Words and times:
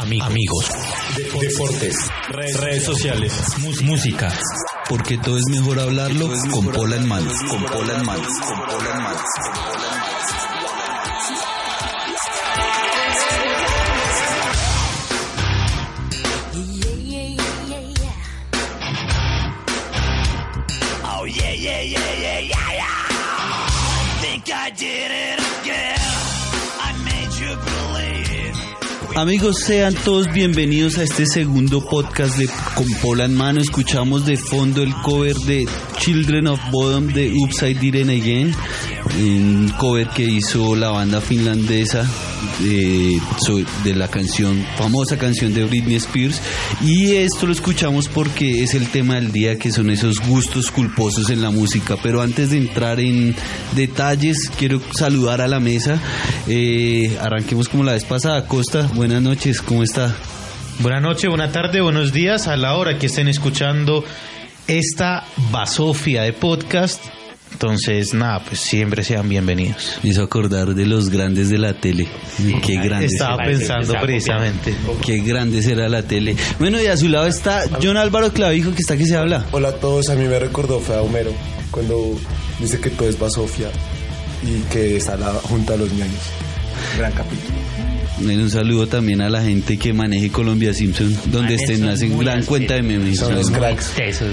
Amigos, 0.00 0.70
deportes, 1.14 1.94
redes, 2.30 2.84
sociales, 2.84 3.34
música. 3.82 4.32
Porque 4.88 5.18
todo 5.18 5.36
es 5.36 5.44
mejor 5.50 5.78
hablarlo 5.78 6.30
con 6.50 6.66
pola 6.68 6.96
en 6.96 7.06
mano. 7.06 7.30
Con 7.50 7.62
pola 7.64 7.98
en 7.98 8.06
mano. 8.06 8.22
Con 8.22 8.60
pola 8.60 8.90
en 8.92 9.02
mano. 9.02 9.20
Amigos, 29.20 29.58
sean 29.58 29.92
todos 29.92 30.32
bienvenidos 30.32 30.96
a 30.96 31.02
este 31.02 31.26
segundo 31.26 31.84
podcast 31.84 32.38
de 32.38 32.48
Con 32.74 32.86
Pola 33.02 33.26
en 33.26 33.34
Mano. 33.34 33.60
Escuchamos 33.60 34.24
de 34.24 34.38
fondo 34.38 34.82
el 34.82 34.94
cover 35.02 35.36
de 35.40 35.68
Children 35.98 36.46
of 36.46 36.58
Bodom 36.70 37.06
de 37.08 37.30
Upside 37.30 37.90
Down 37.90 38.08
Again, 38.08 38.54
un 39.18 39.72
cover 39.78 40.08
que 40.08 40.22
hizo 40.22 40.74
la 40.76 40.90
banda 40.90 41.20
finlandesa 41.20 42.08
de, 42.60 43.94
la 43.94 44.08
canción, 44.08 44.64
famosa 44.76 45.18
canción 45.18 45.54
de 45.54 45.64
Britney 45.64 45.96
Spears. 45.96 46.40
Y 46.82 47.14
esto 47.16 47.46
lo 47.46 47.52
escuchamos 47.52 48.08
porque 48.08 48.62
es 48.62 48.74
el 48.74 48.88
tema 48.88 49.14
del 49.14 49.32
día, 49.32 49.58
que 49.58 49.70
son 49.70 49.90
esos 49.90 50.20
gustos 50.20 50.70
culposos 50.70 51.30
en 51.30 51.42
la 51.42 51.50
música. 51.50 51.96
Pero 52.02 52.22
antes 52.22 52.50
de 52.50 52.58
entrar 52.58 53.00
en 53.00 53.34
detalles, 53.74 54.50
quiero 54.56 54.80
saludar 54.96 55.40
a 55.40 55.48
la 55.48 55.60
mesa. 55.60 55.98
Eh, 56.46 57.16
arranquemos 57.20 57.68
como 57.68 57.84
la 57.84 57.92
vez 57.92 58.04
pasada. 58.04 58.46
Costa, 58.46 58.88
buenas 58.94 59.22
noches, 59.22 59.60
¿cómo 59.60 59.82
está? 59.82 60.14
Buenas 60.80 61.02
noches, 61.02 61.28
buena 61.28 61.52
tarde, 61.52 61.82
buenos 61.82 62.12
días 62.12 62.48
a 62.48 62.56
la 62.56 62.74
hora 62.74 62.98
que 62.98 63.06
estén 63.06 63.28
escuchando 63.28 64.02
esta 64.66 65.24
basofia 65.50 66.22
de 66.22 66.32
podcast. 66.32 67.19
Entonces, 67.52 68.14
nada, 68.14 68.42
pues 68.44 68.60
siempre 68.60 69.04
sean 69.04 69.28
bienvenidos. 69.28 69.98
Me 70.02 70.10
hizo 70.10 70.22
acordar 70.22 70.74
de 70.74 70.86
los 70.86 71.10
grandes 71.10 71.50
de 71.50 71.58
la 71.58 71.74
tele. 71.74 72.08
Qué 72.64 72.76
grandes. 72.76 73.12
Estaba 73.12 73.36
pensando 73.44 73.94
precisamente. 74.00 74.74
Qué 75.04 75.18
grande 75.18 75.62
será 75.62 75.88
la 75.88 76.02
tele. 76.02 76.36
Bueno, 76.58 76.80
y 76.80 76.86
a 76.86 76.96
su 76.96 77.08
lado 77.08 77.26
está 77.26 77.64
John 77.82 77.96
Álvaro 77.96 78.32
Clavijo, 78.32 78.72
que 78.72 78.80
está 78.80 78.96
que 78.96 79.06
se 79.06 79.16
habla. 79.16 79.44
Hola 79.52 79.68
a 79.70 79.74
todos, 79.74 80.08
a 80.08 80.14
mí 80.14 80.24
me 80.26 80.38
recordó 80.38 80.80
fue 80.80 80.96
a 80.96 81.02
Homero 81.02 81.32
cuando 81.70 82.16
dice 82.58 82.80
que 82.80 82.90
todo 82.90 83.08
es 83.08 83.18
basofia 83.18 83.70
y 84.42 84.60
que 84.72 84.96
está 84.96 85.16
la 85.16 85.32
junto 85.34 85.74
a 85.74 85.76
los 85.76 85.92
ñaños. 85.92 86.20
Gran 86.98 87.12
capítulo. 87.12 87.58
Un 88.20 88.50
saludo 88.50 88.86
también 88.86 89.22
a 89.22 89.30
la 89.30 89.40
gente 89.42 89.78
que 89.78 89.94
maneje 89.94 90.28
Colombia 90.30 90.74
Simpson, 90.74 91.16
donde 91.26 91.54
estén, 91.54 91.88
hacen 91.88 92.18
gran 92.18 92.44
cuenta 92.44 92.74
de 92.74 92.82
memes. 92.82 93.18
Son 93.18 93.34
los 93.34 93.50
cracks. 93.50 93.92
Esos, 93.98 94.28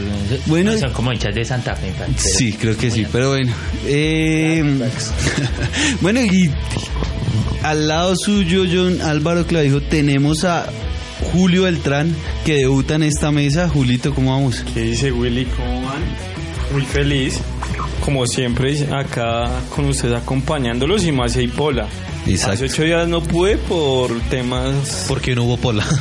Bueno. 0.46 0.74
no 0.74 0.78
son 0.78 0.92
como 0.92 1.14
hinchas 1.14 1.34
de 1.34 1.46
Santa 1.46 1.74
Fe. 1.76 1.94
pero- 1.98 2.12
Sí, 2.18 2.52
creo 2.54 2.76
que 2.76 2.92
sí, 2.92 3.06
pero 3.10 3.30
bueno. 3.30 3.54
Eh, 3.86 4.62
bueno, 6.02 6.20
y 6.22 6.52
al 7.64 7.88
lado 7.88 8.16
suyo, 8.18 8.66
John 8.70 9.02
Álvaro 9.02 9.46
Clavijo, 9.48 9.80
tenemos 9.82 10.44
a 10.44 10.68
Julio 11.32 11.64
Beltrán, 11.64 12.14
que 12.44 12.56
debuta 12.56 12.96
en 12.96 13.04
esta 13.04 13.32
mesa. 13.32 13.70
Julito, 13.70 14.14
¿cómo 14.14 14.32
vamos? 14.32 14.66
¿Qué 14.74 14.82
dice 14.82 15.14
Willy? 15.14 15.46
¿Cómo 15.46 15.84
van? 15.84 16.02
Muy 16.74 16.84
feliz, 16.84 17.40
como 18.04 18.28
siempre, 18.28 18.78
acá 18.94 19.50
con 19.74 19.86
ustedes 19.86 20.16
acompañándolos 20.18 21.06
y 21.06 21.14
más 21.14 21.38
hay 21.38 21.48
pola. 21.48 21.88
Exacto. 22.28 22.54
Hace 22.54 22.66
ocho 22.66 22.84
días 22.84 23.08
no 23.08 23.22
pude 23.22 23.58
por 23.58 24.12
temas 24.30 25.06
Porque 25.08 25.36
no 25.36 25.44
hubo 25.44 25.58
pola. 25.58 25.86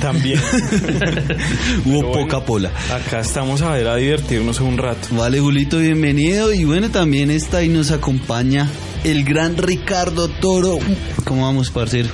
también. 0.00 0.40
Hubo 1.84 2.02
bueno, 2.02 2.12
poca 2.12 2.44
pola. 2.44 2.70
Acá 2.92 3.20
estamos 3.20 3.62
a 3.62 3.72
ver 3.72 3.88
a 3.88 3.96
divertirnos 3.96 4.60
un 4.60 4.76
rato. 4.76 5.08
Vale, 5.12 5.40
Julito, 5.40 5.78
bienvenido. 5.78 6.52
Y 6.52 6.64
bueno, 6.64 6.90
también 6.90 7.30
está 7.30 7.62
y 7.62 7.68
nos 7.68 7.90
acompaña 7.90 8.68
el 9.04 9.24
gran 9.24 9.56
Ricardo 9.56 10.28
Toro. 10.28 10.78
¿Cómo 11.24 11.44
vamos, 11.44 11.70
parcero? 11.70 12.08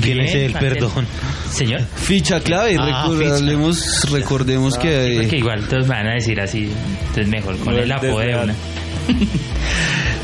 ¿Quién 0.00 0.20
es 0.20 0.34
el 0.34 0.52
perdón? 0.52 1.06
Señor, 1.50 1.82
Ficha 1.96 2.40
clave, 2.40 2.76
Ah, 2.78 3.06
recordemos, 3.08 4.10
recordemos 4.10 4.78
que... 4.78 5.18
porque 5.20 5.36
igual 5.36 5.68
todos 5.68 5.86
me 5.86 5.94
van 5.94 6.06
a 6.08 6.14
decir 6.14 6.40
así, 6.40 6.70
entonces 7.00 7.28
mejor 7.28 7.58
con 7.58 7.74
No, 7.74 7.82
el 7.82 7.92
apodo 7.92 8.18
de 8.20 8.34
una. 8.34 8.54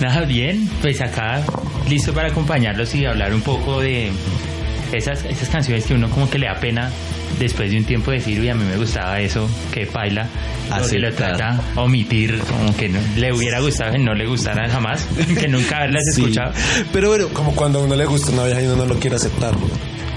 Nada, 0.00 0.25
bien, 0.25 0.69
pues 0.81 1.00
acá 1.00 1.42
listo 1.88 2.12
para 2.12 2.28
acompañarlos 2.28 2.94
y 2.94 3.04
hablar 3.04 3.34
un 3.34 3.41
poco 3.41 3.81
de 3.81 4.10
esas, 4.92 5.25
esas 5.25 5.48
canciones 5.48 5.84
que 5.86 5.94
uno 5.94 6.09
como 6.10 6.31
que 6.31 6.38
le 6.38 6.47
da 6.47 6.54
pena 6.60 6.91
después 7.38 7.70
de 7.70 7.78
un 7.78 7.84
tiempo 7.84 8.10
decir, 8.10 8.38
uy, 8.41 8.48
a 8.48 8.54
mí 8.54 8.64
me 8.64 8.76
gustaba 8.76 9.20
eso, 9.20 9.48
que 9.72 9.87
paila, 9.87 10.26
o 10.82 10.88
que 10.88 10.98
lo 10.98 11.12
trata 11.12 11.60
omitir, 11.76 12.38
como 12.41 12.76
que 12.76 12.88
no, 12.88 12.98
le 13.16 13.32
hubiera 13.32 13.60
gustado 13.60 13.92
que 13.92 13.98
no 13.98 14.14
le 14.14 14.26
gustaran 14.26 14.70
jamás, 14.70 15.06
que 15.38 15.48
nunca 15.48 15.78
haberlas 15.78 16.03
Sí. 16.14 16.22
escuchado. 16.22 16.53
Pero 16.92 17.08
bueno, 17.08 17.28
Como 17.32 17.54
cuando 17.54 17.81
a 17.81 17.82
uno 17.84 17.97
le 17.97 18.06
gusta 18.06 18.31
una 18.32 18.44
vieja 18.44 18.62
y 18.62 18.66
uno 18.66 18.76
no 18.76 18.87
lo 18.87 18.98
quiere 18.98 19.16
aceptar. 19.16 19.54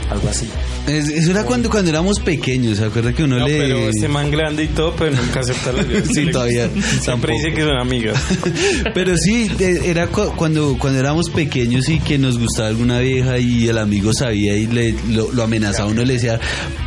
Algo 0.10 0.30
así. 0.30 0.50
Es- 0.88 1.10
eso 1.10 1.32
era 1.32 1.44
cuando, 1.44 1.70
cuando 1.70 1.90
éramos 1.90 2.20
pequeños, 2.20 2.78
¿se 2.78 2.86
acuerda 2.86 3.14
que 3.14 3.24
uno 3.24 3.38
No, 3.40 3.48
le... 3.48 3.58
pero 3.58 3.78
este 3.90 4.08
man 4.08 4.30
grande 4.32 4.64
y 4.64 4.68
todo, 4.68 4.94
pero 4.98 5.12
nunca 5.16 5.40
acepta 5.42 5.72
las. 5.72 5.86
Sí, 6.14 6.28
todavía, 6.32 6.68
Siempre 6.70 7.02
tampoco. 7.06 7.34
dice 7.34 7.54
que 7.54 7.62
son 7.62 7.78
amigas. 7.80 8.22
Pero 8.94 9.16
sí, 9.18 9.50
era 9.60 10.08
cu- 10.08 10.34
cuando, 10.36 10.76
cuando 10.78 11.00
éramos 11.00 11.30
pequeños 11.30 11.88
y 11.90 12.00
que 12.00 12.18
nos 12.18 12.38
gustaba 12.38 12.68
alguna 12.70 13.00
vieja 13.00 13.38
y 13.38 13.68
el 13.68 13.78
amigo 13.78 14.12
sabía 14.14 14.56
y 14.56 14.68
le, 14.68 14.96
lo, 15.10 15.32
lo 15.32 15.44
amenazaba, 15.44 15.90
uno 15.90 16.04
le 16.04 16.14
decía, 16.14 16.40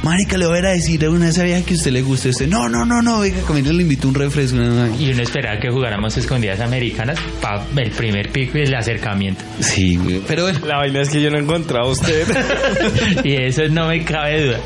Marica, 0.03 0.37
le 0.37 0.47
voy 0.47 0.57
a 0.57 0.61
ir 0.61 0.67
a 0.67 0.71
decir 0.73 1.05
a 1.05 1.11
una 1.11 1.27
de 1.27 1.31
esas 1.31 1.45
viejas 1.45 1.65
que 1.65 1.75
a 1.75 1.77
usted 1.77 1.93
le 1.93 2.03
gusta. 2.03 2.29
Usted, 2.29 2.49
no, 2.49 2.69
no, 2.69 2.85
no, 2.85 3.01
no, 3.03 3.21
venga, 3.21 3.41
comiendo 3.43 3.73
le 3.73 3.83
invito 3.83 4.09
un 4.09 4.15
refresco. 4.15 4.57
una- 4.57 4.91
Y 4.99 5.11
uno 5.13 5.23
esperaba 5.23 5.59
que 5.61 5.71
jugáramos 5.71 6.17
escondidas 6.17 6.61
americanas 6.61 7.19
para 7.41 7.65
el 7.77 7.91
primer 7.93 8.31
pico 8.31 8.59
y 8.59 8.63
el 8.63 8.75
acercamiento. 8.75 9.43
Sí, 9.61 9.97
güey, 9.97 10.21
pero 10.27 10.43
bueno, 10.45 10.61
La 10.67 10.79
vaina 10.79 11.01
es 11.03 11.09
que 11.09 11.23
yo 11.23 11.31
no 11.31 11.39
he 11.39 11.43
encontrado 11.43 11.89
a 11.89 11.93
usted. 11.93 12.27
Y 13.25 13.35
eso 13.37 13.63
no 13.71 13.84
me 13.89 14.05
cabe 14.05 14.47
duda. 14.47 14.61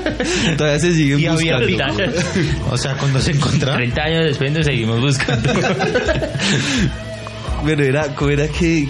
todavía 0.56 0.78
se 0.80 0.94
siguen 0.94 1.20
Y 1.20 1.26
había 1.26 1.58
buscando. 1.58 2.04
ahorita. 2.04 2.22
O 2.70 2.78
sea, 2.78 2.96
cuando 2.96 3.20
se 3.20 3.32
encontraron. 3.32 3.76
30 3.78 4.02
años 4.02 4.24
después 4.26 4.52
nos 4.52 4.64
seguimos 4.66 5.00
buscando. 5.00 5.52
Pero 7.64 7.84
era, 7.84 8.14
¿cómo 8.14 8.30
era 8.30 8.46
que, 8.48 8.86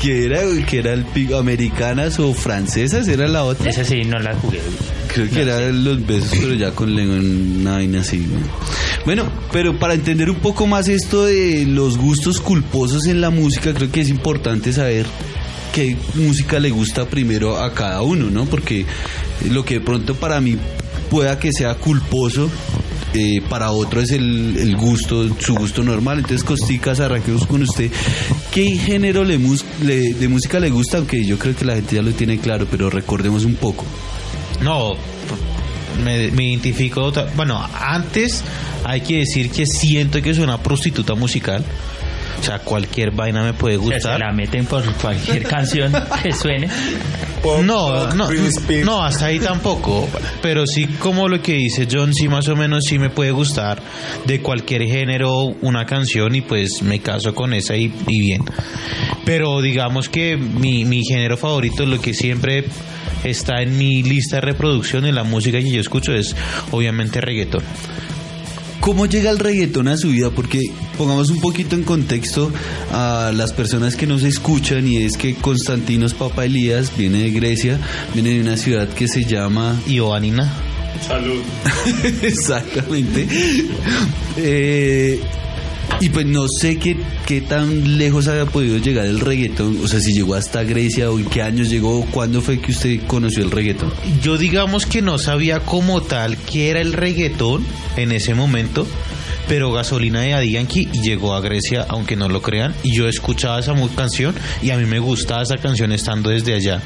que 0.00 0.24
era, 0.24 0.44
güey? 0.44 0.64
que 0.64 0.78
era 0.78 0.92
el 0.94 1.04
pico, 1.04 1.36
americanas 1.36 2.18
o 2.18 2.32
francesas, 2.32 3.06
era 3.08 3.28
la 3.28 3.44
otra. 3.44 3.68
Esa 3.70 3.84
sí 3.84 4.02
no 4.04 4.18
la 4.18 4.34
jugué. 4.36 4.60
Creo 5.12 5.28
que 5.30 5.42
era 5.42 5.60
los 5.70 6.04
besos, 6.06 6.32
pero 6.40 6.54
ya 6.54 6.70
con 6.72 6.98
una 6.98 7.72
vaina 7.74 8.00
así. 8.00 8.18
güey. 8.18 8.40
Bueno, 9.04 9.30
pero 9.52 9.78
para 9.78 9.94
entender 9.94 10.30
un 10.30 10.36
poco 10.38 10.66
más 10.66 10.88
esto 10.88 11.26
de 11.26 11.66
los 11.66 11.98
gustos 11.98 12.40
culposos 12.40 13.06
en 13.06 13.20
la 13.20 13.30
música, 13.30 13.72
creo 13.74 13.92
que 13.92 14.00
es 14.00 14.08
importante 14.08 14.72
saber 14.72 15.06
qué 15.72 15.96
música 16.14 16.58
le 16.58 16.70
gusta 16.70 17.04
primero 17.04 17.62
a 17.62 17.74
cada 17.74 18.02
uno, 18.02 18.30
¿no? 18.30 18.46
Porque 18.46 18.86
lo 19.50 19.64
que 19.64 19.74
de 19.74 19.80
pronto 19.80 20.14
para 20.14 20.40
mí 20.40 20.56
pueda 21.10 21.38
que 21.38 21.52
sea 21.52 21.74
culposo, 21.74 22.50
eh, 23.14 23.40
para 23.48 23.70
otro 23.70 24.00
es 24.00 24.10
el, 24.10 24.56
el 24.58 24.76
gusto, 24.76 25.28
su 25.38 25.54
gusto 25.54 25.82
normal. 25.84 26.18
Entonces, 26.18 26.42
Costicas, 26.44 26.98
arranquemos 27.00 27.46
con 27.46 27.62
usted. 27.62 27.90
¿Qué 28.50 28.76
género 28.76 29.22
le 29.24 29.38
mus- 29.38 29.64
le- 29.82 30.14
de 30.14 30.28
música 30.28 30.58
le 30.58 30.70
gusta? 30.70 30.98
Aunque 30.98 31.24
yo 31.24 31.38
creo 31.38 31.54
que 31.54 31.64
la 31.64 31.74
gente 31.76 31.96
ya 31.96 32.02
lo 32.02 32.10
tiene 32.12 32.38
claro, 32.38 32.66
pero 32.70 32.90
recordemos 32.90 33.44
un 33.44 33.54
poco. 33.54 33.84
No, 34.62 34.94
me, 36.04 36.30
me 36.32 36.48
identifico. 36.50 37.12
Bueno, 37.36 37.64
antes 37.80 38.42
hay 38.84 39.00
que 39.02 39.18
decir 39.18 39.50
que 39.50 39.64
siento 39.66 40.20
que 40.20 40.34
soy 40.34 40.42
una 40.44 40.58
prostituta 40.62 41.14
musical. 41.14 41.64
O 42.40 42.42
sea, 42.42 42.58
cualquier 42.58 43.10
vaina 43.10 43.42
me 43.42 43.54
puede 43.54 43.76
sea, 43.76 43.84
se 43.88 43.94
gustar. 43.94 44.20
la 44.20 44.32
meten 44.32 44.66
por 44.66 44.84
cualquier 44.94 45.42
canción 45.48 45.92
que 46.22 46.32
suene. 46.32 46.68
Pop, 47.42 47.62
No, 47.62 48.12
no, 48.14 48.28
no, 48.84 49.02
hasta 49.02 49.26
ahí 49.26 49.38
tampoco. 49.38 50.08
Pero 50.42 50.66
sí, 50.66 50.86
como 50.86 51.28
lo 51.28 51.40
que 51.42 51.54
dice 51.54 51.86
John, 51.90 52.12
sí 52.14 52.28
más 52.28 52.48
o 52.48 52.56
menos 52.56 52.84
sí 52.88 52.98
me 52.98 53.10
puede 53.10 53.30
gustar 53.32 53.82
de 54.26 54.40
cualquier 54.40 54.82
género 54.84 55.44
una 55.62 55.84
canción 55.86 56.34
y 56.34 56.40
pues 56.40 56.82
me 56.82 57.00
caso 57.00 57.34
con 57.34 57.52
esa 57.54 57.76
y, 57.76 57.92
y 58.06 58.20
bien. 58.20 58.42
Pero 59.24 59.60
digamos 59.60 60.08
que 60.08 60.36
mi, 60.36 60.84
mi 60.84 61.02
género 61.04 61.36
favorito, 61.36 61.84
lo 61.86 62.00
que 62.00 62.14
siempre 62.14 62.64
está 63.24 63.62
en 63.62 63.76
mi 63.76 64.02
lista 64.02 64.36
de 64.36 64.42
reproducción 64.42 65.06
en 65.06 65.14
la 65.14 65.24
música 65.24 65.58
que 65.58 65.70
yo 65.70 65.80
escucho 65.80 66.12
es 66.12 66.34
obviamente 66.72 67.20
reggaetón. 67.20 67.62
¿Cómo 68.84 69.06
llega 69.06 69.30
el 69.30 69.38
reggaetón 69.38 69.88
a 69.88 69.96
su 69.96 70.08
vida? 70.08 70.28
Porque 70.28 70.60
pongamos 70.98 71.30
un 71.30 71.40
poquito 71.40 71.74
en 71.74 71.84
contexto 71.84 72.52
a 72.92 73.32
las 73.34 73.54
personas 73.54 73.96
que 73.96 74.06
nos 74.06 74.22
escuchan 74.24 74.86
y 74.86 74.98
es 74.98 75.16
que 75.16 75.34
Constantinos 75.36 76.12
Papa 76.12 76.44
Elías 76.44 76.92
viene 76.94 77.20
de 77.20 77.30
Grecia, 77.30 77.80
viene 78.12 78.34
de 78.34 78.42
una 78.42 78.58
ciudad 78.58 78.86
que 78.90 79.08
se 79.08 79.24
llama 79.24 79.80
Y 79.86 80.00
Oanina. 80.00 80.52
Salud. 81.00 81.40
Exactamente. 82.22 83.26
Eh, 84.36 85.18
y 86.00 86.08
pues 86.08 86.26
no 86.26 86.46
sé 86.48 86.78
qué, 86.78 86.96
qué 87.26 87.40
tan 87.40 87.98
lejos 87.98 88.28
había 88.28 88.46
podido 88.46 88.78
llegar 88.78 89.06
el 89.06 89.20
reggaetón, 89.20 89.78
o 89.82 89.88
sea, 89.88 90.00
si 90.00 90.12
llegó 90.12 90.34
hasta 90.34 90.62
Grecia 90.64 91.10
o 91.10 91.18
en 91.18 91.26
qué 91.26 91.42
años 91.42 91.70
llegó, 91.70 92.04
cuándo 92.10 92.40
fue 92.40 92.60
que 92.60 92.72
usted 92.72 93.00
conoció 93.06 93.42
el 93.42 93.50
reggaetón. 93.50 93.92
Yo 94.22 94.36
digamos 94.36 94.86
que 94.86 95.02
no 95.02 95.18
sabía 95.18 95.60
como 95.60 96.02
tal 96.02 96.36
qué 96.36 96.70
era 96.70 96.80
el 96.80 96.92
reggaetón 96.92 97.64
en 97.96 98.12
ese 98.12 98.34
momento, 98.34 98.86
pero 99.48 99.72
Gasolina 99.72 100.20
de 100.20 100.30
Daddy 100.30 100.52
Yankee 100.52 100.88
llegó 101.02 101.34
a 101.34 101.40
Grecia, 101.40 101.86
aunque 101.88 102.16
no 102.16 102.28
lo 102.28 102.40
crean, 102.42 102.74
y 102.82 102.94
yo 102.94 103.08
escuchaba 103.08 103.58
esa 103.60 103.74
canción 103.94 104.34
y 104.62 104.70
a 104.70 104.76
mí 104.76 104.84
me 104.86 104.98
gustaba 104.98 105.42
esa 105.42 105.56
canción 105.56 105.92
estando 105.92 106.30
desde 106.30 106.54
allá. 106.54 106.80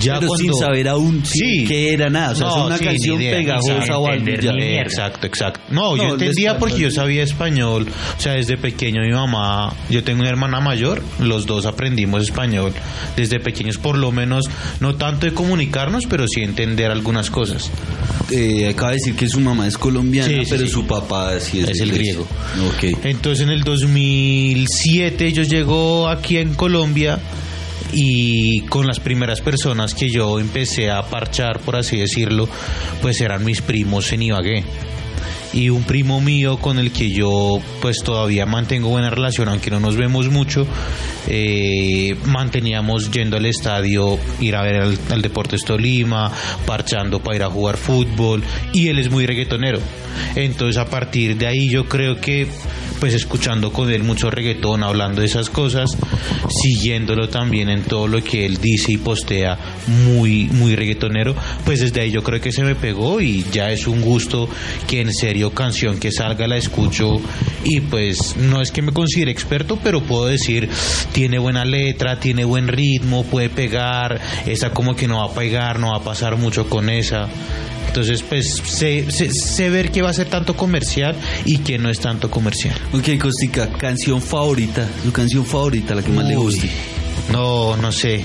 Ya 0.00 0.14
Pero 0.18 0.28
cuando 0.28 0.52
sin 0.52 0.54
saber 0.54 0.88
aún 0.88 1.22
Sí. 1.24 1.64
qué 1.66 1.92
era 1.92 2.10
nada, 2.10 2.32
o 2.32 2.34
sea, 2.34 2.46
No, 2.46 2.56
es 2.58 2.66
una 2.66 2.78
sí, 2.78 2.84
canción 2.84 3.20
idea, 3.22 3.36
pegajosa 3.36 3.98
o 3.98 4.06
algo. 4.08 4.26
Exacto, 4.28 5.26
exacto. 5.26 5.60
No, 5.70 5.96
No, 5.96 5.96
yo 5.96 6.12
entendía 6.14 6.58
porque 6.58 6.78
yo 6.78 6.90
sabía 6.90 7.22
español. 7.22 7.86
O 8.18 8.20
sea, 8.20 8.32
desde 8.34 8.56
pequeño 8.56 9.02
mi 9.02 9.12
mamá, 9.12 9.74
yo 9.90 10.02
tengo 10.04 10.20
una 10.20 10.30
hermana 10.30 10.60
mayor, 10.60 11.02
los 11.20 11.46
dos 11.46 11.66
aprendimos 11.66 12.22
español 12.22 12.72
desde 13.16 13.40
pequeños, 13.40 13.78
por 13.78 13.96
lo 13.98 14.12
menos, 14.12 14.44
no 14.80 14.94
tanto 14.96 15.26
de 15.26 15.32
comunicarnos, 15.34 16.04
pero 16.08 16.26
sí 16.28 16.42
entender 16.42 16.90
algunas 16.90 17.30
cosas. 17.30 17.70
Eh, 18.30 18.68
acaba 18.68 18.90
de 18.92 18.96
decir 18.98 19.14
que 19.16 19.28
su 19.28 19.40
mamá 19.40 19.66
es 19.66 19.76
colombiana, 19.76 20.28
Sí, 20.28 20.46
pero 20.48 20.66
su 20.66 20.86
papá 20.86 21.38
sí 21.40 21.60
es, 21.60 21.80
el. 21.80 21.91
Griego. 21.92 22.26
Ok. 22.68 23.04
Entonces 23.04 23.44
en 23.44 23.50
el 23.50 23.62
2007 23.62 25.32
yo 25.32 25.42
llego 25.42 26.08
aquí 26.08 26.38
en 26.38 26.54
Colombia 26.54 27.18
y 27.92 28.62
con 28.62 28.86
las 28.86 29.00
primeras 29.00 29.40
personas 29.40 29.94
que 29.94 30.08
yo 30.08 30.40
empecé 30.40 30.90
a 30.90 31.02
parchar, 31.02 31.60
por 31.60 31.76
así 31.76 31.98
decirlo, 31.98 32.48
pues 33.00 33.20
eran 33.20 33.44
mis 33.44 33.60
primos 33.60 34.12
en 34.12 34.22
Ibagué. 34.22 34.64
Y 35.52 35.68
un 35.68 35.82
primo 35.84 36.20
mío 36.20 36.56
con 36.56 36.78
el 36.78 36.92
que 36.92 37.10
yo 37.10 37.60
pues 37.80 37.98
todavía 38.02 38.46
mantengo 38.46 38.88
buena 38.88 39.10
relación, 39.10 39.48
aunque 39.48 39.70
no 39.70 39.80
nos 39.80 39.96
vemos 39.96 40.30
mucho, 40.30 40.66
eh, 41.28 42.16
manteníamos 42.24 43.10
yendo 43.10 43.36
al 43.36 43.46
estadio, 43.46 44.18
ir 44.40 44.56
a 44.56 44.62
ver 44.62 44.76
al, 44.76 44.98
al 45.10 45.22
Deportes 45.22 45.64
Tolima, 45.64 46.32
parchando 46.64 47.20
para 47.20 47.36
ir 47.36 47.42
a 47.42 47.50
jugar 47.50 47.76
fútbol, 47.76 48.42
y 48.72 48.88
él 48.88 48.98
es 48.98 49.10
muy 49.10 49.26
reggaetonero. 49.26 49.80
Entonces 50.36 50.78
a 50.78 50.86
partir 50.86 51.36
de 51.36 51.46
ahí 51.46 51.68
yo 51.68 51.86
creo 51.86 52.20
que 52.20 52.46
pues 53.02 53.14
escuchando 53.14 53.72
con 53.72 53.90
él 53.90 54.04
mucho 54.04 54.30
reggaetón, 54.30 54.84
hablando 54.84 55.22
de 55.22 55.26
esas 55.26 55.50
cosas, 55.50 55.90
siguiéndolo 56.48 57.28
también 57.28 57.68
en 57.68 57.82
todo 57.82 58.06
lo 58.06 58.22
que 58.22 58.46
él 58.46 58.58
dice 58.58 58.92
y 58.92 58.96
postea 58.96 59.58
muy, 59.88 60.44
muy 60.52 60.76
reggaetonero, 60.76 61.34
pues 61.64 61.80
desde 61.80 62.00
ahí 62.00 62.12
yo 62.12 62.22
creo 62.22 62.40
que 62.40 62.52
se 62.52 62.62
me 62.62 62.76
pegó 62.76 63.20
y 63.20 63.44
ya 63.50 63.72
es 63.72 63.88
un 63.88 64.02
gusto 64.02 64.48
que 64.86 65.00
en 65.00 65.12
serio 65.12 65.50
canción 65.50 65.98
que 65.98 66.12
salga 66.12 66.46
la 66.46 66.56
escucho 66.56 67.20
y 67.64 67.80
pues 67.80 68.36
no 68.36 68.62
es 68.62 68.70
que 68.70 68.82
me 68.82 68.92
considere 68.92 69.32
experto, 69.32 69.80
pero 69.82 70.00
puedo 70.02 70.26
decir, 70.26 70.68
tiene 71.10 71.40
buena 71.40 71.64
letra, 71.64 72.20
tiene 72.20 72.44
buen 72.44 72.68
ritmo, 72.68 73.24
puede 73.24 73.50
pegar, 73.50 74.20
esa 74.46 74.70
como 74.70 74.94
que 74.94 75.08
no 75.08 75.18
va 75.18 75.32
a 75.32 75.34
pegar, 75.34 75.80
no 75.80 75.90
va 75.90 75.96
a 75.96 76.04
pasar 76.04 76.36
mucho 76.36 76.68
con 76.68 76.88
esa. 76.88 77.28
Entonces, 77.92 78.22
pues 78.22 78.62
sé, 78.64 79.10
sé, 79.10 79.28
sé 79.30 79.68
ver 79.68 79.90
que 79.90 80.00
va 80.00 80.08
a 80.08 80.14
ser 80.14 80.26
tanto 80.26 80.56
comercial 80.56 81.14
y 81.44 81.58
que 81.58 81.76
no 81.76 81.90
es 81.90 82.00
tanto 82.00 82.30
comercial. 82.30 82.74
Ok, 82.94 83.18
Costica, 83.20 83.68
canción 83.68 84.22
favorita, 84.22 84.88
su 85.04 85.12
canción 85.12 85.44
favorita, 85.44 85.94
la 85.94 86.00
que 86.02 86.10
más 86.10 86.26
le 86.26 86.34
guste. 86.34 86.70
No, 87.30 87.76
no 87.76 87.92
sé. 87.92 88.24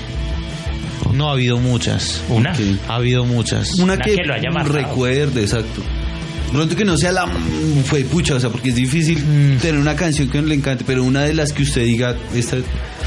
No 1.12 1.28
ha 1.28 1.32
habido 1.32 1.58
muchas. 1.58 2.22
Una. 2.30 2.54
Ha 2.88 2.94
habido 2.94 3.26
muchas. 3.26 3.74
Una 3.74 3.92
Una 3.92 3.98
que, 3.98 4.14
que 4.14 4.24
lo 4.24 4.32
haya 4.32 4.48
recuerde, 4.64 5.42
exacto. 5.42 5.82
Pronto 6.50 6.74
que 6.74 6.86
no 6.86 6.96
sea 6.96 7.12
la 7.12 7.26
mm, 7.26 7.84
fue 7.84 8.04
pucha, 8.04 8.36
o 8.36 8.40
sea, 8.40 8.48
porque 8.48 8.70
es 8.70 8.74
difícil 8.74 9.18
Mm. 9.18 9.58
tener 9.58 9.78
una 9.78 9.94
canción 9.94 10.30
que 10.30 10.40
le 10.40 10.54
encante, 10.54 10.82
pero 10.86 11.04
una 11.04 11.24
de 11.24 11.34
las 11.34 11.52
que 11.52 11.62
usted 11.62 11.84
diga, 11.84 12.16
esta, 12.34 12.56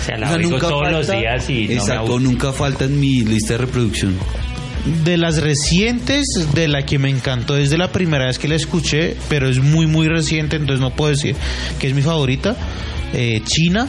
sea, 0.06 0.16
la 0.20 0.32
oigo 0.34 0.60
todos 0.60 0.92
los 0.92 1.08
días 1.10 1.50
y 1.50 1.66
no 1.70 1.74
exacto, 1.74 2.20
nunca 2.20 2.54
falta 2.54 2.86
en 2.86 3.00
mi 3.00 3.22
lista 3.22 3.54
de 3.54 3.58
reproducción. 3.60 4.14
De 5.04 5.18
las 5.18 5.42
recientes, 5.42 6.26
de 6.54 6.68
la 6.68 6.84
que 6.86 6.98
me 6.98 7.10
encantó 7.10 7.54
desde 7.56 7.78
la 7.78 7.92
primera 7.92 8.26
vez 8.26 8.40
que 8.40 8.48
la 8.48 8.56
escuché, 8.56 9.16
pero 9.30 9.48
es 9.48 9.60
muy, 9.60 9.86
muy 9.88 10.08
reciente, 10.08 10.56
entonces 10.56 10.82
no 10.82 10.90
puedo 10.96 11.12
decir 11.12 11.36
que 11.80 11.88
es 11.88 11.94
mi 11.94 12.02
favorita. 12.02 12.56
eh, 13.14 13.42
China, 13.46 13.88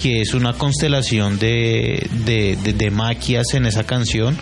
que 0.00 0.22
es 0.22 0.34
una 0.34 0.54
constelación 0.54 1.38
de, 1.38 2.08
de, 2.24 2.56
de, 2.64 2.72
de 2.72 2.90
maquias 2.90 3.54
en 3.54 3.66
esa 3.66 3.84
canción. 3.84 4.36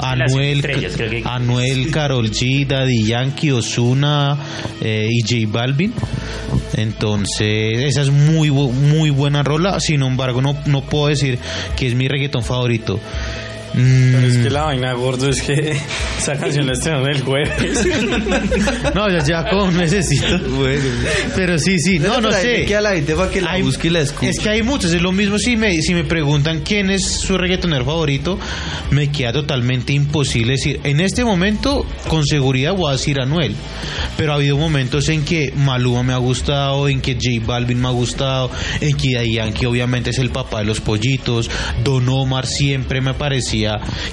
Anuel, 0.00 0.62
que- 0.62 0.86
Anuel, 1.26 1.90
Carol 1.90 2.30
G, 2.30 2.66
Daddy 2.66 3.02
Yankee, 3.04 3.50
Osuna 3.50 4.38
y 4.80 5.20
J 5.20 5.50
Balvin. 5.52 5.92
Entonces, 6.76 7.84
esa 7.84 8.02
es 8.02 8.10
muy, 8.10 8.50
muy 8.50 9.10
buena 9.10 9.42
rola. 9.42 9.78
Sin 9.80 10.02
embargo, 10.02 10.40
no, 10.40 10.56
no 10.66 10.82
puedo 10.82 11.08
decir 11.08 11.38
que 11.76 11.86
es 11.88 11.94
mi 11.94 12.08
reggaetón 12.08 12.42
favorito. 12.42 12.98
Pero 13.74 14.26
es 14.26 14.36
Mm, 14.38 14.42
que 14.42 14.50
la 14.50 14.62
vaina 14.64 14.92
gordo 14.92 15.28
es 15.30 15.40
que 15.42 15.76
esa 16.18 16.36
canción 16.36 16.66
la 16.66 16.72
estrenaron 16.74 17.08
el 17.08 17.22
jueves. 17.22 17.86
No, 18.94 19.08
ya, 19.10 19.24
ya 19.24 19.48
como 19.48 19.70
necesito. 19.70 20.38
Bueno, 20.50 20.82
Pero 21.34 21.58
sí, 21.58 21.78
sí, 21.78 21.98
no, 21.98 22.20
no 22.20 22.30
sé. 22.32 22.64
Que 22.66 22.76
a 22.76 22.80
la 22.80 22.94
gente 22.94 23.14
para 23.14 23.30
que 23.30 23.40
la 23.40 23.52
Hay- 23.52 23.62
busque 23.62 23.88
y 23.88 23.90
la 23.90 24.00
escuche. 24.00 24.30
Es 24.30 24.38
que 24.38 24.48
hay 24.50 24.62
muchos, 24.62 24.92
es 24.92 25.00
lo 25.00 25.12
mismo 25.12 25.38
si 25.38 25.56
me, 25.56 25.80
si 25.82 25.94
me 25.94 26.04
preguntan 26.04 26.60
quién 26.60 26.90
es 26.90 27.04
su 27.20 27.38
reggaetonero 27.38 27.84
favorito, 27.84 28.38
me 28.90 29.10
queda 29.10 29.32
totalmente 29.32 29.92
imposible 29.92 30.52
decir, 30.52 30.80
en 30.84 31.00
este 31.00 31.24
momento 31.24 31.86
con 32.08 32.26
seguridad 32.26 32.74
voy 32.74 32.90
a 32.90 32.92
decir 32.92 33.20
Anuel, 33.20 33.54
pero 34.16 34.32
ha 34.32 34.36
habido 34.36 34.56
momentos 34.56 35.08
en 35.08 35.24
que 35.24 35.52
Maluma 35.56 36.02
me 36.02 36.12
ha 36.12 36.18
gustado, 36.18 36.88
en 36.88 37.00
que 37.00 37.14
J 37.14 37.44
Balvin 37.46 37.80
me 37.80 37.88
ha 37.88 37.92
gustado, 37.92 38.50
en 38.80 38.96
que 38.96 39.12
Yankee 39.32 39.66
obviamente 39.66 40.10
es 40.10 40.18
el 40.18 40.30
papá 40.30 40.58
de 40.58 40.64
los 40.66 40.80
pollitos, 40.80 41.50
Don 41.84 42.08
Omar 42.08 42.46
siempre 42.46 43.00
me 43.00 43.10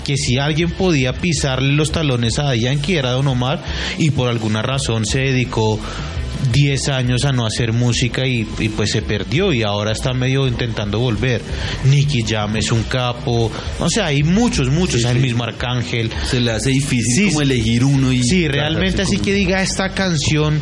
que 0.06 0.18
si 0.18 0.38
alguien 0.38 0.72
podía 0.72 1.14
pisarle 1.14 1.74
los 1.74 1.92
talones 1.92 2.40
a 2.40 2.56
Yankee 2.56 2.96
era 2.96 3.12
Don 3.12 3.28
Omar 3.28 3.64
y 3.98 4.12
por 4.12 4.30
alguna 4.30 4.62
razón 4.62 5.06
se 5.06 5.20
dedicó 5.20 5.80
10 6.54 6.90
años 6.90 7.26
a 7.26 7.34
no 7.34 7.46
hacer 7.46 7.74
música 7.74 8.26
y, 8.26 8.48
y 8.60 8.70
pues 8.70 8.92
se 8.92 9.02
perdió 9.02 9.52
y 9.52 9.62
ahora 9.64 9.92
está 9.92 10.14
medio 10.14 10.48
intentando 10.48 10.98
volver. 11.00 11.42
Nicky 11.86 12.24
Jam 12.24 12.56
es 12.56 12.72
un 12.72 12.84
capo, 12.84 13.52
o 13.80 13.90
sea, 13.90 14.06
hay 14.08 14.24
muchos, 14.24 14.70
muchos, 14.70 15.02
Sí, 15.02 15.08
el 15.08 15.16
sí. 15.18 15.20
mismo 15.22 15.44
Arcángel. 15.44 16.10
Se 16.26 16.40
le 16.40 16.52
hace 16.52 16.70
difícil 16.70 17.14
Sí, 17.14 17.26
como 17.28 17.40
sí. 17.40 17.44
elegir 17.44 17.84
uno 17.84 18.12
y 18.14 18.24
Sí, 18.24 18.48
realmente 18.48 19.02
así 19.02 19.18
que 19.18 19.34
diga 19.34 19.62
esta 19.62 19.90
canción 19.90 20.62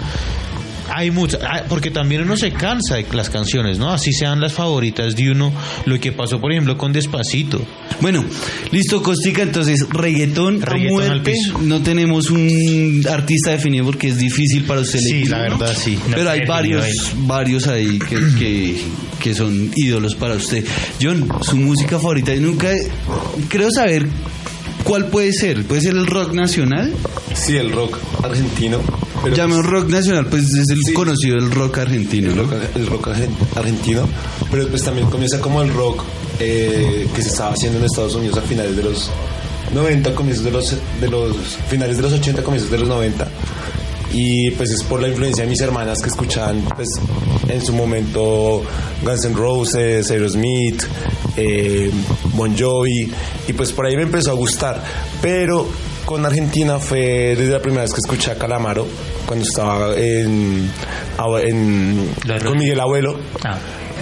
hay 0.89 1.11
muchas, 1.11 1.41
ah, 1.43 1.63
porque 1.67 1.91
también 1.91 2.21
uno 2.21 2.37
se 2.37 2.51
cansa 2.51 2.95
de 2.95 3.05
las 3.13 3.29
canciones, 3.29 3.77
¿no? 3.79 3.91
Así 3.91 4.11
sean 4.13 4.39
las 4.39 4.53
favoritas 4.53 5.15
de 5.15 5.31
uno, 5.31 5.51
lo 5.85 5.99
que 5.99 6.11
pasó 6.11 6.39
por 6.39 6.51
ejemplo 6.51 6.77
con 6.77 6.93
Despacito. 6.93 7.61
Bueno, 8.01 8.23
listo, 8.71 9.01
Costica, 9.01 9.41
entonces 9.43 9.85
reggaetón, 9.89 10.61
a 10.63 10.65
Reggaetón 10.67 11.01
al 11.01 11.07
muerte. 11.09 11.31
piso. 11.31 11.57
No 11.61 11.81
tenemos 11.81 12.29
un 12.29 13.03
artista 13.09 13.51
definido 13.51 13.85
porque 13.85 14.09
es 14.09 14.17
difícil 14.17 14.63
para 14.63 14.81
usted 14.81 14.99
Sí, 14.99 15.09
elegir 15.09 15.29
la 15.31 15.37
uno. 15.47 15.57
verdad, 15.57 15.75
sí. 15.77 15.97
No 16.09 16.15
Pero 16.15 16.29
hay 16.29 16.45
varios, 16.45 16.85
varios 17.25 17.67
ahí 17.67 17.99
que, 17.99 18.15
que, 18.37 18.81
que 19.21 19.33
son 19.33 19.71
ídolos 19.75 20.15
para 20.15 20.35
usted. 20.35 20.63
John, 21.01 21.27
su 21.41 21.57
música 21.57 21.97
favorita, 21.97 22.33
y 22.35 22.39
nunca 22.39 22.69
creo 23.49 23.71
saber 23.71 24.07
cuál 24.83 25.07
puede 25.07 25.33
ser. 25.33 25.63
¿Puede 25.65 25.81
ser 25.81 25.95
el 25.95 26.05
rock 26.07 26.33
nacional? 26.33 26.93
Sí, 27.33 27.55
el 27.57 27.71
rock 27.71 27.97
argentino. 28.23 28.79
Pero 29.23 29.35
Llame 29.35 29.55
un 29.55 29.63
rock 29.63 29.89
nacional, 29.89 30.27
pues 30.27 30.43
es 30.53 30.69
el 30.69 30.79
Sí. 30.85 30.93
conocido 30.93 31.37
el 31.37 31.51
rock 31.51 31.79
argentino, 31.79 32.29
el 32.31 32.35
¿no? 32.37 32.43
rock, 32.43 32.53
el 32.75 32.87
rock 32.87 33.07
argen- 33.07 33.35
argentino, 33.55 34.07
pero 34.51 34.67
pues 34.67 34.83
también 34.83 35.09
comienza 35.09 35.39
como 35.41 35.61
el 35.61 35.73
rock 35.73 36.03
eh, 36.39 37.07
que 37.15 37.21
se 37.23 37.29
estaba 37.29 37.51
haciendo 37.53 37.79
en 37.79 37.85
Estados 37.85 38.13
Unidos 38.15 38.37
a 38.37 38.41
finales 38.41 38.75
de 38.77 38.83
los 38.83 39.09
90, 39.73 40.13
comienzos 40.13 40.43
de 40.45 40.51
los, 40.51 40.75
de 41.01 41.09
los 41.09 41.35
finales 41.69 41.97
de 41.97 42.03
los 42.03 42.13
80, 42.13 42.43
comienzos 42.43 42.69
de 42.71 42.77
los 42.77 42.87
90, 42.87 43.27
Y 44.13 44.51
pues 44.51 44.69
es 44.71 44.83
por 44.83 45.01
la 45.01 45.09
influencia 45.09 45.43
de 45.43 45.49
mis 45.49 45.59
hermanas 45.59 45.99
que 46.01 46.07
escuchaban 46.09 46.61
pues 46.75 46.87
en 47.49 47.61
su 47.65 47.73
momento 47.73 48.63
Guns 49.03 49.25
N' 49.25 49.35
Roses, 49.35 50.09
Aerosmith, 50.11 50.81
eh, 51.35 51.91
Bon 52.35 52.55
Jovi 52.57 53.11
y 53.47 53.53
pues 53.53 53.73
por 53.73 53.85
ahí 53.85 53.95
me 53.97 54.03
empezó 54.03 54.31
a 54.31 54.33
gustar. 54.35 54.81
Pero 55.21 55.67
con 56.07 56.25
Argentina 56.25 56.79
fue 56.79 57.35
desde 57.35 57.51
la 57.51 57.59
primera 57.61 57.81
vez 57.83 57.91
que 57.91 57.99
escuché 58.03 58.31
a 58.31 58.35
Calamaro 58.35 58.87
cuando 59.25 59.43
estaba 59.45 59.93
en, 59.95 60.71
en 61.43 62.09
con 62.45 62.57
Miguel 62.57 62.79
Abuelo 62.79 63.19
Ah. 63.43 63.57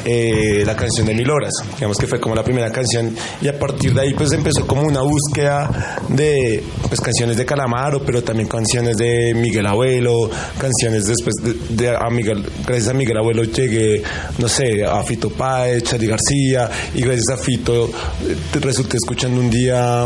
eh, 0.05 0.62
la 0.63 0.75
canción 0.75 1.07
de 1.07 1.15
Mil 1.15 1.27
Horas, 1.31 1.51
digamos 1.75 1.97
que 1.97 2.05
fue 2.05 2.19
como 2.19 2.35
la 2.35 2.43
primera 2.43 2.71
canción 2.71 3.15
y 3.41 3.47
a 3.47 3.57
partir 3.57 3.91
de 3.93 4.01
ahí 4.01 4.13
pues 4.13 4.31
empezó 4.33 4.67
como 4.67 4.83
una 4.83 5.01
búsqueda 5.01 5.97
de 6.09 6.63
pues 6.88 7.01
canciones 7.01 7.38
de 7.38 7.45
Calamaro, 7.45 8.03
pero 8.05 8.24
también 8.24 8.47
canciones 8.47 8.97
de 8.97 9.33
Miguel 9.33 9.65
Abuelo, 9.65 10.29
canciones 10.59 11.05
después 11.07 11.33
de, 11.41 11.53
de- 11.75 11.95
a 11.97 12.07
Miguel, 12.12 12.45
gracias 12.67 12.89
a 12.89 12.93
Miguel 12.93 13.17
Abuelo 13.17 13.43
llegué, 13.45 14.03
no 14.38 14.47
sé, 14.47 14.85
a 14.85 15.01
Fito 15.03 15.31
Páez, 15.31 15.81
Charly 15.83 16.05
García 16.05 16.69
y 16.93 17.01
gracias 17.01 17.29
a 17.33 17.38
Fito 17.38 17.85
eh, 17.88 18.35
resulté 18.62 18.97
escuchando 18.97 19.41
un 19.41 19.50
día 19.50 20.05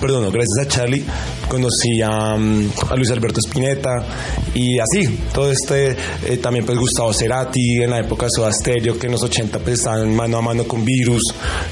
perdón, 0.00 0.30
gracias 0.32 0.66
a 0.66 0.68
Charlie 0.68 1.04
conocí 1.48 2.02
a, 2.02 2.36
mm, 2.36 2.70
a 2.90 2.96
Luis 2.96 3.10
Alberto 3.10 3.40
Spinetta 3.46 4.06
y 4.54 4.78
así, 4.78 5.18
todo 5.32 5.50
este, 5.50 5.96
eh, 6.24 6.36
también 6.38 6.64
pues 6.64 6.78
Gustavo 6.78 7.12
Cerati 7.12 7.82
en 7.82 7.90
la 7.90 8.00
época 8.00 8.26
de 8.26 8.30
Soda 8.34 8.52
Stereo, 8.52 8.98
que 8.98 9.06
en 9.06 9.12
los 9.12 9.22
80 9.22 9.58
pues 9.58 9.78
estaban 9.78 10.14
mano 10.14 10.38
a 10.38 10.42
mano 10.42 10.64
con 10.64 10.84
Virus, 10.84 11.22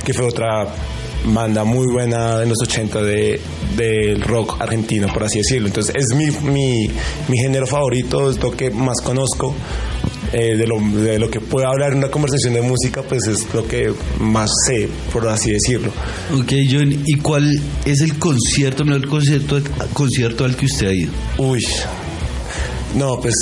que 0.05 0.13
fue 0.13 0.27
otra 0.27 0.67
banda 1.27 1.65
muy 1.65 1.87
buena 1.91 2.43
en 2.43 2.51
los 2.51 2.59
80 2.63 3.03
de, 3.03 3.41
del 3.77 4.21
rock 4.23 4.61
argentino, 4.61 5.09
por 5.13 5.25
así 5.25 5.39
decirlo. 5.39 5.69
Entonces 5.69 5.95
es 5.97 6.15
mi, 6.15 6.31
mi, 6.51 6.89
mi 7.29 7.39
género 7.39 7.67
favorito, 7.67 8.31
es 8.31 8.41
lo 8.43 8.51
que 8.51 8.71
más 8.71 9.01
conozco. 9.03 9.55
Eh, 10.37 10.57
de, 10.57 10.67
lo, 10.67 10.81
de 10.81 11.17
lo 11.21 11.31
que 11.31 11.39
puedo 11.39 11.69
hablar 11.69 11.93
en 11.93 11.99
una 11.99 12.11
conversación 12.11 12.55
de 12.55 12.63
música, 12.63 13.03
pues 13.03 13.25
es 13.29 13.55
lo 13.55 13.69
que 13.69 13.95
más 14.19 14.51
sé, 14.67 14.89
por 15.13 15.29
así 15.29 15.53
decirlo. 15.53 15.93
Ok, 16.37 16.53
John, 16.69 17.03
¿y 17.07 17.19
cuál 17.19 17.49
es 17.85 18.01
el 18.01 18.19
concierto, 18.19 18.83
el 18.83 18.89
mejor 18.89 19.09
concierto, 19.09 19.61
concierto 19.93 20.45
al 20.45 20.57
que 20.57 20.67
usted 20.67 20.89
ha 20.89 20.93
ido? 20.93 21.13
Uy, 21.39 21.65
no, 22.97 23.21
pues 23.21 23.35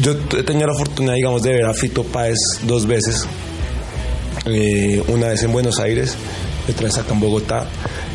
yo 0.00 0.16
he 0.36 0.42
tenido 0.42 0.66
la 0.66 0.74
fortuna, 0.74 1.12
digamos, 1.12 1.40
de 1.40 1.52
ver 1.52 1.66
a 1.66 1.72
Fito 1.72 2.02
Páez 2.02 2.38
dos 2.66 2.84
veces. 2.84 3.24
Eh, 4.46 5.00
una 5.06 5.28
vez 5.28 5.44
en 5.44 5.52
Buenos 5.52 5.78
Aires, 5.78 6.16
otra 6.68 6.86
vez 6.86 6.98
acá 6.98 7.14
en 7.14 7.20
Bogotá. 7.20 7.68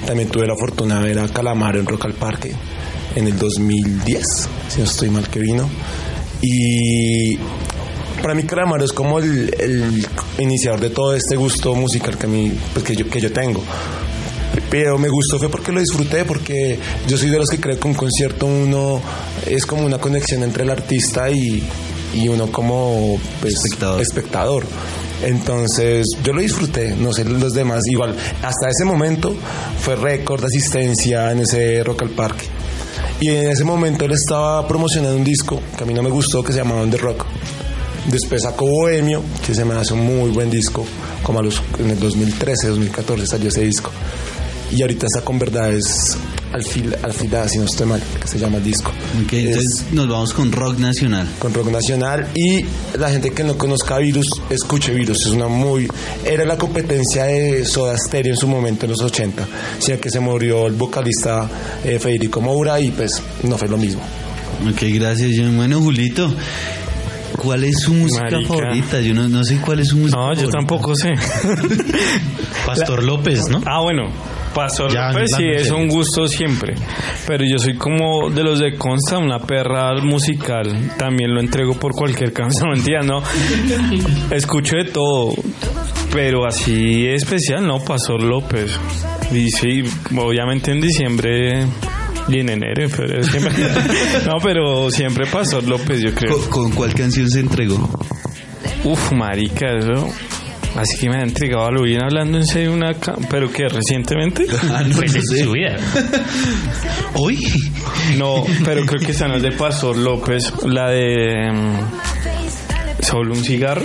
También 0.06 0.28
tuve 0.28 0.46
la 0.46 0.58
fortuna 0.58 1.00
de 1.00 1.06
ver 1.06 1.20
a 1.20 1.30
Calamaro 1.30 1.80
en 1.80 1.86
Rock 1.86 2.04
al 2.04 2.16
Parque 2.16 2.52
en 3.16 3.28
el 3.28 3.38
2010, 3.38 4.24
si 4.68 4.80
no 4.80 4.84
estoy 4.84 5.10
mal 5.10 5.30
que 5.30 5.40
vino. 5.40 5.70
Y 6.42 7.38
para 8.28 8.36
mí 8.36 8.44
Calamaro 8.44 8.84
es 8.84 8.92
como 8.92 9.20
el, 9.20 9.56
el 9.58 10.06
iniciador 10.38 10.82
de 10.82 10.90
todo 10.90 11.14
este 11.14 11.38
gusto 11.38 11.74
musical 11.76 12.18
que, 12.18 12.26
a 12.26 12.30
mí, 12.30 12.52
pues, 12.74 12.84
que, 12.84 12.94
yo, 12.94 13.10
que 13.10 13.22
yo 13.22 13.32
tengo. 13.32 13.64
Pero 14.70 14.98
me 14.98 15.08
gustó 15.08 15.40
fue 15.40 15.48
porque 15.48 15.72
lo 15.72 15.80
disfruté, 15.80 16.26
porque 16.26 16.78
yo 17.08 17.18
soy 17.18 17.30
de 17.30 17.38
los 17.38 17.48
que 17.48 17.58
creo 17.58 17.80
que 17.80 17.88
un 17.88 17.94
concierto 17.94 18.46
uno 18.46 19.02
es 19.46 19.66
como 19.66 19.86
una 19.86 19.98
conexión 19.98 20.44
entre 20.44 20.64
el 20.66 20.72
artista 20.72 21.30
y, 21.30 21.64
y 22.14 22.28
uno 22.28 22.52
como 22.52 23.18
pues, 23.40 23.54
Espectador. 23.64 24.02
espectador. 24.02 24.66
Entonces 25.24 26.06
yo 26.22 26.34
lo 26.34 26.42
disfruté, 26.42 26.98
no 26.98 27.14
sé 27.14 27.24
los 27.24 27.54
demás, 27.54 27.80
igual 27.90 28.14
hasta 28.44 28.68
ese 28.68 28.84
momento 28.84 29.34
fue 29.80 29.96
récord 29.96 30.42
de 30.42 30.48
asistencia 30.48 31.32
en 31.32 31.40
ese 31.40 31.82
Rock 31.82 32.02
al 32.02 32.10
Parque. 32.10 32.44
Y 33.22 33.30
en 33.30 33.48
ese 33.48 33.64
momento 33.64 34.04
él 34.04 34.12
estaba 34.12 34.68
promocionando 34.68 35.16
un 35.16 35.24
disco 35.24 35.62
que 35.78 35.86
a 35.86 35.88
mí 35.88 35.94
no 35.94 36.04
me 36.04 36.10
gustó, 36.10 36.44
que 36.44 36.52
se 36.52 36.58
llamaba 36.58 36.82
On 36.82 36.92
The 36.92 36.98
Rock. 36.98 37.26
Después 38.08 38.44
sacó 38.44 38.66
Bohemio, 38.68 39.22
que 39.46 39.54
se 39.54 39.66
me 39.66 39.74
hace 39.76 39.94
un 39.94 40.02
muy 40.06 40.30
buen 40.32 40.50
disco, 40.50 40.86
como 41.24 41.40
a 41.40 41.44
los, 41.44 41.62
en 41.80 41.90
el 41.92 42.00
2013, 42.00 42.68
2014 42.70 43.28
salió 43.28 43.50
ese 43.50 43.62
disco. 43.62 43.92
Y 44.72 44.82
ahorita 44.82 45.06
está 45.08 45.22
con 45.22 45.40
Verdades 45.40 46.18
al 46.54 46.64
fil, 46.64 46.96
al 47.04 47.14
filada, 47.14 47.48
si 47.48 47.58
no 47.58 47.66
estoy 47.66 47.86
mal, 47.88 48.02
que 48.22 48.28
se 48.28 48.38
llama 48.40 48.58
el 48.58 48.64
disco. 48.64 48.92
Ok, 49.24 49.34
Es 49.34 49.46
entonces 49.46 49.86
nos 49.92 50.08
vamos 50.10 50.34
con 50.34 50.52
rock 50.52 50.78
nacional. 50.80 51.28
con 51.40 51.54
rock 51.54 51.70
nacional 51.70 52.28
y 52.36 52.66
la 52.98 53.10
gente 53.10 53.32
que 53.32 53.44
no 53.44 53.58
conozca 53.58 53.98
Virus, 53.98 54.26
escuche 54.50 54.94
Virus, 54.94 55.18
es 55.26 55.32
una 55.34 55.48
muy... 55.48 55.88
Era 56.26 56.46
la 56.46 56.58
competencia 56.58 57.26
de 57.26 57.66
Soda 57.66 57.96
Stereo 57.98 58.34
en 58.34 58.38
su 58.38 58.48
momento 58.48 58.86
en 58.86 58.92
los 58.92 59.02
80, 59.02 59.46
sino 59.80 60.00
que 60.00 60.10
se 60.10 60.20
murió 60.22 60.68
el 60.68 60.74
vocalista 60.74 61.50
eh, 61.84 62.00
Federico 62.00 62.40
Moura 62.42 62.80
y 62.80 62.92
pues 62.92 63.22
no 63.44 63.58
fue 63.58 63.68
lo 63.68 63.78
mismo. 63.78 64.02
Ok, 64.70 64.82
gracias, 64.94 65.32
John. 65.38 65.56
Bueno, 65.56 65.80
Julito, 65.80 66.34
¿cuál 67.38 67.64
es 67.64 67.76
su 67.80 67.94
música 67.94 68.24
Marica. 68.32 68.48
favorita? 68.54 69.00
Yo 69.02 69.14
no, 69.14 69.28
no 69.30 69.44
sé 69.46 69.62
cuál 69.62 69.80
es 69.80 69.88
su 69.90 69.98
música 69.98 70.18
No, 70.18 70.34
yo 70.34 70.50
favorita. 70.50 70.58
tampoco 70.58 70.96
sé. 70.96 71.14
Pastor 72.66 73.04
López, 73.04 73.42
¿no? 73.50 73.62
Ah, 73.66 73.82
bueno, 73.82 74.04
Pastor 74.54 74.92
Ya, 74.92 75.12
López 75.12 75.30
sí 75.38 75.44
es 75.54 75.72
un 75.72 75.88
gusto 75.88 76.28
siempre. 76.28 76.76
Pero 77.26 77.44
yo 77.50 77.58
soy 77.60 77.76
como 77.78 78.30
de 78.30 78.44
los 78.44 78.60
de 78.60 78.76
Consta, 78.78 79.18
una 79.20 79.40
perra 79.40 79.94
musical. 80.02 80.92
También 80.98 81.34
lo 81.34 81.40
entrego 81.40 81.74
por 81.76 81.94
cualquier 81.94 82.34
canción, 82.34 82.72
mentira, 82.72 83.02
no. 83.04 83.22
Escucho 84.32 84.76
de 84.78 84.86
todo. 84.92 85.32
Pero 86.12 86.46
así 86.46 87.06
especial, 87.08 87.66
no, 87.68 87.80
Pastor 87.80 88.22
López. 88.22 88.78
Y 89.32 89.50
sí, 89.52 89.84
obviamente 90.18 90.72
en 90.72 90.80
diciembre 90.82 91.66
y 92.30 92.40
en 92.40 92.50
enero, 92.50 92.84
en 92.84 92.90
febrero, 92.90 93.24
siempre. 93.24 93.54
No, 94.26 94.34
pero 94.44 94.90
siempre 94.92 95.26
Pastor 95.28 95.64
López, 95.64 96.02
yo 96.02 96.14
creo. 96.14 96.38
¿Con, 96.38 96.50
con 96.50 96.72
cuál 96.72 96.94
canción 96.94 97.30
se 97.30 97.40
entregó? 97.40 97.90
Uf, 98.84 99.12
marica, 99.14 99.68
eso. 99.78 100.08
Así 100.76 100.98
que 101.00 101.10
me 101.10 101.18
ha 101.18 101.24
entregado 101.24 101.66
a 101.66 101.72
lo 101.72 101.82
bien 101.82 102.04
hablando 102.04 102.38
en 102.38 102.46
serio 102.46 102.74
una... 102.74 102.94
¿Pero 103.32 103.52
qué? 103.52 103.68
¿Recientemente? 103.68 104.46
Ah, 104.72 104.84
no, 104.86 104.96
Pues 104.96 105.14
no 105.14 105.20
en 105.20 105.26
sé. 105.26 105.44
su 105.44 105.52
vida. 105.54 105.78
Hoy. 107.16 107.40
No, 108.18 108.44
pero 108.64 108.86
creo 108.86 109.00
que 109.04 109.12
esa 109.12 109.28
no 109.28 109.36
es 109.38 109.42
de 109.42 109.52
Pastor 109.54 109.98
López, 109.98 110.54
la 110.66 110.90
de... 110.90 111.50
¿Solo 113.00 113.34
un 113.36 113.44
cigarro? 113.44 113.84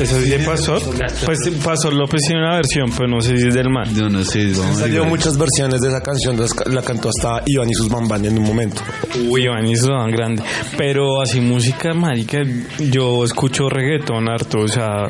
¿Esa 0.00 0.18
es 0.18 0.30
de 0.30 0.38
Pastor? 0.40 0.80
Pues 1.24 1.38
Pastor 1.64 1.92
López 1.94 2.20
tiene 2.26 2.42
una 2.42 2.56
versión, 2.56 2.90
pero 2.96 3.08
no 3.08 3.20
sé 3.20 3.36
si 3.36 3.48
es 3.48 3.54
del 3.54 3.68
man. 3.68 3.92
Yo 3.94 4.08
no 4.08 4.24
sé, 4.24 4.54
Salió 4.54 5.04
muchas 5.04 5.36
versiones 5.36 5.80
de 5.80 5.88
esa 5.88 6.00
canción, 6.00 6.36
la 6.72 6.82
cantó 6.82 7.08
hasta 7.08 7.42
Iván 7.46 7.68
y 7.68 7.74
sus 7.74 7.88
bambán 7.88 8.24
en 8.24 8.38
un 8.38 8.44
momento. 8.44 8.80
Uy, 9.28 9.42
Iván 9.44 9.66
hizo 9.66 9.88
tan 9.88 10.10
grande. 10.10 10.42
Pero 10.78 11.20
así 11.20 11.40
música, 11.40 11.92
marica, 11.92 12.38
yo 12.78 13.24
escucho 13.24 13.68
reggaetón 13.68 14.28
harto, 14.28 14.58
o 14.60 14.68
sea, 14.68 15.08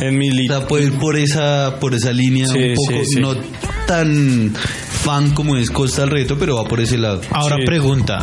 en 0.00 0.18
mi 0.18 0.28
O 0.30 0.32
li- 0.32 0.48
sea, 0.48 0.66
puede 0.66 0.84
ir 0.86 0.92
por 0.98 1.16
esa, 1.16 1.76
por 1.78 1.94
esa 1.94 2.12
línea 2.12 2.46
Sí, 2.48 2.58
un 2.58 2.74
poco, 2.74 3.04
sí, 3.04 3.10
sí. 3.14 3.20
no 3.20 3.34
tan 3.86 4.52
fan 5.04 5.32
como 5.32 5.56
es 5.56 5.70
Costa 5.70 6.00
del 6.02 6.10
Reto, 6.10 6.36
pero 6.38 6.56
va 6.56 6.64
por 6.64 6.80
ese 6.80 6.96
lado. 6.96 7.20
Ahora 7.30 7.56
Sí. 7.56 7.62
pregunta, 7.66 8.20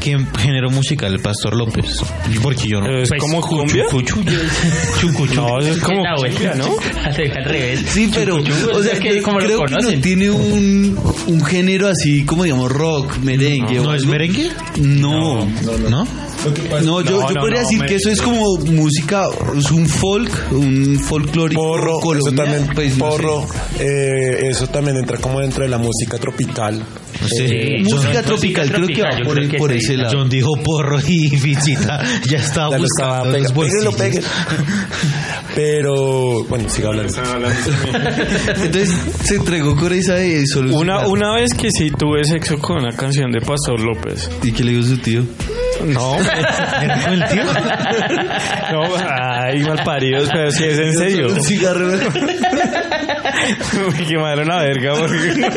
¿quién 0.00 0.26
género 0.34 0.70
musical 0.70 1.12
el 1.12 1.20
Pastor 1.20 1.54
López? 1.56 2.00
Porque 2.42 2.66
yo 2.68 2.80
no. 2.80 2.88
¿Es 3.00 3.08
Pues, 3.08 3.20
como 3.20 3.40
cumbia? 3.40 3.84
Chucu, 3.88 4.02
chucu, 4.02 4.22
chucu. 5.00 5.34
No, 5.34 5.58
eso 5.60 5.70
es 5.72 5.78
como 5.80 6.02
la 6.02 6.14
cumbia, 6.16 6.38
vuelta, 6.40 6.54
¿no? 6.56 6.76
Al 7.04 7.44
revés. 7.44 7.80
Sí, 7.88 8.10
pero, 8.12 8.36
o 8.36 8.82
sea, 8.82 8.92
es 8.94 9.00
que 9.00 9.22
como 9.22 9.38
creo 9.38 9.64
que 9.64 9.74
no 9.74 10.00
tiene 10.00 10.30
un, 10.30 10.98
un 11.28 11.44
género 11.44 11.88
así 11.88 12.24
como 12.24 12.42
digamos 12.44 12.70
rock, 12.72 13.18
merengue. 13.18 13.78
o 13.80 13.84
¿No 13.84 13.94
es 13.94 14.04
merengue? 14.04 14.50
No, 14.80 15.46
¿No? 15.46 15.78
no, 15.88 16.06
yo, 16.44 16.80
No, 16.82 17.00
yo 17.02 17.20
no, 17.20 17.26
podría 17.40 17.60
no, 17.62 17.66
decir 17.68 17.78
me- 17.80 17.86
que 17.86 17.94
eso 17.96 18.10
es 18.10 18.20
como 18.22 18.56
música, 18.58 19.24
es 19.56 19.70
un 19.70 19.86
folk, 19.88 20.30
un 20.52 20.98
folclórico 21.00 21.60
Porro, 21.60 21.98
eso 22.14 22.32
también, 22.32 22.68
pues, 22.74 22.96
no 22.98 23.10
sé. 23.10 23.16
porro, 23.22 23.46
eh, 23.80 24.48
eso 24.50 24.66
también 24.68 24.96
entra 24.98 25.18
como 25.18 25.40
dentro 25.40 25.62
de 25.64 25.68
la 25.70 25.78
música 25.78 26.18
tropical. 26.18 26.78
No 27.20 27.28
sé. 27.28 27.48
Sí, 27.48 27.82
música 27.82 28.12
John- 28.16 28.24
tropical, 28.24 28.70
creo 28.72 28.86
que 28.88 29.02
va 29.02 29.18
yo 29.18 29.24
por, 29.24 29.32
creo 29.34 29.44
el- 29.44 29.50
que 29.50 29.58
por 29.58 29.70
sí. 29.72 29.78
ese 29.78 29.96
lado. 29.96 30.18
John 30.18 30.28
dijo 30.28 30.52
porro 30.62 30.98
y 31.06 31.30
Fichita 31.36 32.02
ya 32.28 32.38
estaba 32.38 32.70
Ya 32.72 32.78
lo 32.78 32.84
estaba 32.84 33.24
los. 33.24 33.52
Pero, 35.54 36.44
bueno, 36.44 36.68
siga 36.68 36.88
hablando. 36.90 37.12
Entonces 38.62 38.90
se 39.24 39.36
entregó 39.36 39.74
con 39.76 39.92
esa 39.92 40.14
de 40.14 40.44
su 40.46 40.60
Una, 40.60 41.06
una 41.08 41.34
vez 41.34 41.54
que 41.54 41.70
sí 41.70 41.90
tuve 41.90 42.24
sexo 42.24 42.58
con 42.58 42.78
una 42.82 42.94
canción 42.94 43.30
de 43.32 43.40
Pastor 43.40 43.80
López. 43.80 44.28
¿Y 44.42 44.52
qué 44.52 44.64
le 44.64 44.72
dijo 44.72 44.82
su 44.86 44.98
tío? 44.98 45.22
No. 45.86 46.16
¿Era 46.82 47.00
con 47.04 47.12
el 47.12 47.24
tío? 47.28 47.44
No, 48.72 48.82
ay, 49.08 49.62
mal 49.62 49.82
paridos, 49.84 50.28
pero 50.32 50.50
si 50.50 50.64
es 50.64 50.78
en 50.78 50.92
serio. 50.94 51.28
Un 51.28 51.42
cigarro. 51.42 51.86
Me 53.98 54.04
quemaron 54.08 54.48
la 54.48 54.58
verga 54.62 54.92
porque... 54.98 55.50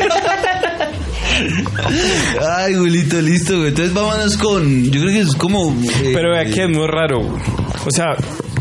Ay, 2.46 2.74
Julito, 2.74 3.20
listo, 3.20 3.56
güey. 3.56 3.68
Entonces 3.68 3.94
vámonos 3.94 4.36
con. 4.36 4.84
Yo 4.90 5.00
creo 5.00 5.12
que 5.12 5.20
es 5.20 5.34
como. 5.36 5.72
eh, 6.02 6.10
Pero 6.14 6.32
vea 6.32 6.44
que 6.44 6.64
es 6.64 6.68
muy 6.68 6.86
raro. 6.86 7.20
O 7.20 7.90
sea, 7.90 8.14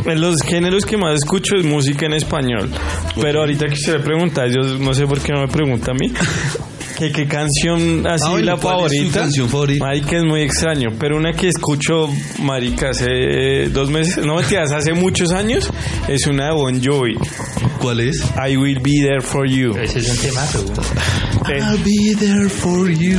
en 0.05 0.21
los 0.21 0.41
géneros 0.41 0.85
que 0.85 0.97
más 0.97 1.15
escucho 1.15 1.55
es 1.57 1.65
música 1.65 2.05
en 2.05 2.13
español. 2.13 2.69
Pero 3.19 3.41
ahorita 3.41 3.67
que 3.67 3.75
se 3.75 3.91
le 3.93 3.99
pregunta, 3.99 4.47
yo 4.47 4.61
no 4.79 4.93
sé 4.93 5.05
por 5.05 5.19
qué 5.19 5.33
no 5.33 5.41
me 5.41 5.47
pregunta 5.47 5.91
a 5.91 5.93
mí. 5.93 6.11
¿Qué, 6.99 7.13
qué 7.13 7.25
canción 7.27 8.05
así 8.05 8.25
Ah, 8.27 8.31
bueno, 8.31 8.45
la 8.45 8.57
¿cuál 8.57 8.75
es 8.75 8.91
tu 8.91 8.97
favorita? 8.97 9.19
canción 9.21 9.49
favorita? 9.49 9.85
Marica 9.85 10.17
es 10.17 10.23
muy 10.25 10.41
extraño, 10.41 10.89
pero 10.99 11.15
una 11.15 11.31
que 11.31 11.47
escucho, 11.47 12.09
marica, 12.43 12.89
hace 12.89 13.05
eh, 13.09 13.69
dos 13.69 13.89
meses, 13.89 14.17
no 14.25 14.35
mentiras, 14.35 14.73
hace 14.73 14.91
muchos 14.93 15.31
años, 15.31 15.69
es 16.09 16.27
una 16.27 16.47
de 16.47 16.51
Bon 16.51 16.83
Jovi. 16.83 17.15
¿Cuál 17.79 18.01
es? 18.01 18.21
I 18.45 18.57
will 18.57 18.79
be 18.81 18.99
there 19.01 19.21
for 19.21 19.47
you. 19.47 19.77
Ese 19.77 19.99
es 19.99 20.09
un 20.09 20.17
temazo. 20.17 20.65
I'll 21.47 21.81
be 21.85 22.13
there 22.19 22.49
for 22.49 22.89
you. 22.91 23.17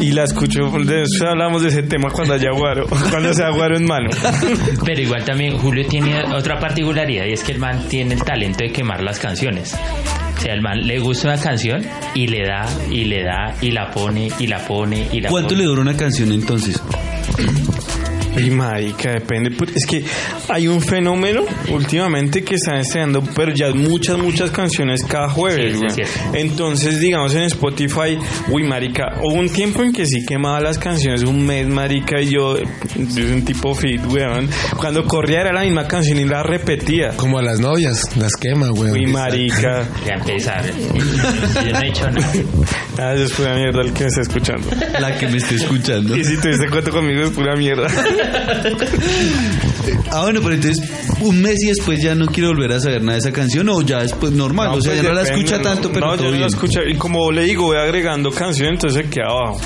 y 0.00 0.12
la 0.12 0.22
escucho, 0.22 0.70
de 0.84 1.02
eso 1.02 1.26
hablamos 1.26 1.62
de 1.62 1.70
ese 1.70 1.82
tema 1.82 2.10
cuando 2.12 2.34
haya 2.34 2.52
guaro, 2.52 2.86
cuando 3.10 3.34
sea 3.34 3.50
guaro 3.50 3.76
en 3.76 3.84
mano. 3.84 4.10
Pero 4.86 5.02
igual 5.02 5.24
también 5.24 5.58
Julio 5.58 5.84
tiene 5.88 6.22
otra 6.32 6.60
particularidad 6.60 7.24
y 7.26 7.32
es 7.32 7.42
que 7.42 7.50
el 7.50 7.58
man 7.58 7.88
tiene 7.88 8.14
el 8.14 8.22
talento 8.22 8.58
de 8.62 8.70
quemar 8.70 9.02
las 9.02 9.18
canciones. 9.18 9.74
O 10.38 10.40
sea, 10.40 10.54
el 10.54 10.62
man 10.62 10.86
le 10.86 11.00
gusta 11.00 11.28
una 11.32 11.40
canción 11.42 11.84
y 12.14 12.28
le 12.28 12.46
da, 12.46 12.64
y 12.92 13.04
le 13.06 13.24
da, 13.24 13.56
y 13.60 13.72
la 13.72 13.90
pone, 13.90 14.30
y 14.38 14.46
la 14.46 14.58
pone, 14.64 15.08
y 15.12 15.20
la 15.20 15.30
¿Cuánto 15.30 15.48
pone. 15.48 15.58
le 15.58 15.64
dura 15.64 15.82
una 15.82 15.96
canción 15.96 16.30
entonces? 16.30 16.80
Y 18.38 18.50
marica, 18.50 19.10
depende. 19.12 19.50
pues, 19.50 19.70
Es 19.74 19.86
que 19.86 20.04
hay 20.48 20.68
un 20.68 20.80
fenómeno 20.80 21.42
últimamente 21.70 22.42
que 22.44 22.54
están 22.56 22.76
estrenando, 22.78 23.22
pero 23.34 23.52
ya 23.52 23.70
muchas, 23.74 24.18
muchas 24.18 24.50
canciones 24.50 25.02
cada 25.04 25.28
jueves. 25.28 25.78
Sí, 25.78 26.02
sí. 26.02 26.02
Entonces, 26.34 27.00
digamos 27.00 27.34
en 27.34 27.42
Spotify, 27.44 28.18
uy, 28.50 28.62
marica, 28.64 29.16
hubo 29.22 29.34
un 29.34 29.48
tiempo 29.48 29.82
en 29.82 29.92
que 29.92 30.06
sí 30.06 30.24
quemaba 30.26 30.60
las 30.60 30.78
canciones, 30.78 31.22
un 31.22 31.44
mes, 31.46 31.66
marica, 31.68 32.20
y 32.20 32.30
yo, 32.30 32.58
yo 32.58 33.10
soy 33.10 33.24
un 33.32 33.44
tipo 33.44 33.74
fit, 33.74 34.00
weón. 34.06 34.48
Cuando 34.76 35.04
corría 35.04 35.40
era 35.40 35.52
la 35.52 35.62
misma 35.62 35.86
canción 35.88 36.18
y 36.18 36.24
la 36.24 36.42
repetía. 36.42 37.10
Como 37.16 37.38
a 37.38 37.42
las 37.42 37.60
novias, 37.60 38.16
las 38.16 38.32
quema, 38.36 38.68
güey. 38.68 38.92
Uy, 38.92 39.06
marica. 39.06 39.84
Ya 40.06 40.14
empezar. 40.14 40.64
Yo 40.64 41.72
no 41.72 41.80
he 41.80 41.88
hecho 41.88 42.10
nada. 42.10 42.32
Ah, 43.00 43.14
eso 43.14 43.24
es 43.26 43.32
pura 43.32 43.54
mierda 43.54 43.80
el 43.82 43.92
que 43.92 44.00
me 44.02 44.08
está 44.08 44.22
escuchando. 44.22 44.66
La 44.98 45.16
que 45.16 45.28
me 45.28 45.36
esté 45.36 45.54
escuchando. 45.54 46.16
Y 46.16 46.24
si 46.24 46.36
te 46.38 46.48
diste 46.48 46.68
cuenta 46.68 46.90
conmigo 46.90 47.22
es 47.22 47.30
pura 47.30 47.54
mierda. 47.54 47.86
Ah, 50.10 50.22
bueno, 50.22 50.40
pero 50.42 50.54
entonces 50.54 50.86
un 51.20 51.40
mes 51.40 51.62
y 51.62 51.68
después 51.68 52.02
ya 52.02 52.14
no 52.14 52.26
quiero 52.26 52.48
volver 52.50 52.72
a 52.72 52.80
saber 52.80 53.00
nada 53.02 53.14
de 53.14 53.18
esa 53.20 53.32
canción 53.32 53.68
o 53.68 53.80
ya 53.82 54.00
después 54.02 54.32
normal, 54.32 54.68
o 54.68 54.80
sea, 54.80 54.92
pues 54.92 55.02
ya 55.02 55.08
no 55.08 55.14
la 55.14 55.22
escucha 55.22 55.60
tanto, 55.62 55.90
pero 55.92 56.06
no, 56.06 56.12
todo 56.12 56.24
yo 56.24 56.24
no 56.24 56.30
bien. 56.32 56.40
la 56.42 56.46
escucho 56.48 56.80
y 56.86 56.94
como 56.96 57.30
le 57.30 57.42
digo, 57.44 57.64
voy 57.64 57.78
agregando 57.78 58.30
canciones, 58.30 58.74
entonces 58.74 59.04
se 59.04 59.10
queda 59.10 59.26
abajo. 59.30 59.60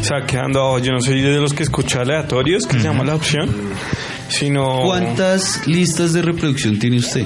O 0.00 0.04
sea, 0.04 0.24
quedando 0.26 0.60
abajo. 0.60 0.78
Yo 0.78 0.92
no 0.92 1.00
soy 1.00 1.20
de 1.20 1.38
los 1.40 1.52
que 1.52 1.64
escucha 1.64 2.00
aleatorios, 2.02 2.66
que 2.66 2.74
se 2.78 2.84
llama 2.84 3.04
la 3.04 3.14
opción, 3.16 3.50
sino 4.28 4.82
¿Cuántas 4.84 5.66
listas 5.66 6.12
de 6.12 6.22
reproducción 6.22 6.78
tiene 6.78 6.98
usted? 6.98 7.24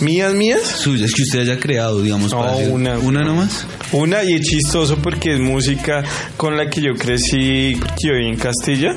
mías, 0.00 0.32
mías. 0.34 0.62
Suyas 0.62 1.12
que 1.12 1.22
usted 1.22 1.40
haya 1.40 1.58
creado, 1.58 2.00
digamos, 2.02 2.32
No, 2.32 2.38
para 2.40 2.52
una. 2.56 2.98
¿Una 2.98 3.22
nomás? 3.22 3.66
Una 3.92 4.22
y 4.24 4.34
es 4.34 4.40
chistoso 4.42 4.96
porque 4.96 5.34
es 5.34 5.40
música 5.40 6.02
con 6.36 6.56
la 6.56 6.68
que 6.70 6.80
yo 6.80 6.94
crecí, 6.94 7.74
que 7.78 8.08
yo 8.08 8.14
viví 8.14 8.28
en 8.28 8.36
Castilla. 8.36 8.96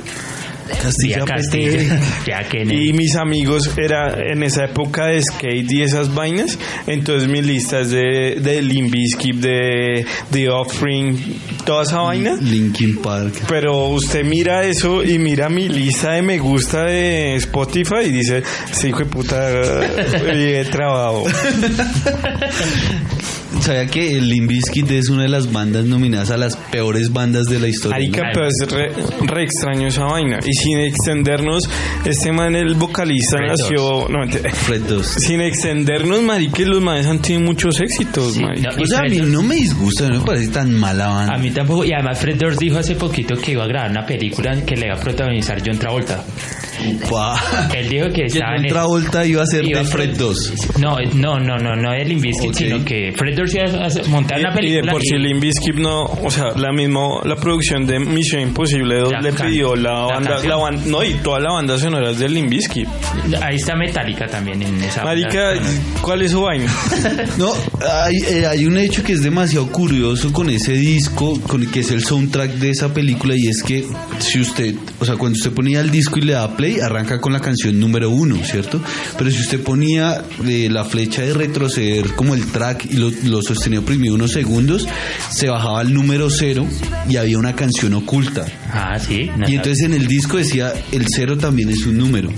Castilla, 0.81 1.25
Castilla. 1.25 1.99
Ya 2.25 2.43
que 2.49 2.63
Y 2.63 2.93
mis 2.93 3.15
amigos 3.15 3.71
era 3.77 4.15
en 4.31 4.43
esa 4.43 4.65
época 4.65 5.07
de 5.07 5.21
skate 5.21 5.71
y 5.71 5.81
esas 5.83 6.13
vainas. 6.13 6.57
Entonces 6.87 7.29
mi 7.29 7.41
lista 7.41 7.81
es 7.81 7.91
de, 7.91 8.37
de 8.41 8.61
Limp 8.61 8.91
Bizkit, 8.91 9.35
de 9.35 10.05
The 10.31 10.49
Offspring, 10.49 11.39
toda 11.65 11.83
esa 11.83 11.99
vaina. 12.01 12.35
Linkin 12.41 12.97
Park. 13.01 13.43
Pero 13.47 13.87
usted 13.89 14.23
mira 14.25 14.63
eso 14.65 15.03
y 15.03 15.19
mira 15.19 15.49
mi 15.49 15.69
lista 15.69 16.13
de 16.13 16.21
me 16.21 16.39
gusta 16.39 16.83
de 16.85 17.35
Spotify 17.35 18.05
y 18.05 18.11
dice, 18.11 18.43
sí, 18.71 18.87
hijo 18.89 18.99
de 18.99 19.05
puta, 19.05 19.49
trabajo. 20.71 21.25
¿Sabía 23.61 23.87
que 23.87 24.17
el 24.17 24.29
Limp 24.29 24.49
Bizkit 24.49 24.89
es 24.91 25.09
una 25.09 25.23
de 25.23 25.29
las 25.29 25.51
bandas 25.51 25.85
nominadas 25.85 26.29
a 26.31 26.37
las 26.37 26.55
peores 26.55 27.11
bandas 27.11 27.45
de 27.45 27.59
la 27.59 27.67
historia? 27.67 27.95
Arica, 27.97 28.21
pero 28.33 28.47
es 28.47 28.55
re, 28.69 28.91
re 29.25 29.43
extraño 29.43 29.87
esa 29.87 30.03
vaina. 30.05 30.39
Y 30.45 30.53
sin 30.53 30.79
extendernos, 30.79 31.63
este 32.05 32.31
man, 32.31 32.55
el 32.55 32.75
vocalista, 32.75 33.37
Fred 33.37 33.49
nació... 33.49 34.07
No. 34.09 34.27
Fred 34.53 34.81
2. 34.83 35.05
Sin 35.07 35.41
extendernos, 35.41 36.21
marica, 36.21 36.61
los 36.63 36.81
manes 36.81 37.07
han 37.07 37.21
tenido 37.21 37.41
muchos 37.41 37.79
éxitos, 37.81 38.33
Sí, 38.33 38.41
marica. 38.43 38.69
no, 38.75 38.83
O 38.83 38.85
sea, 38.85 38.99
a 38.99 39.03
mí 39.09 39.17
no 39.25 39.41
me 39.41 39.55
disgusta, 39.55 40.09
no 40.09 40.19
me 40.19 40.25
parece 40.25 40.49
tan 40.49 40.73
mala 40.73 41.07
banda. 41.07 41.33
A 41.33 41.37
mí 41.37 41.49
tampoco, 41.51 41.85
y 41.85 41.93
además 41.93 42.19
Fred 42.19 42.37
Durst 42.37 42.59
dijo 42.59 42.77
hace 42.77 42.95
poquito 42.95 43.35
que 43.35 43.53
iba 43.53 43.63
a 43.63 43.67
grabar 43.67 43.89
una 43.91 44.05
película 44.05 44.63
que 44.65 44.75
le 44.75 44.87
iba 44.87 44.95
a 44.95 44.99
protagonizar 44.99 45.61
John 45.65 45.77
Travolta. 45.79 46.23
Él 47.75 47.89
dijo 47.89 48.07
que 48.13 48.25
estaba 48.25 48.55
en 48.57 48.67
Travolta 48.67 49.25
iba 49.25 49.43
a 49.43 49.45
ser 49.45 49.65
de 49.65 49.83
Fred 49.85 50.15
pro- 50.15 50.27
2. 50.27 50.53
No, 50.79 50.97
no, 51.13 51.39
no, 51.39 51.57
no, 51.57 51.75
no 51.75 51.91
de 51.91 52.05
Ok. 52.47 52.53
sino 52.55 52.83
que 52.85 53.13
Fred 53.15 53.35
Durst 53.35 53.55
iba 53.55 53.65
a 53.65 54.07
montar 54.09 54.39
una 54.39 54.49
Y 54.49 54.51
de 54.51 54.57
película. 54.57 54.91
por 54.91 55.01
sí 55.01 55.15
Bizkit 55.39 55.75
no, 55.75 56.03
o 56.03 56.29
sea, 56.29 56.45
la 56.55 56.71
misma, 56.71 57.19
la 57.23 57.35
producción 57.35 57.85
de 57.85 57.99
Misión 57.99 58.41
Imposible 58.41 58.99
2 58.99 59.11
La 59.11 59.21
le 59.21 59.33
pidió 59.33 59.75
la 59.75 59.91
la 59.93 60.05
banda, 60.07 60.39
la 60.45 60.55
banda, 60.55 60.81
no, 60.85 61.03
y 61.03 61.13
toda 61.15 61.39
la 61.39 61.51
banda 61.51 61.77
sonora 61.77 62.11
es 62.11 62.19
de 62.19 62.29
Limp 62.29 62.49
Bizkit. 62.49 62.87
Ahí 63.41 63.55
está 63.55 63.75
Metallica 63.75 64.25
también 64.27 64.61
en 64.61 64.81
esa. 64.83 65.03
Marica, 65.03 65.53
¿cuál 66.01 66.21
es 66.21 66.31
su 66.31 66.41
vaina? 66.41 66.65
No, 67.37 67.51
hay, 67.91 68.15
eh, 68.29 68.45
hay 68.47 68.65
un 68.65 68.77
hecho 68.77 69.03
que 69.03 69.13
es 69.13 69.21
demasiado 69.21 69.67
curioso 69.71 70.31
con 70.31 70.49
ese 70.49 70.73
disco, 70.73 71.39
con 71.41 71.61
el 71.61 71.69
que 71.71 71.81
es 71.81 71.91
el 71.91 72.03
soundtrack 72.03 72.51
de 72.53 72.69
esa 72.69 72.93
película, 72.93 73.35
y 73.35 73.47
es 73.47 73.61
que 73.63 73.85
si 74.19 74.39
usted, 74.39 74.73
o 74.99 75.05
sea, 75.05 75.15
cuando 75.15 75.35
usted 75.37 75.51
ponía 75.51 75.81
el 75.81 75.91
disco 75.91 76.19
y 76.19 76.23
le 76.23 76.33
da 76.33 76.55
play, 76.55 76.64
arranca 76.81 77.19
con 77.19 77.33
la 77.33 77.39
canción 77.39 77.79
número 77.79 78.09
uno, 78.09 78.37
¿cierto? 78.43 78.81
Pero 79.17 79.31
si 79.31 79.41
usted 79.41 79.61
ponía 79.61 80.23
eh, 80.45 80.67
la 80.69 80.85
flecha 80.85 81.21
de 81.21 81.33
retroceder 81.33 82.13
como 82.15 82.35
el 82.35 82.45
track 82.51 82.85
y 82.85 82.95
lo, 82.95 83.11
lo 83.23 83.41
sostenía 83.41 83.79
oprimido 83.79 84.15
unos 84.15 84.31
segundos, 84.31 84.87
se 85.29 85.49
bajaba 85.49 85.79
al 85.81 85.93
número 85.93 86.29
cero 86.29 86.67
y 87.09 87.17
había 87.17 87.37
una 87.37 87.55
canción 87.55 87.93
oculta. 87.93 88.45
Ah, 88.71 88.97
sí. 88.99 89.29
no 89.37 89.49
Y 89.49 89.55
entonces 89.55 89.85
en 89.85 89.93
el 89.93 90.07
disco 90.07 90.37
decía, 90.37 90.73
el 90.91 91.05
cero 91.07 91.37
también 91.37 91.69
es 91.69 91.85
un 91.85 91.97
número. 91.97 92.31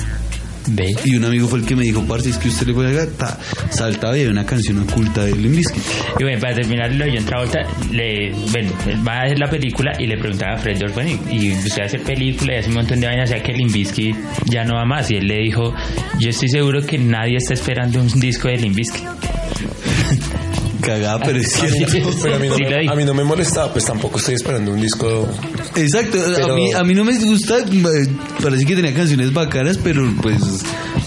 Ve. 0.67 0.95
Y 1.06 1.15
un 1.15 1.25
amigo 1.25 1.47
fue 1.47 1.60
el 1.60 1.65
que 1.65 1.75
me 1.75 1.84
dijo, 1.84 2.03
parce, 2.06 2.30
es 2.30 2.38
que 2.38 2.49
usted 2.49 2.67
le 2.67 2.73
puede 2.73 2.89
hacer, 2.89 3.13
ta, 3.13 3.38
saltaba 3.69 4.17
y 4.17 4.21
había 4.21 4.32
una 4.32 4.45
canción 4.45 4.80
oculta 4.80 5.23
de 5.23 5.36
Limp 5.36 5.56
Bizkit. 5.56 5.84
Y 6.19 6.23
bueno, 6.23 6.39
para 6.39 6.56
terminar 6.56 6.93
lo 6.93 7.06
de 7.06 7.12
John 7.15 7.25
Travolta, 7.25 7.60
le, 7.91 8.32
bueno, 8.51 8.71
él 8.88 9.08
va 9.08 9.13
a 9.13 9.23
hacer 9.23 9.39
la 9.39 9.49
película 9.49 9.93
y 9.99 10.08
le 10.08 10.17
preguntaba 10.17 10.53
a 10.53 10.58
Fred 10.58 10.77
bueno, 10.93 11.19
y, 11.32 11.51
usted 11.51 11.84
hace 11.84 11.99
película 11.99 12.56
y 12.56 12.58
hace 12.58 12.69
un 12.69 12.75
montón 12.75 12.99
de 12.99 13.08
vainas, 13.08 13.30
sea 13.30 13.41
que 13.41 13.53
Limp 13.53 13.71
Bizkit 13.71 14.15
ya 14.45 14.63
no 14.63 14.75
va 14.75 14.86
más. 14.86 15.10
Y 15.12 15.15
él 15.15 15.27
le 15.27 15.39
dijo, 15.39 15.73
yo 16.19 16.30
estoy 16.30 16.49
seguro 16.49 16.82
que 16.82 16.97
nadie 16.97 17.38
está 17.38 17.53
esperando 17.53 18.01
un 18.01 18.19
disco 18.19 18.47
de 18.47 18.58
Limp 18.58 18.75
Bizkit. 18.75 19.03
Cagada, 20.88 21.19
pero 21.19 21.38
es 21.39 21.52
cierto. 21.52 22.10
Pero 22.23 22.36
a 22.36 22.39
mí, 22.39 22.47
no 22.47 22.56
Sí, 22.56 22.63
me, 22.63 22.89
a 22.89 22.95
mí 22.95 23.04
no 23.04 23.13
me 23.13 23.23
molestaba, 23.26 23.73
pues 23.73 23.84
tampoco 23.84 24.19
estoy 24.19 24.36
esperando 24.36 24.71
un 24.71 24.80
disco. 24.80 25.28
Exacto, 25.76 26.17
a, 26.17 26.34
Pero- 26.34 26.56
mí, 26.56 26.71
a 26.71 26.82
mí 26.86 26.93
no 26.93 27.04
me 27.04 27.17
gusta, 27.19 27.58
eh, 27.60 28.08
parece 28.41 28.65
que 28.65 28.76
tenía 28.76 28.93
canciones 28.93 29.34
bacanas, 29.34 29.78
pero 29.78 30.10
pues 30.21 30.39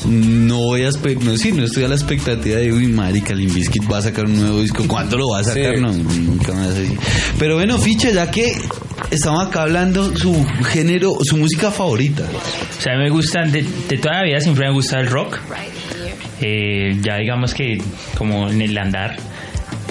no 0.06 0.58
voy 0.58 0.82
a 0.84 0.90
no, 0.90 1.36
sí, 1.38 1.52
no 1.52 1.64
estoy 1.64 1.84
a 1.84 1.88
la 1.88 1.94
expectativa 1.94 2.58
de, 2.58 2.70
uy, 2.72 2.88
marica, 2.88 3.34
Limp 3.34 3.54
Bizkit 3.54 3.90
va 3.90 3.98
a 3.98 4.02
sacar 4.02 4.26
un 4.26 4.38
nuevo 4.38 4.60
disco, 4.60 4.84
¿cuándo 4.86 5.16
lo 5.16 5.30
va 5.30 5.40
a 5.40 5.44
sacar? 5.44 5.76
Sí. 5.76 5.80
No, 5.80 5.92
nunca 5.94 6.52
más 6.52 6.68
así. 6.68 6.94
Pero 7.38 7.54
bueno, 7.54 7.78
Ficha, 7.78 8.10
ya 8.10 8.30
que 8.30 8.52
estamos 9.10 9.46
acá 9.46 9.62
hablando 9.62 10.14
su 10.14 10.44
género, 10.66 11.16
su 11.22 11.38
música 11.38 11.70
favorita. 11.70 12.24
O 12.24 12.82
sea, 12.82 12.92
a 12.92 12.96
mí 12.98 13.04
me 13.04 13.10
gustan, 13.10 13.50
de, 13.50 13.64
de 13.88 13.96
toda 13.96 14.16
la 14.16 14.24
vida 14.24 14.40
siempre 14.40 14.66
me 14.68 14.74
gusta 14.74 15.00
el 15.00 15.06
rock. 15.06 15.38
Eh, 16.42 16.96
ya 17.02 17.16
digamos 17.16 17.52
que 17.54 17.82
como 18.16 18.48
en 18.48 18.62
el 18.62 18.76
andar 18.78 19.16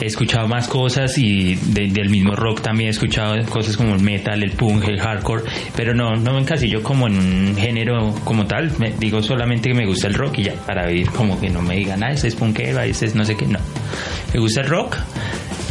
he 0.01 0.05
escuchado 0.05 0.47
más 0.47 0.67
cosas 0.67 1.17
y 1.17 1.55
de- 1.55 1.87
del 1.87 2.09
mismo 2.09 2.35
rock 2.35 2.61
también 2.61 2.87
he 2.87 2.91
escuchado 2.91 3.35
cosas 3.49 3.75
como 3.77 3.95
el 3.95 4.01
metal, 4.01 4.41
el 4.43 4.51
punk, 4.51 4.87
el 4.87 4.99
hardcore, 4.99 5.43
pero 5.75 5.93
no, 5.93 6.15
no 6.15 6.33
me 6.33 6.39
encasillo 6.39 6.81
como 6.83 7.07
en 7.07 7.17
un 7.17 7.55
género 7.57 8.13
como 8.23 8.45
tal, 8.47 8.71
digo 8.99 9.21
solamente 9.21 9.69
que 9.69 9.75
me 9.75 9.85
gusta 9.85 10.07
el 10.07 10.13
rock 10.13 10.39
y 10.39 10.43
ya, 10.43 10.53
para 10.65 10.87
vivir 10.87 11.09
como 11.11 11.39
que 11.39 11.49
no 11.49 11.61
me 11.61 11.75
digan, 11.75 12.03
ah, 12.03 12.11
ese 12.11 12.27
es 12.29 12.35
punkero, 12.35 12.79
ese 12.81 13.05
es 13.07 13.15
no 13.15 13.23
sé 13.25 13.35
qué, 13.35 13.45
no. 13.45 13.59
Me 14.33 14.39
gusta 14.39 14.61
el 14.61 14.67
rock, 14.67 14.95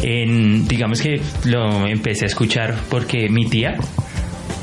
en, 0.03 0.67
digamos 0.69 1.01
que 1.01 1.21
lo 1.45 1.87
empecé 1.87 2.25
a 2.25 2.29
escuchar 2.29 2.75
porque 2.88 3.29
mi 3.29 3.47
tía, 3.47 3.77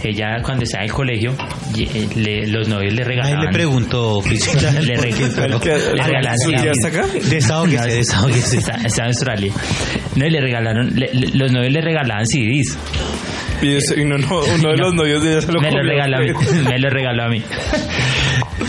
ella 0.09 0.41
cuando 0.43 0.63
estaba 0.63 0.83
en 0.83 0.89
el 0.89 0.95
colegio, 0.95 1.35
eh, 1.77 2.07
le- 2.15 2.47
los 2.47 2.67
novios 2.67 2.93
le 2.93 3.01
Ahí 3.03 3.07
regalaban... 3.07 3.45
física. 4.21 4.71
le, 4.71 4.95
re- 4.95 5.09
¿El 5.09 5.15
que- 5.59 5.69
le 5.95 6.03
regalaban 6.03 6.37
¿Su 6.39 6.49
tía 6.49 6.59
CDs. 6.61 6.81
está 8.85 9.01
en 9.03 9.07
Australia. 9.07 9.53
No, 10.15 10.25
y 10.25 10.29
le 10.29 10.41
regalaron, 10.41 10.95
le- 10.95 11.09
le- 11.13 11.27
los 11.33 11.51
novios 11.51 11.71
le 11.73 11.81
regalaban 11.81 12.25
CDs. 12.25 12.77
Y 13.61 14.01
uno, 14.01 14.17
no- 14.17 14.41
uno 14.59 14.69
de 14.71 14.77
los 14.77 14.93
novios 14.93 15.23
de 15.23 15.31
ella 15.31 15.41
se 15.41 15.51
lo 15.51 15.61
me 15.61 15.71
lo 15.71 15.81
regaló 15.83 16.17
a 16.17 16.19
mí. 16.21 16.27
Me 16.69 16.79
lo 16.79 16.89
regaló 16.89 17.23
a 17.23 17.29
mí. 17.29 17.41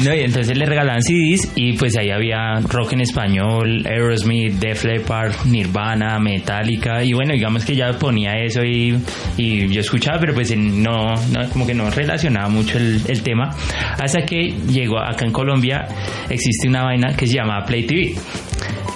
No, 0.05 0.15
y 0.15 0.21
entonces 0.21 0.57
le 0.59 0.67
regalaban 0.67 1.01
CDs 1.03 1.53
y 1.55 1.73
pues 1.75 1.97
ahí 1.97 2.11
había 2.11 2.61
rock 2.69 2.93
en 2.93 3.01
español, 3.01 3.85
Aerosmith, 3.87 4.55
Def 4.55 4.85
Leppard, 4.85 5.33
Nirvana, 5.47 6.19
Metallica 6.19 7.03
y 7.03 7.13
bueno, 7.15 7.33
digamos 7.33 7.65
que 7.65 7.75
ya 7.75 7.93
ponía 7.99 8.33
eso 8.45 8.63
y, 8.65 8.99
y 9.37 9.69
yo 9.69 9.81
escuchaba, 9.81 10.19
pero 10.21 10.35
pues 10.35 10.55
no, 10.57 11.15
no, 11.33 11.49
como 11.51 11.67
que 11.67 11.73
no 11.75 11.89
relacionaba 11.91 12.49
mucho 12.49 12.77
el, 12.79 13.01
el 13.09 13.23
tema 13.23 13.51
hasta 13.99 14.23
que 14.27 14.55
llegó 14.69 14.99
acá 14.99 15.25
en 15.25 15.33
Colombia 15.33 15.87
existe 16.29 16.69
una 16.69 16.83
vaina 16.83 17.15
que 17.17 17.27
se 17.27 17.35
llama 17.35 17.65
Play 17.65 17.85
TV. 17.87 18.15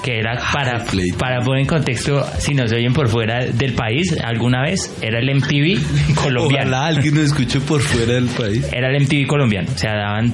Que 0.03 0.18
era 0.18 0.38
para, 0.53 0.85
Play 0.85 1.12
para 1.12 1.40
poner 1.40 1.62
en 1.62 1.66
contexto, 1.66 2.24
si 2.38 2.55
nos 2.55 2.72
oyen 2.72 2.92
por 2.92 3.09
fuera 3.09 3.46
del 3.46 3.74
país, 3.74 4.16
alguna 4.22 4.62
vez 4.62 4.96
era 5.03 5.18
el 5.18 5.35
MTV 5.35 6.14
colombiano. 6.22 6.70
Ojalá 6.70 6.87
alguien 6.87 7.14
nos 7.14 7.24
escuche 7.24 7.61
por 7.61 7.81
fuera 7.81 8.14
del 8.14 8.29
país. 8.29 8.66
Era 8.72 8.88
el 8.88 9.03
MTV 9.03 9.26
colombiano. 9.26 9.68
O 9.74 9.79
sea, 9.79 9.94
daban 9.94 10.33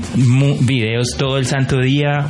videos 0.61 1.16
todo 1.16 1.38
el 1.38 1.47
santo 1.47 1.81
día. 1.81 2.27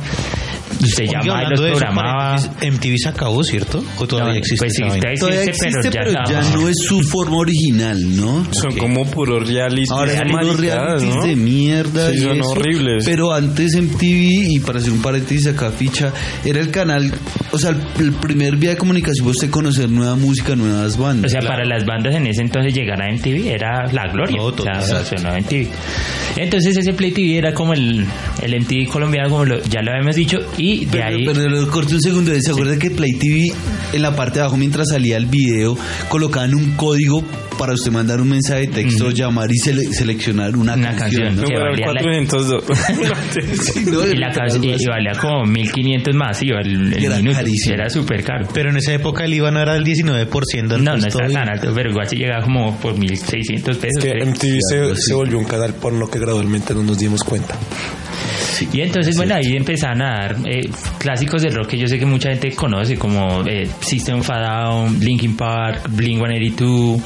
Usted 0.81 1.03
Oiga, 1.07 1.21
llamaba 1.23 1.43
y 1.43 1.49
los 1.49 1.61
programaba. 1.61 2.35
MTV 2.37 2.97
se 2.97 3.09
acabó, 3.09 3.43
¿cierto? 3.43 3.83
¿O 3.97 4.07
todavía 4.07 4.33
No, 4.33 4.37
existe? 4.39 4.65
pues 4.65 4.73
sí, 4.75 4.83
existe, 4.83 5.13
Todavía 5.19 5.43
existe, 5.43 5.89
pero, 5.91 6.11
pero 6.13 6.25
ya, 6.29 6.41
no 6.55 6.67
es 6.69 6.75
su 6.87 7.01
forma 7.03 7.37
original, 7.37 8.15
¿no? 8.17 8.45
Son 8.51 8.75
como 8.77 9.05
puros 9.05 9.47
reality. 9.47 9.87
Ahora 9.91 10.15
son 10.17 10.31
unos 10.31 10.59
realities 10.59 11.15
¿no? 11.15 11.23
de 11.25 11.35
mierda. 11.35 12.11
Sí, 12.11 12.17
y 12.17 12.21
son 12.21 12.39
eso. 12.39 12.49
horribles. 12.49 13.05
Pero 13.05 13.33
antes 13.33 13.75
MTV, 13.75 14.03
y 14.55 14.59
para 14.59 14.79
hacer 14.79 14.91
un 14.91 15.01
paréntesis 15.01 15.47
acá, 15.47 15.71
ficha, 15.71 16.11
era 16.45 16.59
el 16.59 16.69
canal, 16.69 17.11
o 17.51 17.57
sea, 17.57 17.71
el, 17.71 17.81
el 17.99 18.13
primer 18.13 18.57
vía 18.57 18.71
de 18.71 18.77
comunicación 18.77 19.23
fue 19.23 19.31
usted 19.31 19.49
conocer 19.49 19.89
nueva 19.89 20.15
música, 20.15 20.55
nuevas 20.55 20.97
O 20.97 21.03
bandas. 21.03 21.31
sea, 21.31 21.41
para 21.41 21.65
las 21.65 21.85
bandas 21.85 22.13
en 22.15 22.27
ese 22.27 22.41
entonces 22.41 22.73
llegar 22.73 23.01
a 23.01 23.11
MTV 23.11 23.47
era 23.47 23.85
la 23.91 24.07
gloria. 24.11 24.37
No, 24.37 24.43
o 24.45 24.53
sea, 24.81 25.01
MTV. 25.39 25.67
Entonces 26.37 26.77
ese 26.77 26.93
Play 26.93 27.11
TV 27.11 27.37
era 27.37 27.53
como 27.53 27.73
el, 27.73 28.05
el 28.41 28.59
MTV 28.61 28.87
colombiano, 28.91 29.29
como 29.29 29.45
lo- 29.45 29.63
ya 29.63 29.81
lo 29.81 29.91
habíamos 29.91 30.15
dicho, 30.15 30.37
y 30.57 30.85
de 30.85 30.91
Pero, 30.91 31.05
ahí... 31.05 31.25
pero 31.25 31.49
lo 31.49 31.67
corté 31.69 31.95
un 31.95 32.01
segundo. 32.01 32.31
¿Se 32.39 32.51
acuerda 32.51 32.77
que 32.77 32.89
Play 32.91 33.13
TV 33.13 33.51
en 33.93 34.01
la 34.01 34.15
parte 34.15 34.35
de 34.35 34.41
abajo, 34.41 34.57
mientras 34.57 34.89
salía 34.89 35.17
el 35.17 35.25
video, 35.27 35.77
colocaban 36.09 36.53
un 36.55 36.71
código 36.75 37.23
para 37.57 37.73
usted 37.73 37.91
mandar 37.91 38.21
un 38.21 38.29
mensaje 38.29 38.61
de 38.61 38.67
texto, 38.67 39.09
llamar 39.09 39.49
y 39.51 39.55
sele- 39.57 39.91
seleccionar 39.91 40.55
una, 40.55 40.75
Una 40.75 40.95
canción? 40.95 41.23
canción. 41.23 41.35
¿no? 41.37 41.41
que 41.41 41.53
Como 41.53 41.65
era 41.65 41.69
el 41.73 41.81
valía 41.81 41.93
la- 41.93 42.01
402. 42.27 42.63
Sí, 43.73 43.85
¿no? 43.85 44.07
y 44.07 44.15
la 44.17 44.31
canción 44.31 44.63
valía 44.89 45.11
como 45.19 45.43
1500 45.45 46.15
más, 46.15 46.43
iba 46.43 46.59
el, 46.61 46.93
el 46.93 47.03
Era 47.03 47.17
minuto. 47.17 47.37
carísimo. 47.37 47.73
Era 47.75 47.89
súper 47.89 48.23
caro. 48.23 48.47
Pero 48.53 48.69
en 48.69 48.77
esa 48.77 48.93
época 48.93 49.25
el 49.25 49.33
IVA 49.33 49.51
no 49.51 49.59
era 49.61 49.73
del 49.73 49.83
19%. 49.85 50.27
No, 50.63 50.77
no 50.77 50.77
entonces 50.95 51.15
está 51.15 51.27
tan 51.39 51.49
alto, 51.49 51.71
pero 51.73 51.89
igual 51.89 52.07
se 52.07 52.15
llegaba 52.15 52.43
como 52.43 52.75
por 52.79 52.97
1600 52.97 53.77
pesos. 53.77 54.03
Que 54.03 54.11
creo. 54.11 54.25
MTV 54.27 54.59
se, 54.69 54.95
se 54.95 55.13
volvió 55.13 55.37
un 55.39 55.45
canal 55.45 55.73
porno 55.73 56.07
que 56.09 56.19
gradualmente 56.19 56.73
no 56.73 56.83
nos 56.83 56.97
dimos 56.99 57.23
cuenta. 57.23 57.55
Y 58.71 58.81
entonces, 58.81 59.15
bueno, 59.15 59.35
ahí 59.35 59.55
empezaron 59.55 60.01
a 60.01 60.21
dar 60.21 60.35
eh, 60.45 60.69
clásicos 60.97 61.41
del 61.41 61.53
rock 61.53 61.69
que 61.69 61.77
yo 61.77 61.87
sé 61.87 61.99
que 61.99 62.05
mucha 62.05 62.29
gente 62.29 62.51
conoce, 62.51 62.97
como 62.97 63.45
eh, 63.45 63.67
System 63.79 64.19
of 64.19 64.29
a 64.29 64.39
Down, 64.39 64.99
Linkin 64.99 65.35
Park, 65.35 65.89
Blink 65.89 66.17
182, 66.17 67.01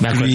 me 0.00 0.08
acuerdo, 0.08 0.34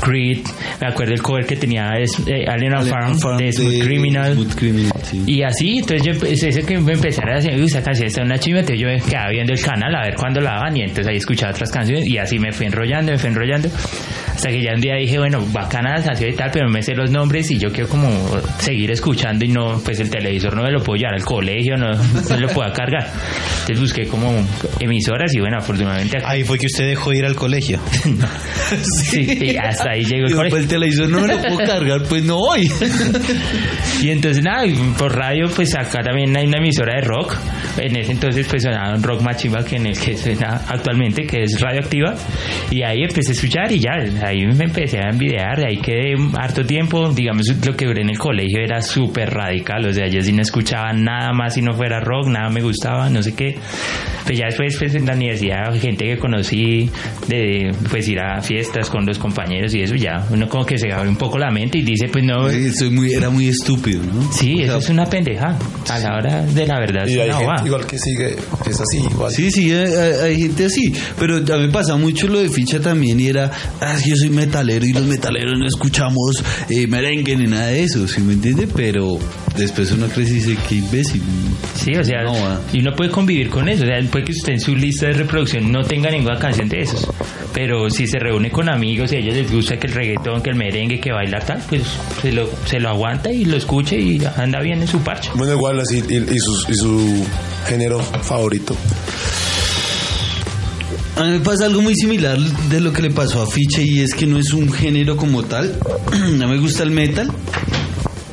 Creed, 0.00 0.38
me 0.80 0.88
acuerdo 0.88 1.12
el 1.12 1.22
cover 1.22 1.46
que 1.46 1.56
tenía 1.56 1.92
es, 1.98 2.18
eh, 2.26 2.44
Alien 2.48 2.72
Farm, 2.86 3.18
Farm 3.18 3.38
de 3.38 3.52
Smooth 3.52 3.82
Criminal. 3.84 4.34
Smooth 4.34 4.54
Criminal, 4.54 4.92
sí. 5.02 5.22
Y 5.26 5.42
así, 5.42 5.78
entonces 5.78 6.02
yo 6.02 6.12
empecé, 6.12 6.48
ese 6.48 6.62
que 6.62 6.78
me 6.78 6.92
empezara 6.92 7.32
a 7.32 7.36
decir, 7.36 7.54
uy, 7.54 7.66
esa 7.66 7.82
canción 7.82 8.06
está 8.06 8.22
una 8.22 8.38
chiva, 8.38 8.60
entonces 8.60 8.80
yo 8.80 8.88
me 8.88 9.00
quedaba 9.00 9.30
viendo 9.30 9.52
el 9.52 9.60
canal 9.60 9.94
a 9.94 10.02
ver 10.02 10.14
cuándo 10.14 10.40
la 10.40 10.52
daban 10.54 10.76
y 10.76 10.82
entonces 10.82 11.08
ahí 11.08 11.16
escuchaba 11.16 11.52
otras 11.52 11.70
canciones 11.70 12.06
y 12.06 12.18
así 12.18 12.38
me 12.38 12.52
fui 12.52 12.66
enrollando, 12.66 13.12
me 13.12 13.18
fui 13.18 13.30
enrollando. 13.30 13.68
Hasta 14.34 14.48
que 14.50 14.62
ya 14.62 14.72
un 14.74 14.80
día 14.80 14.94
dije, 14.96 15.18
bueno, 15.18 15.44
bacana 15.52 15.96
la 15.96 16.02
canción 16.04 16.30
y 16.30 16.34
tal, 16.34 16.50
pero 16.52 16.66
no 16.66 16.72
me 16.72 16.82
sé 16.82 16.94
los 16.94 17.10
nombres 17.10 17.50
y 17.50 17.58
yo 17.58 17.70
quiero 17.70 17.88
como 17.88 18.08
seguir 18.58 18.90
escuchando 18.90 19.44
y 19.44 19.48
no, 19.48 19.80
pues 19.84 20.00
el 20.00 20.10
televisor 20.10 20.54
no 20.56 20.62
me 20.62 20.70
lo 20.72 20.82
puedo 20.82 20.96
llevar 20.98 21.14
al 21.14 21.24
colegio, 21.24 21.76
no, 21.76 21.90
no 21.92 22.36
lo 22.36 22.48
puedo 22.48 22.70
cargar. 22.72 23.10
Entonces 23.60 23.80
busqué 23.80 24.06
como 24.06 24.32
emisoras 24.80 25.32
y 25.34 25.40
bueno, 25.40 25.58
afortunadamente 25.58 26.18
Ahí 26.24 26.42
fue 26.44 26.58
que 26.58 26.66
usted 26.66 26.86
dejó 26.88 27.10
de 27.10 27.18
ir 27.18 27.24
al 27.26 27.34
colegio. 27.36 27.78
sí, 28.82 29.38
y 29.40 29.56
hasta 29.56 29.90
ahí 29.92 30.04
llegó 30.04 30.26
el 30.26 30.32
Y 30.32 30.34
colegio. 30.34 30.58
el 30.58 30.68
televisor 30.68 31.08
no 31.08 31.20
me 31.20 31.28
lo 31.28 31.38
puedo 31.42 31.58
cargar, 31.58 32.02
pues 32.08 32.24
no 32.24 32.36
voy. 32.38 32.70
Y 34.02 34.10
entonces 34.10 34.42
nada, 34.42 34.64
por 34.98 35.16
radio 35.16 35.46
pues 35.54 35.74
acá 35.74 36.00
también 36.02 36.36
hay 36.36 36.46
una 36.46 36.58
emisora 36.58 36.94
de 36.96 37.06
rock. 37.06 37.36
En 37.78 37.96
ese 37.96 38.12
entonces 38.12 38.46
pues 38.48 38.62
sonaba 38.62 38.94
un 38.94 39.02
rock 39.02 39.22
más 39.22 39.36
chimba 39.36 39.64
que 39.64 39.76
en 39.76 39.86
el 39.86 39.98
que 39.98 40.16
suena 40.16 40.60
actualmente, 40.68 41.26
que 41.26 41.42
es 41.44 41.60
radioactiva. 41.60 42.14
Y 42.70 42.82
ahí 42.82 43.02
empecé 43.02 43.30
a 43.30 43.34
escuchar 43.34 43.72
y 43.72 43.78
ya, 43.80 43.92
ahí 44.24 44.46
me 44.46 44.64
empecé 44.64 44.98
a 44.98 45.10
envidiar, 45.10 45.58
de 45.58 45.66
ahí 45.68 45.76
quedé 45.78 46.14
harto 46.38 46.64
tiempo. 46.64 47.10
Digamos, 47.12 47.46
lo 47.64 47.74
que 47.76 47.86
duré 47.86 48.02
en 48.02 48.10
el 48.10 48.18
colegio 48.18 48.60
era 48.62 48.80
súper 48.82 49.30
radical, 49.30 49.86
o 49.86 49.92
sea, 49.92 50.06
yo 50.08 50.20
sí 50.22 50.32
no 50.32 50.42
escuchaba 50.42 50.92
nada 50.92 51.32
más 51.32 51.54
si 51.54 51.62
no 51.62 51.72
fuera 51.74 52.00
rock, 52.00 52.28
nada 52.28 52.48
me 52.50 52.62
gustaba, 52.62 53.08
no 53.10 53.22
sé 53.22 53.34
qué. 53.34 53.56
Pues 54.26 54.38
ya 54.38 54.46
después 54.46 54.76
pues 54.78 54.94
en 54.94 55.06
la 55.06 55.14
universidad, 55.14 55.74
gente 55.78 56.04
que 56.06 56.16
conocí, 56.18 56.90
de 57.28 57.70
pues 57.90 58.08
ir 58.08 58.18
a 58.20 58.40
fiestas 58.40 58.88
con 58.90 59.04
los 59.04 59.18
compañeros 59.18 59.74
y 59.74 59.82
eso 59.82 59.94
ya, 59.96 60.26
uno 60.30 60.48
como 60.48 60.64
que 60.64 60.78
se 60.78 60.90
abre 60.92 61.08
un 61.08 61.16
poco 61.16 61.38
la 61.38 61.50
mente 61.50 61.78
y 61.78 61.82
dice 61.82 62.08
pues 62.08 62.24
no, 62.24 62.48
Sí, 62.48 62.72
soy 62.72 62.90
muy, 62.90 63.12
era 63.12 63.28
muy 63.30 63.48
estúpido, 63.48 64.02
¿no? 64.02 64.32
Sí, 64.32 64.54
O 64.54 64.56
sea, 64.58 64.66
eso 64.66 64.78
es 64.78 64.90
una 64.90 65.06
pendeja. 65.06 65.58
A 65.90 65.98
la 65.98 66.16
hora 66.16 66.42
de 66.46 66.66
la 66.66 66.78
verdad, 66.80 67.06
Y 67.06 67.18
hay 67.20 67.28
una 67.30 67.38
gente 67.38 67.66
igual 67.66 67.86
que 67.86 67.98
sigue, 67.98 68.36
es 68.66 68.80
así, 68.80 68.98
igual. 69.10 69.30
Sí, 69.32 69.50
sí, 69.50 69.72
hay, 69.72 69.92
hay- 70.22 70.40
gente 70.44 70.64
así, 70.66 70.92
pero 71.18 71.36
a 71.36 71.56
mí 71.58 71.66
me 71.66 71.72
pasa 71.72 71.96
mucho 71.96 72.26
lo 72.28 72.40
de 72.40 72.48
ficha 72.48 72.80
también 72.80 73.20
y 73.20 73.28
era, 73.28 73.50
ah, 73.80 73.96
yo 74.14 74.20
soy 74.20 74.30
metalero 74.30 74.84
y 74.86 74.92
los 74.92 75.04
metaleros 75.04 75.58
no 75.58 75.66
escuchamos 75.66 76.42
eh, 76.70 76.86
merengue 76.86 77.36
ni 77.36 77.46
nada 77.46 77.66
de 77.68 77.82
eso, 77.84 78.06
¿sí 78.08 78.20
me 78.20 78.32
entiende? 78.34 78.66
Pero 78.74 79.18
después 79.56 79.90
uno 79.92 80.06
crece 80.08 80.30
y 80.32 80.34
dice, 80.34 80.56
qué 80.68 80.76
imbécil. 80.76 81.22
Sí, 81.74 81.92
o 81.94 82.04
sea, 82.04 82.22
No, 82.22 82.32
va. 82.32 82.60
y 82.72 82.80
uno 82.80 82.94
puede 82.94 83.10
convivir 83.10 83.50
con 83.50 83.68
eso. 83.68 83.84
O 83.84 83.86
sea, 83.86 84.00
puede 84.10 84.24
que 84.24 84.32
usted 84.32 84.54
en 84.54 84.60
su 84.60 84.74
lista 84.74 85.06
de 85.06 85.12
reproducción 85.14 85.70
no 85.70 85.82
tenga 85.84 86.10
ninguna 86.10 86.38
canción 86.38 86.68
de 86.68 86.80
esos. 86.80 87.06
Pero 87.52 87.88
si 87.90 88.06
se 88.06 88.18
reúne 88.18 88.50
con 88.50 88.68
amigos 88.68 89.12
y 89.12 89.16
a 89.16 89.18
ellos 89.20 89.34
les 89.34 89.52
gusta 89.52 89.76
que 89.78 89.86
el 89.86 89.92
reggaetón, 89.92 90.42
que 90.42 90.50
el 90.50 90.56
merengue, 90.56 90.98
que 91.00 91.12
bailar 91.12 91.44
tal, 91.46 91.62
pues 91.68 91.82
se 92.20 92.32
lo, 92.32 92.48
se 92.66 92.80
lo 92.80 92.88
aguanta 92.88 93.30
y 93.32 93.44
lo 93.44 93.56
escuche 93.56 93.98
y 93.98 94.20
anda 94.36 94.60
bien 94.60 94.80
en 94.82 94.88
su 94.88 94.98
parche. 95.00 95.30
Bueno, 95.34 95.52
igual 95.54 95.78
así, 95.80 96.02
y, 96.08 96.14
y 96.16 96.38
su, 96.38 96.72
y 96.72 96.74
su 96.74 97.26
género 97.68 98.00
favorito. 98.00 98.76
A 101.16 101.22
mí 101.22 101.30
me 101.30 101.40
pasa 101.40 101.66
algo 101.66 101.80
muy 101.80 101.94
similar 101.94 102.38
de 102.38 102.80
lo 102.80 102.92
que 102.92 103.02
le 103.02 103.10
pasó 103.10 103.40
a 103.42 103.46
Fiche 103.46 103.82
y 103.84 104.00
es 104.00 104.14
que 104.14 104.26
no 104.26 104.38
es 104.38 104.52
un 104.52 104.72
género 104.72 105.16
como 105.16 105.44
tal. 105.44 105.78
No 106.38 106.48
me 106.48 106.58
gusta 106.58 106.82
el 106.82 106.90
metal. 106.90 107.30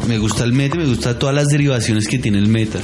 Me 0.08 0.18
gusta 0.18 0.44
el 0.44 0.54
metal, 0.54 0.80
me 0.80 0.86
gusta 0.86 1.18
todas 1.18 1.36
las 1.36 1.48
derivaciones 1.48 2.08
que 2.08 2.18
tiene 2.18 2.40
el 2.40 2.48
metal. 2.48 2.82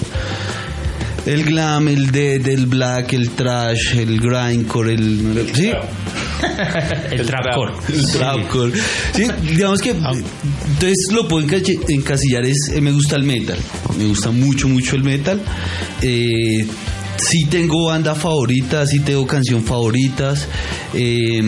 El 1.25 1.43
glam, 1.43 1.87
el 1.87 2.11
dead, 2.11 2.47
el 2.47 2.67
black, 2.67 3.13
el 3.13 3.31
trash, 3.31 3.97
el 3.97 4.19
grindcore, 4.19 4.93
el... 4.93 5.49
¿Sí? 5.53 5.71
el 7.11 7.25
trapcore. 7.25 7.73
El 7.89 8.11
trapcore. 8.11 8.71
Sí, 9.13 9.25
digamos 9.49 9.81
que... 9.81 9.89
Entonces 9.89 11.07
lo 11.11 11.27
puedo 11.27 11.45
encasillar 11.45 12.45
es... 12.45 12.69
eh, 12.73 12.81
me 12.81 12.91
gusta 12.91 13.15
el 13.15 13.23
metal. 13.23 13.57
Me 13.97 14.05
gusta 14.05 14.29
mucho, 14.29 14.69
mucho 14.69 14.95
el 14.95 15.03
metal. 15.03 15.41
Eh, 16.01 16.65
sí 17.17 17.45
tengo 17.45 17.85
banda 17.87 18.15
favorita, 18.15 18.85
sí 18.85 18.99
tengo 18.99 19.25
canción 19.27 19.63
favoritas, 19.63 20.47
eh, 20.93 21.41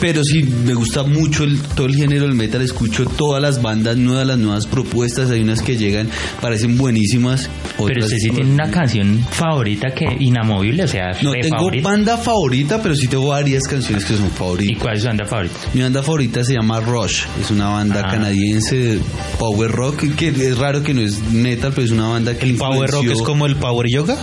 pero 0.00 0.22
sí 0.24 0.42
me 0.42 0.74
gusta 0.74 1.02
mucho 1.04 1.44
el- 1.44 1.60
todo 1.60 1.86
el 1.86 1.94
género 1.94 2.22
del 2.26 2.34
metal, 2.34 2.60
escucho 2.62 3.04
todas 3.06 3.40
las 3.40 3.62
bandas 3.62 3.96
nuevas, 3.96 4.26
las 4.26 4.38
nuevas 4.38 4.66
propuestas, 4.66 5.30
hay 5.30 5.40
unas 5.40 5.62
que 5.62 5.76
llegan, 5.76 6.08
parecen 6.40 6.76
buenísimas. 6.76 7.48
Pero 7.76 7.84
otras- 7.84 8.04
usted 8.06 8.16
sí 8.18 8.30
tiene 8.30 8.50
una 8.52 8.70
canción 8.70 9.24
favorita 9.30 9.88
que 9.94 10.06
inamovible, 10.20 10.84
o 10.84 10.88
sea, 10.88 11.10
No 11.22 11.32
tengo 11.32 11.56
favorita. 11.56 11.88
banda 11.88 12.16
favorita, 12.16 12.82
pero 12.82 12.94
sí 12.96 13.06
tengo 13.08 13.28
varias 13.28 13.62
canciones 13.64 14.04
que 14.04 14.16
son 14.16 14.26
¿Y 14.26 14.30
favoritas. 14.30 14.82
cuál 14.82 14.94
es 14.96 15.00
su 15.02 15.06
banda 15.08 15.24
favorita? 15.26 15.54
Mi 15.74 15.82
banda 15.82 16.02
favorita 16.02 16.44
se 16.44 16.54
llama 16.54 16.80
Rush, 16.80 17.24
es 17.40 17.50
una 17.50 17.68
banda 17.68 18.02
Ah. 18.06 18.10
canadiense 18.10 18.76
de 18.76 18.98
power 19.38 19.70
rock, 19.70 20.04
que 20.16 20.28
es 20.28 20.58
raro 20.58 20.82
que 20.82 20.94
no 20.94 21.00
es 21.02 21.20
metal, 21.32 21.72
pero 21.74 21.84
es 21.84 21.90
una 21.92 22.08
banda 22.08 22.36
que 22.36 22.46
¿El 22.46 22.56
power 22.56 22.90
rock 22.90 23.06
es 23.06 23.22
como 23.22 23.46
el 23.46 23.56
power 23.56 23.86
yoga? 23.88 24.16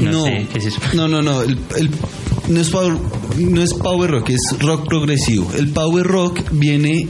No 0.00 0.24
sé, 0.24 0.46
¿qué 0.52 0.58
es 0.58 0.66
eso? 0.66 0.80
No, 0.94 1.08
no, 1.08 1.22
no. 1.22 1.42
el- 1.42 1.58
el- 1.76 1.90
no, 2.48 2.60
es 2.60 2.70
power, 2.70 2.94
no 3.38 3.62
es 3.62 3.74
power 3.74 4.10
rock, 4.10 4.30
es 4.30 4.40
rock 4.60 4.88
progresivo. 4.88 5.50
El 5.58 5.68
power 5.68 6.06
rock 6.06 6.40
viene. 6.52 7.06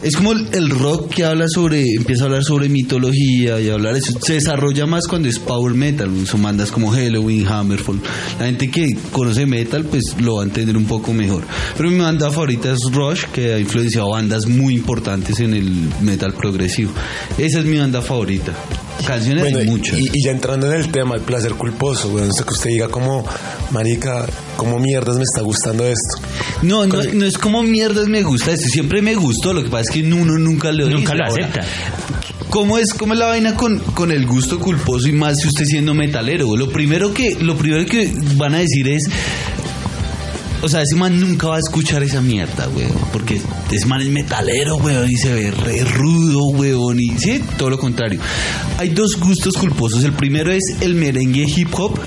Es 0.00 0.14
como 0.14 0.30
el, 0.30 0.46
el 0.52 0.70
rock 0.70 1.08
que 1.12 1.24
habla 1.24 1.46
sobre. 1.48 1.82
Empieza 1.98 2.22
a 2.22 2.26
hablar 2.26 2.44
sobre 2.44 2.68
mitología 2.68 3.60
y 3.60 3.68
hablar 3.68 3.96
eso. 3.96 4.16
Se 4.20 4.34
desarrolla 4.34 4.86
más 4.86 5.08
cuando 5.08 5.28
es 5.28 5.40
power 5.40 5.74
metal. 5.74 6.08
Son 6.28 6.40
bandas 6.40 6.70
como 6.70 6.90
Halloween, 6.92 7.48
Hammerfall. 7.48 8.00
La 8.38 8.46
gente 8.46 8.70
que 8.70 8.96
conoce 9.10 9.44
metal, 9.44 9.84
pues 9.86 10.04
lo 10.20 10.36
va 10.36 10.42
a 10.42 10.44
entender 10.44 10.76
un 10.76 10.84
poco 10.84 11.12
mejor. 11.12 11.42
Pero 11.76 11.90
mi 11.90 11.98
banda 11.98 12.30
favorita 12.30 12.70
es 12.70 12.78
Rush, 12.92 13.24
que 13.32 13.54
ha 13.54 13.58
influenciado 13.58 14.10
bandas 14.10 14.46
muy 14.46 14.74
importantes 14.74 15.40
en 15.40 15.52
el 15.54 15.68
metal 16.00 16.32
progresivo. 16.34 16.92
Esa 17.38 17.58
es 17.58 17.64
mi 17.64 17.76
banda 17.78 18.02
favorita. 18.02 18.52
Canciones 19.04 19.42
Bueno, 19.42 19.58
hay 19.58 19.66
y- 19.66 19.70
muchas. 19.70 19.98
y, 19.98 20.10
y 20.12 20.24
ya 20.24 20.30
entrando 20.30 20.66
en 20.72 20.80
el 20.80 20.90
tema, 20.90 21.14
el 21.14 21.22
placer 21.22 21.52
culposo, 21.54 22.08
bueno, 22.08 22.28
que 22.32 22.52
usted 22.52 22.70
diga 22.70 22.88
como, 22.88 23.24
marica, 23.70 24.26
como 24.56 24.78
mierdas 24.78 25.16
me 25.16 25.22
está 25.22 25.42
gustando 25.42 25.84
esto. 25.84 26.20
No, 26.62 26.86
no, 26.86 27.02
no 27.02 27.24
es 27.26 27.38
como 27.38 27.62
mierdas 27.62 28.06
me 28.08 28.22
gusta 28.22 28.52
esto, 28.52 28.66
siempre 28.68 29.02
me 29.02 29.14
gustó, 29.14 29.52
lo 29.52 29.62
que 29.62 29.68
pasa 29.70 29.82
es 29.82 29.90
que 29.90 30.02
uno 30.12 30.38
nunca 30.38 30.72
lo 30.72 30.88
Nunca 30.88 31.12
dice. 31.12 31.14
lo 31.16 31.24
Ahora, 31.26 31.46
acepta. 31.46 31.66
¿Cómo 32.50 32.78
es, 32.78 32.94
cómo 32.94 33.12
es 33.12 33.18
la 33.18 33.26
vaina 33.26 33.54
con, 33.54 33.78
con 33.80 34.10
el 34.12 34.24
gusto 34.26 34.58
culposo 34.58 35.08
y 35.08 35.12
más 35.12 35.36
si 35.40 35.48
usted 35.48 35.64
siendo 35.66 35.94
metalero? 35.94 36.56
Lo 36.56 36.70
primero 36.70 37.12
que, 37.12 37.36
lo 37.40 37.56
primero 37.56 37.84
que 37.84 38.10
van 38.36 38.54
a 38.54 38.58
decir 38.58 38.88
es, 38.88 39.02
o 40.66 40.68
sea, 40.68 40.82
ese 40.82 40.96
man 40.96 41.20
nunca 41.20 41.46
va 41.46 41.56
a 41.56 41.60
escuchar 41.60 42.02
esa 42.02 42.20
mierda, 42.20 42.68
weón. 42.70 42.90
Porque 43.12 43.40
ese 43.70 43.86
man 43.86 44.00
es 44.00 44.08
metalero, 44.08 44.76
weón, 44.76 45.08
y 45.08 45.16
se 45.16 45.32
ve 45.32 45.52
re 45.52 45.84
rudo, 45.84 46.46
weón. 46.46 46.98
Y 46.98 47.10
sí, 47.18 47.40
todo 47.56 47.70
lo 47.70 47.78
contrario. 47.78 48.18
Hay 48.76 48.88
dos 48.88 49.16
gustos 49.16 49.54
culposos. 49.54 50.02
El 50.02 50.12
primero 50.14 50.50
es 50.50 50.64
el 50.80 50.96
merengue 50.96 51.44
hip 51.44 51.72
hop. 51.72 52.00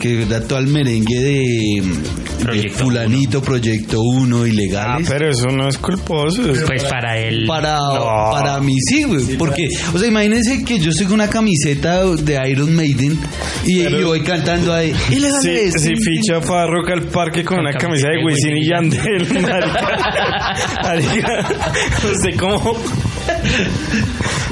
Que 0.00 0.24
todo 0.48 0.58
el 0.60 0.68
merengue 0.68 1.18
de, 1.18 1.82
de 1.82 2.44
Proyecto 2.44 2.78
Fulanito, 2.84 3.42
Proyecto 3.42 4.00
1, 4.00 4.42
Ah, 4.42 4.48
ilegales. 4.48 5.08
pero 5.10 5.28
eso 5.30 5.46
no 5.48 5.68
es 5.68 5.76
culposo. 5.78 6.50
es- 6.52 6.62
Pues 6.62 6.84
para 6.84 7.18
él. 7.18 7.44
Para, 7.46 7.78
No. 7.78 8.30
para 8.32 8.60
mí 8.60 8.74
sí, 8.80 9.02
güey. 9.04 9.36
Porque, 9.36 9.68
o 9.92 9.98
sea, 9.98 10.08
imagínense 10.08 10.64
que 10.64 10.78
yo 10.78 10.92
soy 10.92 11.06
con 11.06 11.14
una 11.14 11.28
camiseta 11.28 12.04
de 12.04 12.50
Iron 12.50 12.74
Maiden 12.76 13.18
y, 13.66 13.80
y 13.80 14.02
voy 14.04 14.22
cantando 14.22 14.72
ahí. 14.72 14.92
Ilegales. 15.10 15.72
si 15.82 15.94
ficha 15.96 16.40
para 16.40 16.66
Rock 16.68 16.90
al 16.90 17.02
Parque 17.08 17.44
con 17.44 17.58
una 17.58 17.72
camisa 17.72 18.06
de 18.08 18.24
Wisin 18.24 18.56
y 18.56 18.68
Yandel, 18.68 19.42
marica. 19.42 20.54
Marica, 20.82 21.48
¿Usted 22.12 22.36
cómo? 22.38 22.76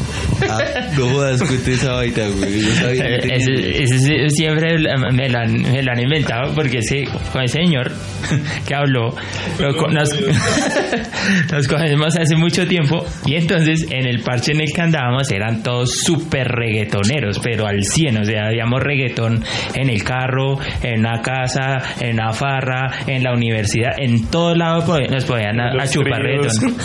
Ah, 0.49 0.91
no 0.97 1.09
jodas, 1.09 1.43
cuente 1.43 1.73
esa 1.75 1.93
vaina, 1.95 2.29
güey. 2.29 2.61
Yo 2.61 2.75
sabía 2.75 3.05
sí- 3.39 4.31
siempre 4.31 4.77
me 5.13 5.29
lo, 5.29 5.39
han, 5.39 5.53
me 5.63 5.83
lo 5.83 5.93
han 5.93 6.01
inventado 6.01 6.55
porque 6.55 6.79
ese, 6.79 7.05
con 7.33 7.43
ese 7.43 7.61
señor 7.61 7.91
que 8.67 8.75
habló 8.75 9.15
lo 9.59 9.73
nos, 9.89 10.09
nos 11.53 11.69
conocemos 11.69 12.17
hace 12.19 12.37
mucho 12.37 12.67
tiempo 12.67 13.05
y 13.25 13.35
entonces 13.37 13.87
en 13.91 14.07
el 14.07 14.21
parche 14.21 14.53
en 14.53 14.61
el 14.61 14.73
que 14.75 14.83
andábamos 14.83 15.31
eran 15.31 15.63
todos 15.63 15.91
súper 16.05 16.47
reggaetoneros 16.49 17.39
pero 17.41 17.67
al 17.67 17.83
100 17.85 18.19
o 18.19 18.25
sea 18.25 18.47
habíamos 18.47 18.81
reggaetón 18.83 19.43
en 19.75 19.91
el 19.91 20.03
carro 20.03 20.59
en 20.83 21.01
una 21.01 21.21
casa 21.23 21.79
en 22.01 22.15
una 22.15 22.33
farra 22.33 22.91
en 23.07 23.23
la 23.23 23.33
universidad 23.33 23.93
en 23.99 24.27
todo 24.29 24.55
lado 24.55 24.77
nos 25.11 25.25
podían 25.25 25.61
a, 25.61 25.83
a 25.83 25.89
chupar 25.89 26.21
reggaetón 26.23 26.77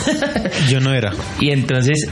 Yo 0.70 0.80
no 0.80 0.94
era. 0.94 1.12
y 1.40 1.52
entonces, 1.52 2.10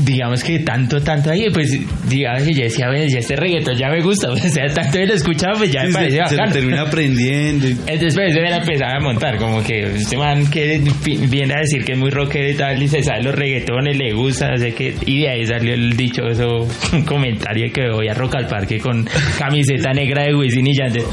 digamos 0.00 0.42
que 0.42 0.60
tanto, 0.76 1.00
tanto 1.00 1.30
ahí, 1.30 1.46
pues 1.52 1.70
digamos 2.08 2.42
que 2.42 2.52
yo 2.52 2.62
decía, 2.64 2.88
"Bueno, 2.88 3.06
ya 3.08 3.18
este 3.18 3.34
reggaetón 3.36 3.76
ya 3.76 3.88
me 3.88 4.02
gusta, 4.02 4.30
o 4.32 4.36
sea, 4.36 4.66
tanto 4.74 4.98
que 4.98 5.06
lo 5.06 5.14
escuchaba, 5.14 5.54
pues 5.58 5.72
ya 5.72 5.82
me 5.82 5.88
Sí, 5.88 5.92
parecía 5.94 6.26
se, 6.26 6.36
lo 6.36 6.52
termina 6.52 6.82
aprendiendo. 6.82 7.66
y- 7.68 7.70
Entonces, 7.86 8.14
pues, 8.14 8.34
se 8.34 8.40
me 8.40 8.50
la 8.50 8.58
empezaba 8.58 8.92
a 8.96 9.00
montar, 9.00 9.38
como 9.38 9.62
que 9.62 9.80
este 9.96 10.16
man 10.16 10.46
que 10.50 10.80
viene 11.28 11.54
a 11.54 11.60
decir 11.60 11.84
que 11.84 11.92
es 11.92 11.98
muy 11.98 12.10
rockero 12.10 12.50
y 12.50 12.54
tal, 12.54 12.82
y 12.82 12.88
se 12.88 13.02
sabe 13.02 13.22
los 13.22 13.34
reggaetones, 13.34 13.96
le 13.96 14.12
gusta, 14.12 14.48
no 14.50 14.56
sé 14.58 14.74
qué, 14.74 14.94
y 15.06 15.20
de 15.22 15.28
ahí 15.30 15.46
salió 15.46 15.72
el 15.74 15.96
dicho, 15.96 16.22
eso, 16.26 16.66
un 16.92 17.02
comentario 17.06 17.72
que 17.72 17.88
voy 17.90 18.08
a 18.08 18.14
Rock 18.14 18.36
al 18.36 18.46
Parque 18.46 18.78
con 18.78 19.08
camiseta 19.38 19.92
negra 19.92 20.24
de 20.24 20.34
Wisin 20.34 20.66
y 20.66 20.76
Yandel. 20.76 21.04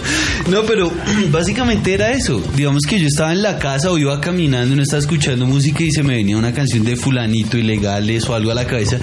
No, 0.50 0.64
pero 0.64 0.92
básicamente 1.32 1.94
era 1.94 2.12
eso. 2.12 2.44
Digamos 2.56 2.82
que 2.90 3.00
yo 3.00 3.08
estaba 3.08 3.32
en 3.32 3.42
la 3.42 3.58
casa 3.60 3.92
o 3.92 3.98
iba 3.98 4.20
caminando 4.20 4.74
y 4.74 4.78
no 4.78 4.84
estaba 4.84 5.00
escuchando 5.00 5.46
música 5.46 5.84
y 5.84 5.92
se 5.92 6.04
me 6.04 6.16
venía 6.16 6.38
una 6.38 6.54
canción 6.54 6.84
de 6.84 6.96
fulanito, 6.96 7.58
ilegales 7.58 8.28
o 8.30 8.36
algo 8.36 8.52
a 8.52 8.56
la 8.56 8.66
cabeza 8.66 8.98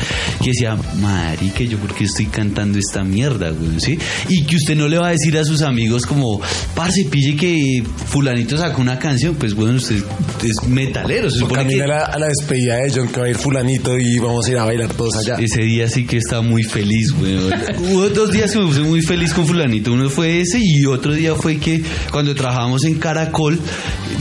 que 0.52 0.66
decía, 0.66 0.76
marica, 1.00 1.64
yo 1.64 1.78
por 1.78 1.94
qué 1.94 2.04
estoy 2.04 2.26
cantando 2.26 2.78
esta 2.78 3.04
mierda, 3.04 3.50
güey, 3.50 3.78
¿sí? 3.80 3.98
Y 4.28 4.44
que 4.44 4.56
usted 4.56 4.76
no 4.76 4.88
le 4.88 4.98
va 4.98 5.08
a 5.08 5.10
decir 5.10 5.36
a 5.38 5.44
sus 5.44 5.62
amigos 5.62 6.06
como, 6.06 6.40
parce, 6.74 7.04
pille 7.10 7.36
que 7.36 7.82
fulanito 8.06 8.56
sacó 8.56 8.80
una 8.82 8.98
canción, 8.98 9.34
pues 9.36 9.54
bueno, 9.54 9.74
usted 9.76 10.02
es 10.42 10.68
metalero, 10.68 11.30
se 11.30 11.38
supone 11.38 11.66
que... 11.66 11.82
a 11.82 11.86
la, 11.86 12.04
a 12.04 12.18
la 12.18 12.26
despedida 12.28 12.76
de 12.76 12.90
John 12.94 13.08
que 13.08 13.20
va 13.20 13.26
a 13.26 13.30
ir 13.30 13.36
fulanito 13.36 13.98
y 13.98 14.18
vamos 14.18 14.46
a 14.46 14.50
ir 14.50 14.58
a 14.58 14.64
bailar 14.64 14.92
todos 14.94 15.14
allá. 15.16 15.36
Ese 15.36 15.62
día 15.62 15.88
sí 15.88 16.04
que 16.04 16.16
estaba 16.18 16.42
muy 16.42 16.62
feliz, 16.62 17.12
weón. 17.20 17.52
Hubo 17.92 18.08
dos 18.10 18.32
días 18.32 18.50
que 18.52 18.58
me 18.58 18.66
puse 18.66 18.80
muy 18.80 19.02
feliz 19.02 19.32
con 19.32 19.46
fulanito. 19.46 19.92
Uno 19.92 20.08
fue 20.10 20.40
ese 20.40 20.58
y 20.62 20.84
otro 20.86 21.12
día 21.14 21.34
fue 21.34 21.58
que 21.58 21.82
cuando 22.10 22.34
trabajábamos 22.34 22.84
en 22.84 22.94
Caracol 22.98 23.58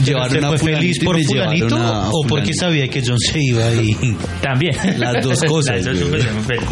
llevaron 0.04 0.28
¿Usted 0.36 0.44
a 0.44 0.48
fue 0.50 0.58
fulanito 0.58 0.80
feliz 0.80 0.96
y 0.96 1.04
por 1.04 1.16
me 1.16 1.24
fulanito 1.24 1.66
llevaron 1.76 1.86
a- 1.86 2.04
a 2.06 2.10
o 2.10 2.22
porque 2.28 2.54
sabía 2.54 2.88
que 2.88 3.02
John 3.04 3.18
se 3.18 3.38
iba 3.42 3.72
y... 3.74 3.96
También. 4.42 4.74
Las 4.98 5.22
dos 5.24 5.38
cosas, 5.44 5.84
Las 5.84 5.98
dos 5.98 6.08
güey. 6.10 6.19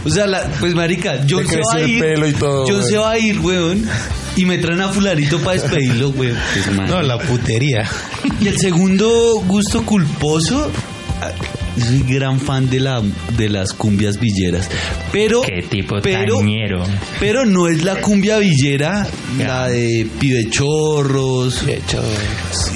O 0.04 0.10
sea, 0.10 0.26
la- 0.26 0.48
pues 0.60 0.74
marica, 0.74 1.20
John 1.28 1.42
Le 1.44 1.48
se 1.48 1.56
va 1.56 1.62
a 1.76 1.80
el 1.80 1.90
ir. 1.90 2.00
pelo 2.00 2.28
y 2.28 2.32
todo, 2.32 2.64
John 2.66 2.80
güey. 2.80 2.90
se 2.90 2.98
va 2.98 3.10
a 3.12 3.18
ir, 3.18 3.40
weón. 3.40 3.86
Y 4.36 4.44
me 4.44 4.58
traen 4.58 4.80
a 4.80 4.88
fulanito 4.88 5.38
para 5.40 5.60
despedirlo, 5.60 6.10
weón. 6.10 6.36
Pues. 6.54 6.88
No, 6.88 7.02
la 7.02 7.18
putería. 7.18 7.84
Y 8.40 8.48
el 8.48 8.58
segundo 8.58 9.40
gusto 9.46 9.84
culposo, 9.84 10.70
yo 11.78 11.84
soy 11.84 12.04
gran 12.06 12.38
fan 12.40 12.68
de 12.70 12.80
la 12.80 13.02
de 13.36 13.48
las 13.48 13.72
cumbias 13.72 14.18
villeras, 14.20 14.68
pero 15.12 15.42
Qué 15.42 15.62
tipo 15.68 15.96
pero, 16.02 16.38
tañero. 16.38 16.82
pero 17.20 17.44
no 17.46 17.68
es 17.68 17.84
la 17.84 17.96
cumbia 18.00 18.38
villera, 18.38 19.06
la 19.38 19.68
de 19.68 20.06
pibechorros. 20.18 21.64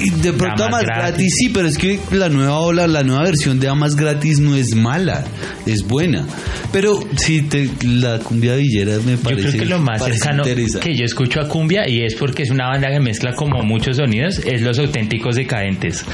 Y 0.01 0.11
de 0.11 0.33
pronto 0.33 0.65
Amas 0.65 0.83
gratis. 0.85 1.03
gratis. 1.09 1.33
sí, 1.39 1.49
pero 1.51 1.69
es 1.69 1.79
que 1.79 1.99
la 2.13 2.29
nueva 2.29 2.59
ola, 2.59 2.87
la 2.87 3.03
nueva 3.03 3.25
versión 3.25 3.59
de 3.61 3.69
Amas 3.69 3.95
gratis 3.97 4.39
no 4.39 4.55
es 4.57 4.75
mala, 4.75 5.25
es 5.67 5.83
buena. 5.87 6.27
Pero 6.73 6.99
sí, 7.17 7.43
te- 7.43 7.69
la 7.85 8.19
cumbia 8.19 8.55
villera 8.57 8.97
me 9.05 9.13
Yo 9.13 9.19
parece 9.23 9.49
creo 9.49 9.61
que 9.63 9.67
lo 9.67 9.79
más 9.79 10.03
cercano 10.03 10.43
que 10.45 10.97
yo 10.97 11.05
escucho 11.05 11.41
a 11.41 11.49
cumbia 11.49 11.89
y 11.89 12.03
es 12.05 12.15
porque 12.15 12.43
es 12.45 12.51
una 12.51 12.69
banda 12.69 12.89
que 12.91 13.01
mezcla 13.01 13.35
como 13.35 13.63
muchos 13.63 13.97
sonidos, 13.99 14.39
es 14.47 14.63
los 14.63 14.79
auténticos 14.79 15.37
decadentes. 15.37 16.05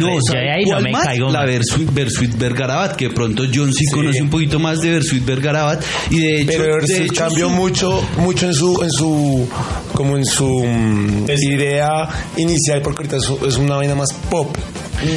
No, 0.00 0.14
yo 0.14 0.20
¿sabe 0.26 0.44
de 0.44 0.50
ahí 0.52 0.64
no 0.64 0.80
me 0.80 0.92
más? 0.92 1.04
caigo 1.04 1.30
La. 1.30 1.44
Versuit, 1.44 1.90
Versuit 2.28 2.38
Vergarabat, 2.40 2.96
que 2.96 3.08
de 3.08 3.14
pronto 3.14 3.42
John 3.52 3.72
sí, 3.72 3.84
conoce 3.92 4.22
un 4.22 4.30
poquito 4.30 4.58
más 4.58 4.80
de 4.80 4.90
Versuit 4.92 5.24
Vergarabat 5.24 5.82
y 6.10 6.18
de 6.20 6.40
hecho, 6.42 6.52
Pero 6.58 6.86
de 6.86 7.04
hecho, 7.04 7.14
cambió 7.14 7.48
su- 7.48 7.54
mucho, 7.54 8.08
mucho 8.18 8.46
en 8.46 8.54
su, 8.54 8.82
en 8.82 8.90
su, 8.90 9.48
como 9.94 10.16
en 10.16 10.24
su 10.24 10.46
mm, 10.64 11.26
idea 11.52 12.08
inicial, 12.36 12.82
porque 12.82 13.06
ahorita 13.08 13.46
es, 13.46 13.56
una 13.56 13.76
vaina 13.76 13.94
más 13.94 14.08
pop. 14.30 14.56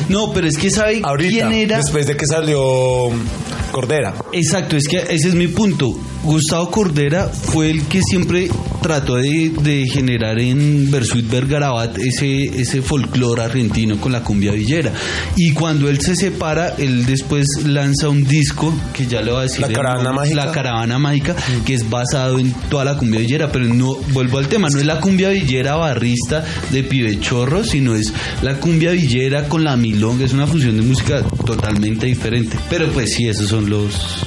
No, 0.09 0.31
pero 0.31 0.47
es 0.47 0.57
que 0.57 0.69
sabe 0.69 1.01
Ahorita, 1.03 1.29
quién 1.31 1.51
era. 1.53 1.77
después 1.77 2.05
de 2.05 2.15
que 2.15 2.25
salió 2.27 3.09
mm, 3.09 3.71
Cordera. 3.71 4.13
Exacto, 4.31 4.75
es 4.77 4.87
que 4.87 4.97
ese 4.99 5.29
es 5.29 5.33
mi 5.35 5.47
punto. 5.47 5.91
Gustavo 6.23 6.69
Cordera 6.69 7.27
fue 7.29 7.71
el 7.71 7.83
que 7.87 8.01
siempre 8.03 8.49
trató 8.81 9.15
de, 9.15 9.51
de 9.61 9.87
generar 9.87 10.39
en 10.39 10.89
Versuit 10.91 11.29
Vergarabat 11.29 11.97
ese, 11.99 12.45
ese 12.45 12.81
folclore 12.81 13.43
argentino 13.43 13.99
con 13.99 14.11
la 14.11 14.23
cumbia 14.23 14.51
villera. 14.51 14.91
Y 15.35 15.53
cuando 15.53 15.89
él 15.89 16.01
se 16.01 16.15
separa, 16.15 16.75
él 16.77 17.05
después 17.05 17.47
lanza 17.65 18.09
un 18.09 18.23
disco 18.23 18.73
que 18.93 19.05
ya 19.05 19.21
le 19.21 19.31
va 19.31 19.41
a 19.41 19.43
decir 19.43 19.61
La 19.61 19.69
Caravana 19.69 20.03
nombre, 20.03 20.21
Mágica. 20.21 20.45
La 20.45 20.51
Caravana 20.51 20.99
Mágica, 20.99 21.35
que 21.65 21.73
es 21.73 21.89
basado 21.89 22.39
en 22.39 22.53
toda 22.69 22.85
la 22.85 22.97
cumbia 22.97 23.19
villera, 23.19 23.51
pero 23.51 23.65
no, 23.65 23.95
vuelvo 24.09 24.39
al 24.39 24.47
tema, 24.47 24.69
no 24.69 24.79
es 24.79 24.85
la 24.85 24.99
cumbia 24.99 25.29
villera 25.29 25.75
barrista 25.75 26.43
de 26.71 26.83
pibechorro, 26.83 27.63
sino 27.63 27.95
es 27.95 28.13
la 28.41 28.55
cumbia 28.59 28.91
villera 28.91 29.47
con 29.47 29.63
la 29.63 29.77
milonga, 29.77 30.25
es 30.25 30.33
una 30.33 30.47
fusión 30.47 30.77
de 30.77 30.83
música 30.83 31.21
totalmente 31.45 32.07
diferente. 32.07 32.57
Pero 32.69 32.87
pues 32.91 33.13
sí, 33.13 33.27
esos 33.27 33.47
son 33.47 33.69
los 33.69 34.25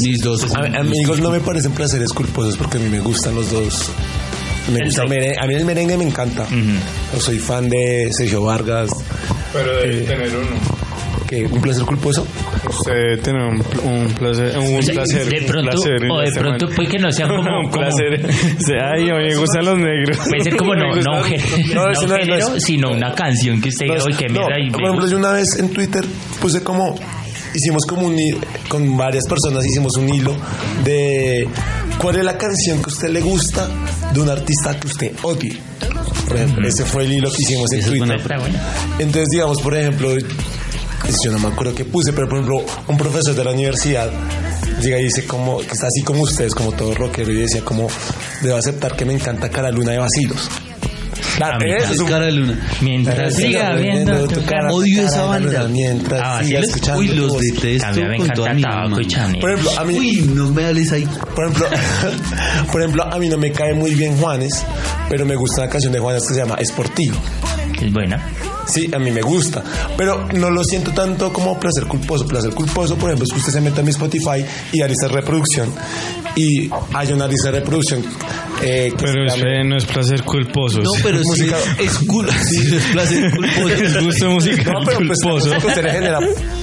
mis 0.00 0.18
dos 0.20 0.44
A- 0.54 0.78
amigos, 0.80 1.20
no 1.20 1.30
me 1.30 1.40
parecen 1.40 1.72
placeres 1.72 2.12
culposos 2.12 2.56
porque 2.56 2.76
a 2.78 2.80
mí 2.80 2.88
me 2.88 3.00
gustan 3.00 3.34
los 3.34 3.50
dos. 3.50 3.90
Me 4.72 4.84
gusta 4.84 5.02
el 5.02 5.08
rock. 5.08 5.16
merengue, 5.18 5.38
a 5.40 5.46
mí 5.46 5.54
el 5.54 5.64
merengue 5.64 5.96
me 5.96 6.04
encanta. 6.04 6.46
Yo 7.14 7.20
soy 7.20 7.38
fan 7.38 7.68
de 7.68 8.08
Sergio 8.16 8.42
Vargas. 8.42 8.90
Pero 9.52 9.76
debe 9.76 10.00
tener 10.02 10.28
uno. 10.36 10.76
que 11.28 11.44
¿Un 11.46 11.60
placer 11.60 11.84
culposo? 11.84 12.26
Usted 12.68 13.20
tiene 13.22 13.46
un, 13.48 13.56
un 13.84 14.08
placer. 14.14 14.58
Un 14.58 14.78
O 14.78 14.82
sea, 14.82 14.94
placer 14.94 15.24
de 15.28 15.38
un 15.40 15.46
pronto, 15.46 15.70
placer 15.70 16.10
o 16.10 16.18
de 16.20 16.26
este 16.26 16.40
pronto 16.40 16.66
puede 16.74 16.88
que 16.88 16.98
no 16.98 17.12
sea 17.12 17.28
como, 17.28 17.42
un 17.60 17.68
como- 17.70 17.70
placer. 17.70 18.26
O 18.26 18.60
sea, 18.66 18.90
Ay, 18.96 19.08
a 19.10 19.14
mí 19.14 19.24
me 19.24 19.36
gustan 19.36 19.64
los 19.64 19.78
negros. 19.78 20.18
puede 20.28 20.42
ser 20.44 20.56
como 20.56 20.74
no, 20.76 20.82
no, 20.82 20.88
un 20.88 20.96
gustan- 21.22 21.24
género, 21.24 21.82
No, 21.94 22.06
no 22.08 22.16
género, 22.16 22.60
sino 22.60 22.90
una 22.90 23.14
canción 23.14 23.60
que 23.60 23.68
usted 23.68 23.86
No, 23.86 23.94
diga, 23.94 24.04
"Uy, 24.06 24.14
qué 24.14 24.26
no, 24.26 24.32
mierda", 24.40 24.60
y 24.60 24.70
por 24.70 24.82
ejemplo, 24.82 25.06
yo 25.08 25.16
una 25.16 25.32
vez 25.32 25.56
en 25.58 25.70
Twitter 25.70 26.04
puse 26.40 26.62
como 26.62 26.96
hicimos 27.56 27.82
como 27.86 28.06
un 28.06 28.16
con 28.68 28.96
varias 28.96 29.24
personas 29.26 29.64
hicimos 29.64 29.96
un 29.96 30.08
hilo 30.08 30.36
de 30.84 31.48
cuál 31.98 32.16
es 32.16 32.24
la 32.24 32.36
canción 32.36 32.78
que 32.78 32.90
a 32.90 32.92
usted 32.92 33.08
le 33.08 33.20
gusta 33.20 33.68
de 34.12 34.20
un 34.20 34.28
artista 34.28 34.78
que 34.78 34.86
usted 34.86 35.12
odie. 35.22 35.58
Por 36.28 36.36
ejemplo, 36.36 36.68
ese 36.68 36.84
fue 36.84 37.04
el 37.04 37.12
hilo 37.12 37.30
que 37.30 37.42
hicimos 37.42 37.72
en 37.72 37.84
Twitter. 37.84 38.20
Entonces, 38.98 39.28
digamos, 39.30 39.60
por 39.62 39.76
ejemplo, 39.76 40.16
yo 41.24 41.32
no 41.32 41.38
me 41.38 41.48
acuerdo 41.48 41.74
qué 41.74 41.84
puse, 41.84 42.12
pero 42.12 42.28
por 42.28 42.38
ejemplo, 42.38 42.64
un 42.88 42.96
profesor 42.96 43.34
de 43.34 43.44
la 43.44 43.52
universidad 43.52 44.10
llega 44.82 44.98
y 44.98 45.04
dice 45.04 45.24
como, 45.24 45.58
que 45.58 45.72
está 45.72 45.86
así 45.86 46.02
como 46.02 46.22
ustedes, 46.22 46.54
como 46.54 46.72
todo 46.72 46.94
rockero, 46.94 47.32
y 47.32 47.36
decía 47.36 47.62
como, 47.64 47.88
debo 48.42 48.56
aceptar 48.56 48.96
que 48.96 49.04
me 49.04 49.14
encanta 49.14 49.48
Cara 49.48 49.70
Luna 49.70 49.92
de 49.92 49.98
Vacilos. 49.98 50.48
Claro, 51.36 51.58
A 51.60 51.76
eso 51.78 51.92
Es 51.92 51.98
un- 52.00 52.08
cara 52.08 52.24
de 52.26 52.32
luna. 52.32 52.58
Mientras 52.80 53.34
siga 53.34 53.74
viendo 53.74 54.26
tu 54.26 54.42
cara. 54.44 54.72
Odio 54.72 55.02
esa 55.06 55.22
banda. 55.24 55.68
Mientras 55.68 56.20
Ah, 56.24 56.40
siga 56.42 56.60
¿sí 56.60 56.66
los- 56.66 56.68
escuchando 56.76 57.00
Uy, 57.00 57.08
los 57.08 57.38
detesto 57.38 57.86
También 57.86 58.08
me 58.08 58.16
encanta 58.16 58.34
Tabaco 58.44 58.84
alma. 58.86 59.02
y 59.02 59.06
Chanel. 59.06 59.40
Por 59.40 59.50
ejemplo, 59.50 59.70
a 59.78 59.84
mí, 59.84 59.98
Uy, 59.98 60.30
no 60.34 60.50
me 60.50 60.64
hables 60.64 60.92
ahí. 60.92 61.06
por 61.34 61.44
ejemplo, 61.44 61.66
por 62.72 62.80
ejemplo, 62.80 63.04
a 63.12 63.18
mí 63.18 63.28
no 63.28 63.38
me 63.38 63.52
cae 63.52 63.74
muy 63.74 63.94
bien 63.94 64.16
Juanes, 64.16 64.64
pero 65.08 65.24
me 65.26 65.36
gusta 65.36 65.62
una 65.62 65.70
canción 65.70 65.92
de 65.92 65.98
Juanes 65.98 66.22
que 66.26 66.34
se 66.34 66.40
llama 66.40 66.54
Esportivo. 66.56 67.16
Es 67.80 67.92
buena. 67.92 68.26
Sí, 68.66 68.90
a 68.92 68.98
mí 68.98 69.12
me 69.12 69.22
gusta, 69.22 69.62
pero 69.96 70.26
no 70.34 70.50
lo 70.50 70.64
siento 70.64 70.90
tanto 70.90 71.32
como 71.32 71.58
placer 71.60 71.84
culposo. 71.86 72.26
Placer 72.26 72.52
culposo, 72.52 72.96
por 72.96 73.10
ejemplo, 73.10 73.24
es 73.24 73.32
que 73.32 73.38
usted 73.38 73.52
se 73.52 73.60
meta 73.60 73.78
en 73.80 73.84
mi 73.84 73.90
Spotify 73.92 74.44
y 74.72 74.80
a 74.82 74.88
lista 74.88 75.06
de 75.06 75.12
reproducción 75.14 75.72
y 76.34 76.68
hay 76.94 77.12
una 77.12 77.28
lista 77.28 77.52
de 77.52 77.60
reproducción 77.60 78.02
eh, 78.62 78.92
Pero 78.98 79.26
ese 79.26 79.64
no 79.64 79.76
es 79.76 79.84
placer 79.84 80.22
culposo. 80.22 80.80
No, 80.80 80.90
pero 81.02 81.18
sí 81.34 81.44
es, 81.78 82.00
cul- 82.06 82.30
sí, 82.48 82.74
es 82.76 82.82
placer 82.92 83.30
culposo. 83.36 83.68
Es 83.68 84.02
gusto 84.04 84.30
musical 84.30 84.72
No, 84.72 84.80
pero 84.84 84.98
pues 85.06 85.18
culposo. 85.22 85.50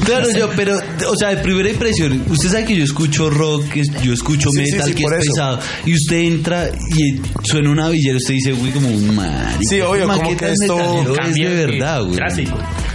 Claro, 0.05 0.27
yo, 0.35 0.49
pero, 0.55 0.77
o 1.07 1.15
sea, 1.17 1.29
de 1.29 1.37
primera 1.37 1.69
impresión, 1.69 2.23
usted 2.29 2.49
sabe 2.49 2.65
que 2.65 2.75
yo 2.75 2.83
escucho 2.83 3.29
rock, 3.29 3.69
que 3.69 3.83
yo 4.01 4.13
escucho 4.13 4.49
Sí, 4.51 4.61
metal, 4.61 4.87
sí, 4.89 4.93
que 4.95 5.03
es 5.03 5.11
eso. 5.11 5.19
pesado, 5.33 5.59
y 5.85 5.93
usted 5.93 6.15
entra 6.17 6.69
y 6.97 7.21
suena 7.43 7.69
una 7.69 7.89
villera, 7.89 8.17
usted 8.17 8.33
dice, 8.33 8.51
güey, 8.53 8.71
como 8.71 8.89
un 8.89 9.15
marica. 9.15 9.59
Sí, 9.69 9.79
obvio, 9.81 10.07
como 10.07 10.21
que 10.21 10.29
¿qué 10.29 10.35
tan 10.35 10.51
esto 10.53 11.15
es 11.25 11.35
de 11.35 11.65
verdad, 11.65 12.03
güey. 12.03 12.19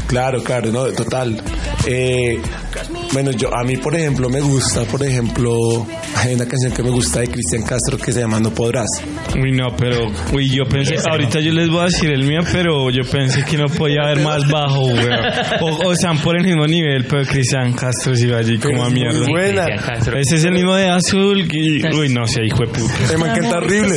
Claro, 0.09 0.43
claro, 0.43 0.73
no, 0.73 0.85
total. 0.93 1.41
Eh, 1.87 2.39
bueno, 3.13 3.31
yo 3.33 3.55
a 3.55 3.63
mí, 3.65 3.77
por 3.77 3.95
ejemplo, 3.95 4.29
me 4.31 4.41
gusta, 4.41 4.83
por 4.85 5.03
ejemplo, 5.03 5.87
hay 6.21 6.35
una 6.35 6.47
canción 6.47 6.73
que 6.73 6.83
me 6.83 6.91
gusta 6.91 7.21
de 7.21 7.29
Cristian 7.29 7.63
Castro 7.63 7.97
que 7.97 8.13
se 8.13 8.21
llama 8.21 8.41
No 8.41 8.51
Podrás. 8.51 8.89
Uy, 9.41 9.53
no, 9.53 9.69
pero, 9.77 10.07
uy, 10.33 10.51
yo 10.51 10.65
pensé, 10.65 10.97
ahorita 11.09 11.41
yo 11.41 11.53
les 11.53 11.69
voy 11.69 11.81
a 11.81 11.85
decir 11.85 12.11
el 12.11 12.25
mío, 12.25 12.41
pero 12.53 12.91
yo 12.91 13.03
pensé 13.11 13.45
que 13.45 13.57
no 13.57 13.67
podía 13.69 14.03
haber 14.03 14.21
más 14.25 14.49
bajo, 14.49 14.87
weón. 14.87 15.21
O, 15.61 15.67
o 15.89 15.93
están 15.93 16.19
por 16.19 16.37
el 16.37 16.45
mismo 16.45 16.67
nivel, 16.67 17.05
pero 17.07 17.25
Cristian 17.25 17.73
Castro 17.73 18.15
sí 18.15 18.27
va 18.27 18.39
allí 18.39 18.59
como 18.59 18.85
a 18.85 18.89
es 18.89 18.93
muy 18.93 19.01
mierda. 19.01 19.27
buena. 19.29 19.67
Ese 20.19 20.37
es 20.37 20.45
el 20.45 20.53
mismo 20.53 20.75
de 20.75 20.89
Azul, 20.89 21.47
que, 21.49 21.81
uy, 21.95 22.09
no 22.09 22.27
sé, 22.27 22.45
hijo 22.45 22.65
de 22.65 22.69
puta. 22.69 22.95
Me 23.19 23.29
encanta 23.31 23.59
horrible. 23.59 23.95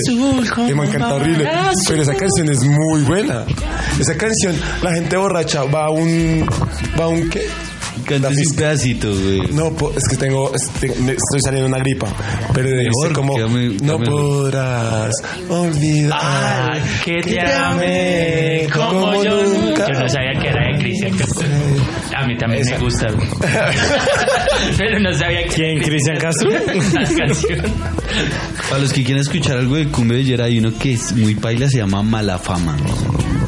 Me 0.75 0.86
encanta 0.86 1.13
horrible. 1.15 1.49
Pero 1.88 2.01
esa 2.01 2.13
canción 2.15 2.49
es 2.49 2.60
muy 2.63 3.01
buena. 3.01 3.45
Esa 3.99 4.15
canción, 4.15 4.55
la 4.84 4.93
gente 4.93 5.17
borracha 5.17 5.63
va 5.63 5.86
a 5.86 5.89
un. 5.89 6.45
¿Va 6.99 7.05
a 7.05 7.07
un 7.07 7.29
qué? 7.29 7.41
Cántese 8.02 8.44
La 8.44 8.50
un 8.50 8.56
pedacito, 8.56 9.10
güey. 9.12 9.42
No, 9.54 9.72
po- 9.72 9.92
es 9.96 10.04
que 10.10 10.18
tengo, 10.18 10.52
me- 10.52 11.12
estoy 11.14 11.42
saliendo 11.44 11.68
una 11.68 11.80
gripa, 11.80 12.08
pero 12.54 12.70
dice 12.70 12.84
Mejor, 12.86 13.14
como 13.14 13.38
no 13.38 13.48
que 13.48 13.54
me- 14.00 14.06
podrás 14.06 15.12
olvidar 15.50 16.20
Ah, 16.22 16.78
que 17.06 17.22
te 17.22 17.42
amé 17.42 18.68
como 18.74 19.24
yo 19.24 19.44
nunca. 19.44 19.88
Yo 19.94 20.00
no 20.00 20.10
sabía 20.10 20.40
que 20.42 20.48
era 20.48 20.68
de 20.72 20.78
Cristian 20.84 21.18
Castro. 21.18 21.48
A 22.16 22.28
mí 22.28 22.38
también 22.38 22.62
Esa. 22.62 22.78
me 22.78 22.84
gusta. 22.84 23.08
Pero 24.78 25.00
no 25.00 25.14
sabía 25.18 25.44
que 25.44 25.50
¿Quién, 25.56 25.80
Cristian 25.82 26.18
Castro? 26.18 26.50
Para 28.70 28.82
los 28.82 28.94
que 28.94 29.04
quieran 29.04 29.22
escuchar 29.22 29.58
algo 29.58 29.76
de 29.76 29.88
cumbia 29.88 30.18
villera, 30.18 30.46
hay 30.46 30.60
uno 30.60 30.72
que 30.78 30.94
es 30.94 31.14
muy 31.14 31.36
paila, 31.36 31.68
se 31.70 31.78
llama 31.80 32.04
Mala 32.04 32.38
Fama. 32.38 32.78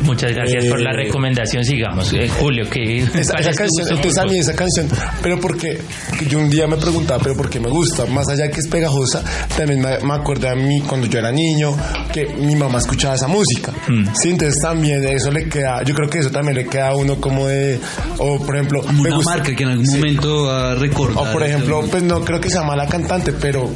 Muchas 0.03 0.31
gracias 0.33 0.65
por 0.65 0.81
la 0.81 0.91
Eh, 0.91 1.05
recomendación. 1.05 1.63
Sigamos. 1.63 2.13
Eh, 2.13 2.27
Julio, 2.29 2.69
que 2.69 2.99
Esa, 2.99 3.33
esa 3.39 3.53
canción, 3.53 3.87
entonces 3.89 4.17
a 4.17 4.25
mí 4.25 4.37
esa 4.37 4.53
canción, 4.55 4.87
pero 5.21 5.39
porque 5.39 5.79
que 6.19 6.25
yo 6.25 6.39
un 6.39 6.49
día 6.49 6.67
me 6.67 6.77
preguntaba, 6.77 7.19
pero 7.23 7.35
porque 7.35 7.59
me 7.59 7.69
gusta, 7.69 8.05
más 8.05 8.27
allá 8.29 8.43
de 8.45 8.51
que 8.51 8.59
es 8.59 8.67
pegajosa, 8.67 9.23
también 9.55 9.81
me, 9.81 9.97
me 9.99 10.13
acordé 10.13 10.49
a 10.49 10.55
mí 10.55 10.81
cuando 10.81 11.07
yo 11.07 11.19
era 11.19 11.31
niño, 11.31 11.75
que 12.13 12.27
mi 12.27 12.55
mamá 12.55 12.77
escuchaba 12.77 13.15
esa 13.15 13.27
música. 13.27 13.73
Mm. 13.89 14.05
Sí, 14.21 14.29
entonces 14.29 14.55
también 14.61 15.03
eso 15.05 15.31
le 15.31 15.49
queda, 15.49 15.83
yo 15.83 15.93
creo 15.95 16.09
que 16.09 16.19
eso 16.19 16.29
también 16.29 16.55
le 16.55 16.65
queda 16.67 16.89
a 16.89 16.95
uno 16.95 17.19
como 17.19 17.47
de, 17.47 17.79
o 18.19 18.37
por 18.45 18.55
ejemplo, 18.55 18.83
me 18.83 19.01
Una 19.09 19.15
gusta- 19.17 19.31
marca 19.31 19.55
que 19.55 19.63
en 19.63 19.69
algún 19.69 19.85
Sí. 19.87 19.97
momento 19.97 20.43
va. 20.45 20.73
O 20.75 21.31
por 21.33 21.43
ejemplo, 21.43 21.83
pues 21.89 22.03
no 22.03 22.21
creo 22.21 22.39
que 22.39 22.49
sea 22.49 22.63
mala 22.63 22.87
cantante, 22.87 23.33
pero 23.33 23.69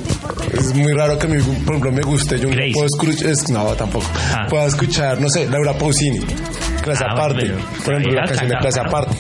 es 0.54 0.74
muy 0.76 0.94
raro 0.94 1.18
que 1.18 1.28
mí, 1.28 1.42
por 1.66 1.76
ejemplo, 1.76 1.92
me 1.92 2.02
guste. 2.04 2.40
Yo 2.40 2.50
no 2.50 2.56
puedo 2.74 2.86
escuchar, 2.88 3.32
es- 3.32 3.50
no, 3.50 3.66
tampoco. 3.74 4.06
Ah. 4.34 4.46
Puedo 4.50 4.68
escuchar, 4.68 5.20
no 5.20 5.28
sé, 5.30 5.48
Laura 5.50 5.78
Pausini, 5.78 6.20
clase 6.84 7.04
Ah, 7.04 7.14
aparte. 7.14 7.40
pero- 7.42 7.58
por 7.84 7.94
ejemplo, 7.96 8.14
la 8.14 8.24
canción 8.28 8.50
de 8.50 8.58
clase 8.60 8.80
aparte. 8.80 9.16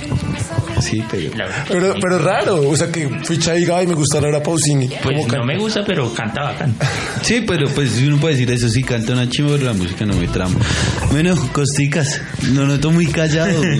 Sí, 0.89 1.03
pero... 1.09 1.31
Pero, 1.67 1.95
pero 2.01 2.19
raro, 2.19 2.69
o 2.69 2.75
sea 2.75 2.91
que 2.91 3.09
fui 3.23 3.37
chaiga 3.37 3.83
y 3.83 3.87
me 3.87 3.93
gusta 3.93 4.21
Laura 4.21 4.41
Pausini. 4.41 4.87
Pues 4.87 5.17
¿Cómo 5.25 5.27
no 5.27 5.45
me 5.45 5.57
gusta, 5.57 5.83
pero 5.85 6.13
canta 6.13 6.43
bacán. 6.43 6.75
Sí, 7.21 7.43
pero 7.45 7.67
pues 7.69 8.01
uno 8.01 8.17
puede 8.17 8.35
decir 8.35 8.51
eso, 8.51 8.69
sí, 8.69 8.83
canta 8.83 9.11
una 9.11 9.27
chimba, 9.27 9.53
pero 9.53 9.65
la 9.65 9.73
música 9.73 10.05
no 10.05 10.15
me 10.15 10.27
trama. 10.27 10.55
Bueno, 11.11 11.35
Costicas, 11.51 12.21
lo 12.53 12.65
noto 12.65 12.91
muy 12.91 13.07
callado. 13.07 13.61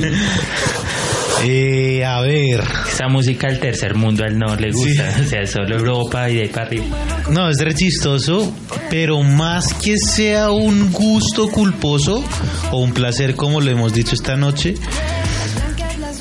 Eh, 1.43 2.04
a 2.04 2.22
ver. 2.22 2.63
Esa 2.91 3.08
música 3.10 3.48
del 3.48 3.60
tercer 3.60 3.96
mundo 3.96 4.24
a 4.24 4.28
él 4.28 4.38
no 4.38 4.56
le 4.56 4.72
gusta. 4.72 5.15
O 5.22 5.24
sea, 5.24 5.46
solo 5.46 5.78
Europa 5.78 6.30
y 6.30 6.36
de 6.36 6.41
ahí 6.43 6.48
para 6.48 6.65
arriba. 6.65 6.86
No, 7.30 7.50
es 7.50 7.58
re 7.60 7.74
chistoso, 7.76 8.54
pero 8.89 9.22
más 9.22 9.74
que 9.74 9.98
sea 9.98 10.52
un 10.52 10.91
gusto 10.91 11.50
culposo 11.50 12.24
o 12.72 12.78
un 12.80 12.91
placer, 12.93 13.36
como 13.36 13.62
lo 13.62 13.70
hemos 13.70 13.93
dicho 13.93 14.15
esta 14.15 14.36
noche, 14.36 14.76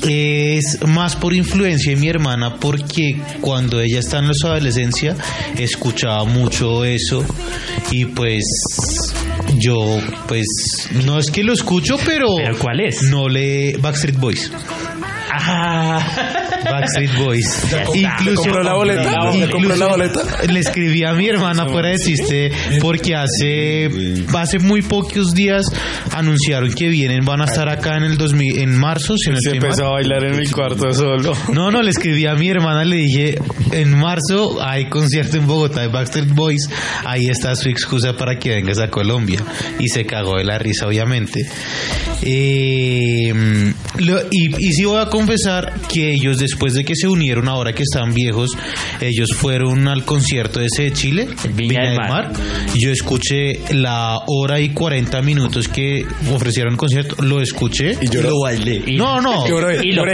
es 0.03 0.79
más 0.85 1.15
por 1.15 1.33
influencia 1.33 1.93
de 1.93 1.99
mi 1.99 2.09
hermana, 2.09 2.57
porque 2.59 3.19
cuando 3.41 3.79
ella 3.79 3.99
está 3.99 4.19
en 4.19 4.33
su 4.33 4.47
adolescencia 4.47 5.15
escuchaba 5.57 6.23
mucho 6.25 6.85
eso 6.85 7.25
y 7.91 8.05
pues 8.05 8.43
yo, 9.57 9.99
pues 10.27 10.89
no 11.05 11.17
es 11.17 11.31
que 11.31 11.43
lo 11.43 11.53
escucho, 11.53 11.97
pero, 12.05 12.27
¿Pero 12.37 12.57
cuál 12.59 12.81
es? 12.81 13.03
no 13.03 13.27
le 13.27 13.77
Backstreet 13.77 14.17
Boys. 14.19 14.51
Ah. 15.31 16.43
Backstreet 16.71 17.17
Boys. 17.17 17.45
Incluso 17.93 18.41
¿Compró 18.41 18.63
la 18.63 18.73
boleta? 18.73 19.11
incluso 19.33 19.51
¿Compró 19.51 19.75
la 19.75 19.87
boleta? 19.87 20.21
Le 20.47 20.59
escribí 20.59 21.03
a 21.03 21.13
mi 21.13 21.27
hermana 21.27 21.67
fuera 21.67 21.89
de 21.89 21.97
chiste 21.97 22.51
porque 22.81 23.15
hace 23.15 23.89
hace 24.37 24.59
muy 24.59 24.81
pocos 24.81 25.33
días 25.33 25.65
anunciaron 26.13 26.71
que 26.73 26.87
vienen, 26.87 27.25
van 27.25 27.41
a 27.41 27.45
estar 27.45 27.69
acá 27.69 27.97
en 27.97 28.03
el 28.03 28.17
2000, 28.17 28.59
en 28.59 28.75
marzo, 28.77 29.15
si 29.17 29.29
no 29.29 29.37
Se 29.37 29.49
estoy 29.49 29.59
mal. 29.59 29.69
empezó 29.69 29.87
a 29.87 29.91
bailar 29.93 30.23
en 30.25 30.37
mi 30.37 30.47
cuarto 30.47 30.91
solo. 30.93 31.33
No, 31.53 31.71
no, 31.71 31.81
le 31.81 31.89
escribí 31.91 32.25
a 32.25 32.35
mi 32.35 32.49
hermana, 32.49 32.83
le 32.83 32.97
dije, 32.97 33.39
en 33.71 33.97
marzo 33.97 34.57
hay 34.61 34.85
concierto 34.89 35.37
en 35.37 35.47
Bogotá 35.47 35.81
de 35.81 35.87
Backstreet 35.87 36.29
Boys, 36.33 36.69
ahí 37.05 37.27
está 37.27 37.55
su 37.55 37.69
excusa 37.69 38.13
para 38.15 38.37
que 38.39 38.49
vengas 38.49 38.79
a 38.79 38.89
Colombia. 38.89 39.39
Y 39.79 39.87
se 39.89 40.05
cagó 40.05 40.37
de 40.37 40.43
la 40.43 40.57
risa, 40.57 40.87
obviamente. 40.87 41.41
Eh, 42.23 43.73
lo- 43.99 44.21
y, 44.31 44.55
y 44.67 44.73
sí 44.73 44.85
voy 44.85 45.01
a 45.01 45.05
confesar 45.07 45.73
que 45.91 46.11
ellos, 46.13 46.37
después 46.39 46.56
de 46.73 46.83
que 46.83 46.95
se 46.95 47.07
unieron, 47.07 47.47
ahora 47.47 47.73
que 47.73 47.83
están 47.83 48.13
viejos, 48.13 48.51
ellos 49.01 49.29
fueron 49.35 49.87
al 49.87 50.03
concierto 50.05 50.59
ese 50.61 50.83
de 50.83 50.93
Chile, 50.93 51.27
El 51.43 51.53
Viña 51.53 51.89
del 51.89 51.97
Mar. 51.97 52.31
y 52.73 52.83
Yo 52.83 52.91
escuché 52.91 53.59
la 53.73 54.19
hora 54.27 54.59
y 54.59 54.69
40 54.69 55.21
minutos 55.21 55.67
que 55.67 56.05
ofrecieron 56.33 56.73
el 56.73 56.77
concierto, 56.77 57.15
lo 57.23 57.41
escuché. 57.41 57.97
Y 58.01 58.09
yo 58.09 58.21
lo 58.21 58.39
bailé. 58.41 58.83
No, 58.97 59.21
no. 59.21 59.47
Lloré, 59.47 59.79
Y 59.83 59.91
lo. 59.93 60.05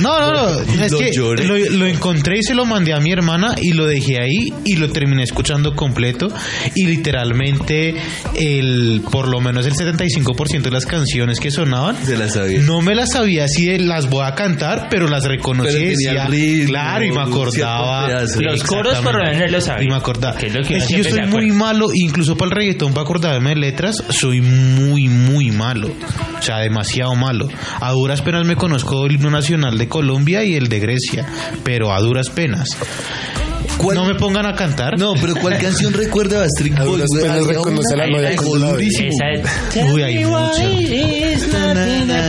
No, 0.00 0.20
no, 0.20 0.32
no. 0.32 0.60
Es 0.82 0.92
Lo 0.92 0.98
que 0.98 1.12
lo, 1.44 1.56
lo 1.56 1.86
encontré 1.86 2.38
y 2.38 2.42
se 2.42 2.54
lo 2.54 2.64
mandé 2.64 2.92
a 2.92 3.00
mi 3.00 3.12
hermana 3.12 3.54
y 3.60 3.72
lo 3.72 3.86
dejé 3.86 4.20
ahí 4.20 4.52
y 4.64 4.76
lo 4.76 4.90
terminé 4.90 5.22
escuchando 5.22 5.74
completo. 5.74 6.28
Y 6.74 6.86
literalmente, 6.86 7.94
el 8.36 9.02
por 9.10 9.28
lo 9.28 9.40
menos 9.40 9.66
el 9.66 9.74
75% 9.74 10.62
de 10.62 10.70
las 10.70 10.86
canciones 10.86 11.40
que 11.40 11.50
sonaban, 11.50 11.96
Se 12.04 12.16
las 12.16 12.34
sabía. 12.34 12.60
no 12.60 12.80
me 12.82 12.94
las 12.94 13.12
sabía 13.12 13.48
si 13.48 13.76
las 13.78 14.08
voy 14.08 14.24
a 14.26 14.34
cantar, 14.34 14.88
pero 14.90 15.08
las 15.08 15.24
reconocí. 15.24 15.63
Decía, 15.72 16.26
ritmo, 16.26 16.68
claro, 16.68 17.04
y 17.04 17.12
me 17.12 17.20
acordaba. 17.22 18.08
Los 18.40 18.64
coros 18.64 18.98
por 18.98 19.14
lo 19.18 19.24
menos 19.32 19.50
lo 19.50 19.60
sabía. 19.60 19.84
Y 19.84 19.88
me 19.88 19.96
acordaba. 19.96 20.36
Que 20.36 20.46
es 20.46 20.54
lo 20.54 20.62
que 20.62 20.76
Es 20.76 20.88
yo 20.88 21.02
soy 21.04 21.20
muy 21.22 21.28
acuerda. 21.50 21.54
malo, 21.54 21.86
incluso 21.94 22.36
para 22.36 22.50
el 22.50 22.56
reggaetón, 22.56 22.92
para 22.92 23.02
acordarme 23.04 23.50
de 23.50 23.56
letras, 23.56 23.96
soy 24.10 24.40
muy, 24.40 25.08
muy 25.08 25.50
malo. 25.50 25.90
O 26.38 26.42
sea, 26.42 26.58
demasiado 26.58 27.14
malo. 27.14 27.48
A 27.80 27.92
duras 27.92 28.20
penas 28.22 28.46
me 28.46 28.56
conozco 28.56 29.06
el 29.06 29.12
himno 29.12 29.30
nacional 29.30 29.78
de 29.78 29.88
Colombia 29.88 30.44
y 30.44 30.54
el 30.54 30.68
de 30.68 30.80
Grecia, 30.80 31.26
pero 31.64 31.92
a 31.92 32.00
duras 32.00 32.30
penas. 32.30 32.68
¿Cuál- 33.78 33.96
No 33.96 34.04
me 34.06 34.14
pongan 34.14 34.46
a 34.46 34.54
cantar. 34.54 34.98
No, 34.98 35.14
pero 35.20 35.34
¿cuál 35.36 35.58
canción 35.58 35.92
recuerda 35.92 36.36
a 36.36 36.40
Backstreet 36.40 36.78
A 36.78 36.84
Boys? 36.84 36.90
duras 36.92 37.08
güey? 37.10 37.22
penas 37.22 37.36
Había 37.38 37.48
reconoce 37.52 37.94
una- 37.94 38.06
la 38.06 38.10
novia. 38.12 38.30
Esa 38.30 39.30
es- 39.80 39.92
Uy, 39.92 40.02
hay 40.02 40.24
muchas. 40.24 40.58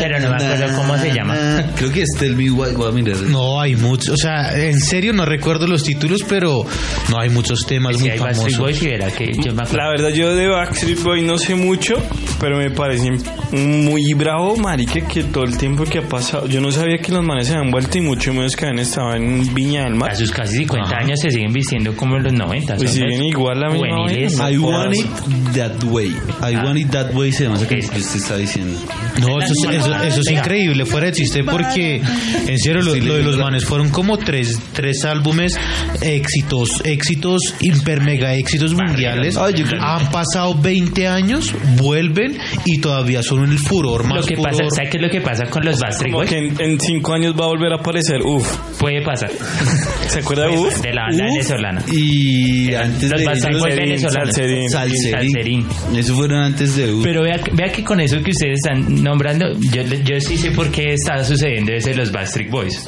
Pero 0.02 0.20
no 0.20 0.30
me 0.30 0.36
acuerdo 0.36 0.76
cómo 0.76 0.98
se 0.98 1.12
llama. 1.14 1.66
Creo 1.76 1.92
que 1.92 2.02
es 2.02 2.10
Tell 2.18 2.36
Me 2.36 2.50
Why. 2.52 2.74
Voy 2.76 2.90
a 2.90 2.92
mirar. 2.92 3.18
No, 3.22 3.60
hay 3.62 3.76
muchos. 3.76 4.10
O 4.10 4.18
sea, 4.18 4.56
en 4.58 4.80
serio 4.80 5.14
no 5.14 5.26
recuerdo 5.26 5.68
los 5.68 5.84
títulos, 5.84 6.24
pero 6.28 6.66
no 7.10 7.20
hay 7.20 7.30
muchos 7.30 7.66
temas 7.66 7.96
Si 7.96 8.02
muy 8.04 8.12
hay 8.12 8.18
famosos. 8.20 8.58
Boys 8.58 8.82
y 8.82 8.88
verá 8.88 9.12
que 9.12 9.26
yo 9.34 9.54
me 9.54 9.64
acuerdo. 9.64 9.78
La 9.78 9.90
verdad, 9.90 10.10
yo 10.10 10.36
de 10.36 10.48
Backstreet 10.48 11.02
Boy 11.04 11.22
no 11.22 11.38
sé 11.38 11.56
mucho, 11.56 11.96
pero 12.40 12.58
me 12.58 12.72
parece 12.72 13.12
muy 13.52 14.14
bravo, 14.14 14.56
marica, 14.58 15.06
que 15.08 15.24
todo 15.26 15.44
el 15.44 15.58
tiempo 15.58 15.84
que 15.84 16.00
ha 16.00 16.08
pasado. 16.08 16.48
Yo 16.48 16.60
no 16.62 16.72
sabía 16.72 16.98
que 16.98 17.12
los 17.12 17.24
manes 17.24 17.48
se 17.48 17.54
habían 17.56 17.72
vuelto 17.72 17.98
y 17.98 18.02
mucho 18.02 18.34
menos 18.34 18.56
que 18.56 18.66
habían 18.66 18.80
estado 18.80 19.14
en 19.16 19.54
Viña 19.54 19.84
del 19.84 19.96
Mar. 19.96 20.12
A 20.12 20.16
sus 20.16 20.32
casi 20.32 20.58
50 20.58 20.96
años 20.98 21.20
se 21.30 21.36
siguen 21.38 21.52
vistiendo 21.54 21.96
como 21.96 22.18
en 22.18 22.24
los 22.24 22.34
90. 22.34 22.76
Pues 22.78 22.92
siguen 22.92 23.24
igual 23.24 23.60
la 23.60 23.70
misma. 23.70 24.50
I 24.52 24.58
want 24.58 24.96
jodas. 24.96 24.98
it 25.00 25.56
that 25.56 25.84
way. 25.86 26.08
I 26.10 26.56
Ah. 26.56 26.64
want 26.66 26.78
it 26.80 26.90
that 26.92 27.14
way 27.14 27.32
se 27.32 27.44
llama 27.46 27.58
esa 27.58 27.68
canción 27.68 27.94
que 27.94 28.00
usted 28.00 28.16
está 28.20 28.38
diciendo. 28.38 28.80
No, 29.22 29.40
eso 29.40 29.54
eso, 29.60 29.72
eso- 29.72 29.96
eso 30.04 30.22
es 30.22 30.32
increíble, 30.32 30.86
fuera 30.86 31.08
de 31.08 31.14
chiste, 31.14 31.44
porque 31.44 32.02
en 32.48 32.60
serio, 32.60 32.82
lo, 32.82 32.96
lo 32.96 33.16
de 33.16 33.24
los 33.24 33.38
manes 33.38 33.66
fueron 33.66 33.90
como 33.90 34.18
tres, 34.18 34.60
tres 34.74 35.04
álbumes 35.06 35.58
éxitos, 36.02 36.82
éxitos, 36.86 37.42
hiper 37.60 38.02
mega 38.02 38.34
éxitos 38.36 38.74
mundiales. 38.74 39.38
Han 39.38 40.12
pasado 40.12 40.56
20 40.56 41.08
años, 41.08 41.54
vuelven 41.78 42.38
y 42.66 42.80
todavía 42.80 43.24
son 43.24 43.50
el 43.50 43.58
furor 43.60 44.04
más 44.04 44.22
Lo 44.22 44.24
que 44.26 44.36
furor. 44.36 44.52
pasa, 44.52 44.64
¿sabes 44.76 44.90
qué 44.92 44.98
es 44.98 45.04
lo 45.04 45.10
que 45.10 45.22
pasa 45.22 45.46
con 45.50 45.64
los 45.66 45.80
Backstreet 45.80 46.14
Boys? 46.14 46.30
que 46.30 46.38
en, 46.38 46.56
en 46.62 46.80
cinco 46.80 47.14
años 47.14 47.34
va 47.40 47.46
a 47.46 47.48
volver 47.48 47.72
a 47.72 47.76
aparecer. 47.76 48.22
Uf. 48.24 48.46
Puede 48.80 49.02
pasar. 49.04 49.32
¿Se 50.08 50.20
acuerda 50.20 50.48
de 50.48 50.58
Uf? 50.58 50.82
De 50.82 50.94
la 50.94 51.08
banda 51.18 51.34
venezolana. 51.34 51.84
Y 51.92 52.74
antes 52.74 53.10
Los 53.10 53.22
de 53.22 53.36
Salserín. 53.36 54.70
Salserín. 54.70 54.70
Salserín. 54.70 55.68
Eso 55.96 56.16
fueron 56.16 56.40
antes 56.40 56.76
de 56.76 56.94
U. 56.94 57.02
Pero 57.04 57.24
vea, 57.24 57.40
vea 57.54 57.72
que 57.72 57.84
con 57.84 58.00
eso 58.00 58.22
que 58.22 58.32
ustedes 58.32 58.60
están 58.64 59.04
nombrando, 59.04 59.54
yo, 59.72 59.84
yo 60.04 60.20
sí 60.20 60.38
sé 60.38 60.52
por 60.52 60.72
qué 60.72 60.94
está 60.94 61.24
sucediendo 61.24 61.74
ese 61.74 61.92
de 61.92 61.98
los 61.98 62.12
Backstreet 62.12 62.50
Boys. 62.50 62.86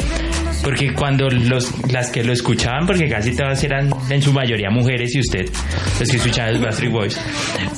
Porque 0.67 0.93
cuando 0.93 1.29
los, 1.29 1.71
las 1.93 2.11
que 2.11 2.21
lo 2.25 2.33
escuchaban, 2.33 2.85
porque 2.85 3.07
casi 3.07 3.33
todas 3.33 3.63
eran 3.63 3.89
en 4.09 4.21
su 4.21 4.33
mayoría 4.33 4.69
mujeres 4.69 5.15
y 5.15 5.21
usted, 5.21 5.45
los 5.97 6.09
que 6.09 6.17
escuchaban 6.17 6.51
los 6.55 6.61
Backstreet 6.61 6.91
Boys, 6.91 7.17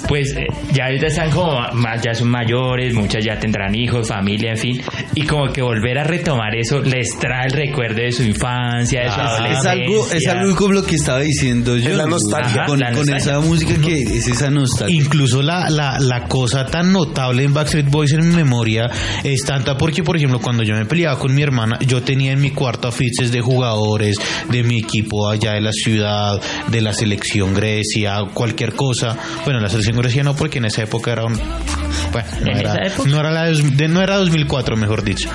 pues 0.08 0.36
eh, 0.36 0.48
ya 0.74 0.86
ahorita 0.86 1.06
están 1.06 1.30
como 1.30 1.62
más, 1.74 2.02
ya 2.02 2.16
son 2.16 2.30
mayores, 2.30 2.96
muchas 2.96 3.24
ya 3.24 3.38
tendrán 3.38 3.76
hijos, 3.76 4.08
familia, 4.08 4.54
en 4.54 4.58
fin, 4.58 4.82
y 5.14 5.22
como 5.28 5.54
que 5.54 5.62
volver 5.62 6.00
a 6.00 6.04
retomar 6.04 6.56
eso 6.56 6.82
les 6.82 7.10
trae 7.20 7.46
el 7.46 7.52
recuerdo 7.52 7.98
de 8.02 8.12
su 8.12 8.24
infancia, 8.24 9.02
de 9.04 9.12
su 9.12 9.20
Ah, 9.20 9.24
es 9.24 9.30
adolescencia. 9.68 9.72
algo, 9.72 10.08
es 10.12 10.28
algo 10.28 10.56
como 10.56 10.74
lo 10.74 10.84
que 10.84 10.96
estaba 10.96 11.20
diciendo 11.20 11.78
yo. 11.78 11.92
Es 11.92 11.96
la 11.98 12.06
nostalgia. 12.08 12.64
Con, 12.66 12.80
La 12.80 12.88
con 12.88 13.06
nostalgia. 13.06 13.18
esa 13.18 13.40
música 13.40 13.74
que 13.80 14.02
es 14.02 14.28
esa 14.28 14.50
nostalgia. 14.50 14.96
Incluso 15.00 15.44
la, 15.44 15.70
la, 15.70 16.00
la 16.00 16.24
cosa 16.28 16.66
tan 16.66 16.92
notable 16.92 17.44
en 17.44 17.54
Backstreet 17.54 17.88
Boys 17.92 18.14
en 18.14 18.28
mi 18.28 18.36
memoria 18.36 18.90
es 19.24 19.44
tanta 19.46 19.78
porque, 19.78 20.02
por 20.02 20.18
ejemplo, 20.18 20.40
cuando 20.40 20.64
yo 20.64 20.74
me 20.76 20.86
peleaba 20.86 21.20
con 21.20 21.36
mi 21.36 21.44
hermana, 21.44 21.78
yo 21.86 22.02
tenía 22.02 22.32
en 22.32 22.42
mi 22.42 22.50
cuarto 22.52 22.79
afiches 22.88 23.32
de 23.32 23.42
jugadores 23.42 24.16
de 24.50 24.64
mi 24.64 24.80
equipo 24.80 25.30
allá 25.30 25.54
de 25.54 25.62
la 25.62 25.72
ciudad, 25.72 26.42
de 26.68 26.82
la 26.82 26.94
selección 26.94 27.54
Grecia, 27.54 28.20
cualquier 28.34 28.74
cosa. 28.74 29.18
Bueno, 29.44 29.60
la 29.60 29.70
selección 29.70 29.98
Grecia 29.98 30.24
no, 30.24 30.36
porque 30.36 30.60
en 30.60 30.66
esa 30.66 30.84
época 30.84 31.12
era 31.12 31.26
un... 31.26 31.34
Bueno, 32.12 32.28
no 32.42 32.52
¿En 32.52 32.58
era, 32.58 32.76
no 33.06 33.20
era, 33.20 33.32
la 33.32 33.48
dos- 33.50 33.78
de- 33.78 33.88
no 33.88 34.02
era 34.02 34.18
2004, 34.18 34.76
mejor 34.78 35.04
dicho. 35.04 35.30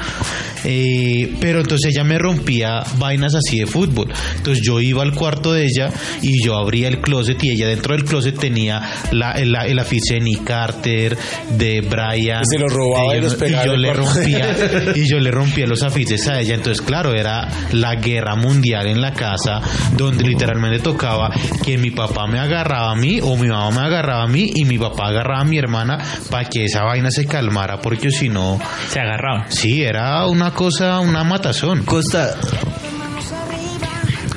Eh, 0.64 1.34
pero 1.40 1.60
entonces 1.60 1.92
ella 1.94 2.04
me 2.04 2.18
rompía 2.18 2.82
vainas 2.98 3.34
así 3.34 3.58
de 3.60 3.66
fútbol. 3.66 4.08
Entonces 4.36 4.64
yo 4.64 4.80
iba 4.80 5.02
al 5.02 5.12
cuarto 5.14 5.52
de 5.52 5.64
ella 5.64 5.90
y 6.22 6.44
yo 6.44 6.56
abría 6.56 6.88
el 6.88 7.00
closet 7.00 7.42
y 7.44 7.50
ella 7.50 7.68
dentro 7.68 7.94
del 7.94 8.04
closet 8.04 8.38
tenía 8.38 8.80
la, 9.12 9.32
el, 9.32 9.54
el 9.54 9.78
afiche 9.78 10.14
de 10.14 10.20
Nick 10.20 10.44
Carter, 10.44 11.16
de 11.58 11.80
Brian. 11.82 12.42
Y 12.42 12.46
se 12.46 12.58
los 12.58 12.72
robaba 12.72 13.12
de 13.12 13.18
y 13.18 13.20
los 13.22 13.34
pegaba 13.34 13.64
yo 13.64 13.70
en 13.72 13.76
el 13.76 13.82
le 13.82 13.92
rompía 13.92 14.56
y 14.94 15.08
yo 15.08 15.18
le 15.18 15.30
rompía 15.30 15.66
los 15.66 15.82
afiches 15.82 16.26
a 16.28 16.40
ella. 16.40 16.54
Entonces, 16.54 16.82
claro, 16.84 17.14
era 17.14 17.48
la 17.72 17.96
guerra 17.96 18.34
mundial 18.36 18.86
en 18.86 19.00
la 19.00 19.12
casa 19.12 19.60
donde 19.96 20.24
literalmente 20.24 20.78
tocaba 20.78 21.30
que 21.64 21.76
mi 21.78 21.90
papá 21.90 22.26
me 22.26 22.38
agarraba 22.38 22.92
a 22.92 22.96
mí 22.96 23.20
o 23.22 23.36
mi 23.36 23.48
mamá 23.48 23.70
me 23.70 23.86
agarraba 23.86 24.24
a 24.24 24.26
mí 24.28 24.50
y 24.54 24.64
mi 24.64 24.78
papá 24.78 25.08
agarraba 25.08 25.42
a 25.42 25.44
mi 25.44 25.58
hermana 25.58 25.98
para 26.30 26.48
que 26.48 26.64
esa 26.64 26.84
vaina 26.84 27.10
se 27.10 27.26
calmara 27.26 27.80
porque 27.80 28.10
si 28.10 28.28
no, 28.28 28.58
Se 28.88 29.00
agarraban. 29.00 29.50
sí, 29.50 29.82
era 29.82 30.26
una 30.26 30.52
cosa, 30.54 31.00
una 31.00 31.24
matazón. 31.24 31.84
Costa, 31.84 32.38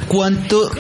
¿cuánto? 0.07 0.72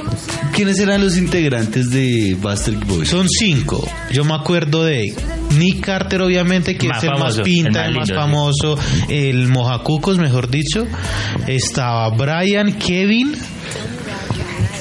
¿Quiénes 0.53 0.79
eran 0.79 1.01
los 1.01 1.17
integrantes 1.17 1.91
de 1.91 2.35
Backstreet 2.41 2.85
Boys? 2.85 3.09
Son 3.09 3.27
cinco. 3.29 3.87
Yo 4.11 4.23
me 4.25 4.33
acuerdo 4.33 4.83
de 4.83 5.13
Nick 5.57 5.85
Carter, 5.85 6.21
obviamente, 6.21 6.75
que 6.75 6.87
Más 6.87 6.97
es 6.97 7.03
el 7.03 7.09
famoso, 7.11 7.37
más 7.37 7.45
pinta, 7.45 7.85
el 7.85 7.91
el 7.91 7.95
más 7.95 7.99
más 7.99 8.07
lindo, 8.09 8.21
famoso, 8.21 8.79
el 9.07 9.47
mojacucos, 9.47 10.17
mejor 10.17 10.49
dicho. 10.49 10.87
Estaba 11.45 12.09
Brian, 12.09 12.73
Kevin, 12.73 13.35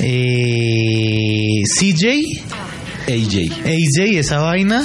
eh, 0.01 1.63
CJ, 1.79 2.47
AJ. 3.07 3.53
AJ, 3.65 4.19
esa 4.19 4.41
vaina. 4.41 4.83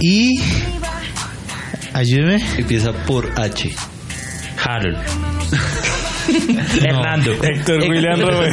Y. 0.00 0.40
Ayúdeme. 1.92 2.40
Empieza 2.56 2.92
por 3.04 3.38
H. 3.38 3.70
Harold. 4.70 4.96
Hernando. 6.82 7.32
Héctor 7.42 7.80
William 7.88 8.20
Robert. 8.28 8.52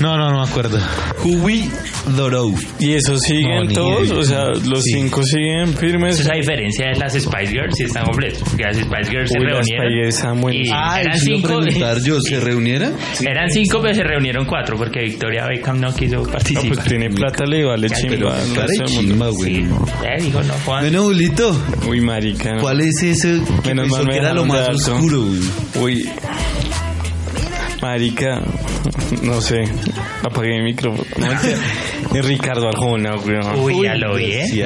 No, 0.00 0.16
no, 0.16 0.30
no 0.30 0.40
me 0.42 0.48
acuerdo. 0.48 0.78
Huey 1.22 1.70
Dorough. 2.16 2.54
Y 2.78 2.92
eso 2.94 3.16
siguen 3.18 3.66
No, 3.68 3.72
todos, 3.72 4.08
idea. 4.08 4.18
o 4.18 4.22
sea, 4.24 4.44
los 4.48 4.82
Sí. 4.82 4.92
cinco 4.94 5.22
siguen 5.24 5.74
firmes. 5.76 6.20
Esa 6.20 6.34
diferencia 6.34 6.86
de 6.88 6.96
las 6.98 7.12
Spice 7.14 7.46
Girls, 7.52 7.74
si 7.76 7.84
están 7.84 8.04
completos. 8.04 8.42
Porque 8.48 8.62
las 8.64 8.76
Spice 8.76 9.10
Girls 9.10 9.30
se 9.30 9.38
Uy, 9.38 9.46
las 9.46 9.66
reunieron. 9.68 10.52
Y. 10.52 10.68
Ah, 10.72 11.00
eran 11.00 11.18
cinco. 11.18 11.48
preguntar 11.60 12.00
yo, 12.02 12.20
¿se 12.20 12.40
reunieron? 12.40 12.94
Eran 13.26 13.50
cinco, 13.50 13.80
pero 13.82 13.94
se 13.94 14.02
reunieron 14.04 14.44
cuatro 14.46 14.76
porque 14.76 15.00
Victoria 15.00 15.46
Beckham 15.48 15.80
no 15.80 15.94
quiso 15.94 16.16
No, 16.16 16.22
participar. 16.24 16.68
pues 16.74 16.84
tiene 16.84 17.10
plata, 17.10 17.44
le 17.46 17.64
vale 17.64 17.88
chimba. 17.90 18.34
mundo. 18.44 18.84
chimba, 18.86 19.28
güey. 19.30 19.54
Sí, 19.54 19.60
eh, 20.04 20.22
dijo 20.22 20.42
no, 20.42 20.54
Juan. 20.64 20.82
Bueno, 20.82 21.02
Julito, 21.04 21.56
Uy, 21.88 22.00
marica. 22.00 22.54
no. 22.54 22.60
¿cuál 22.60 22.80
es 22.80 23.02
ese 23.02 23.40
que 23.62 23.74
Menos 23.74 23.88
mal 23.88 24.06
me 24.06 24.16
era 24.16 24.32
lo 24.34 24.44
más 24.44 24.68
oscuro, 24.68 25.22
güey? 25.74 25.84
Uy. 26.02 26.10
Marica, 27.84 28.40
no 29.22 29.40
sé. 29.42 29.64
Apagué 30.22 30.56
mi 30.58 30.62
micrófono. 30.72 31.04
No. 31.18 31.26
Es 32.14 32.24
Ricardo 32.24 32.68
Arjona, 32.68 33.16
weón. 33.16 33.58
Uy, 33.58 33.82
ya 33.84 33.96
lo 33.96 34.14
vi, 34.14 34.24
¿eh? 34.32 34.46
Sí. 34.48 34.62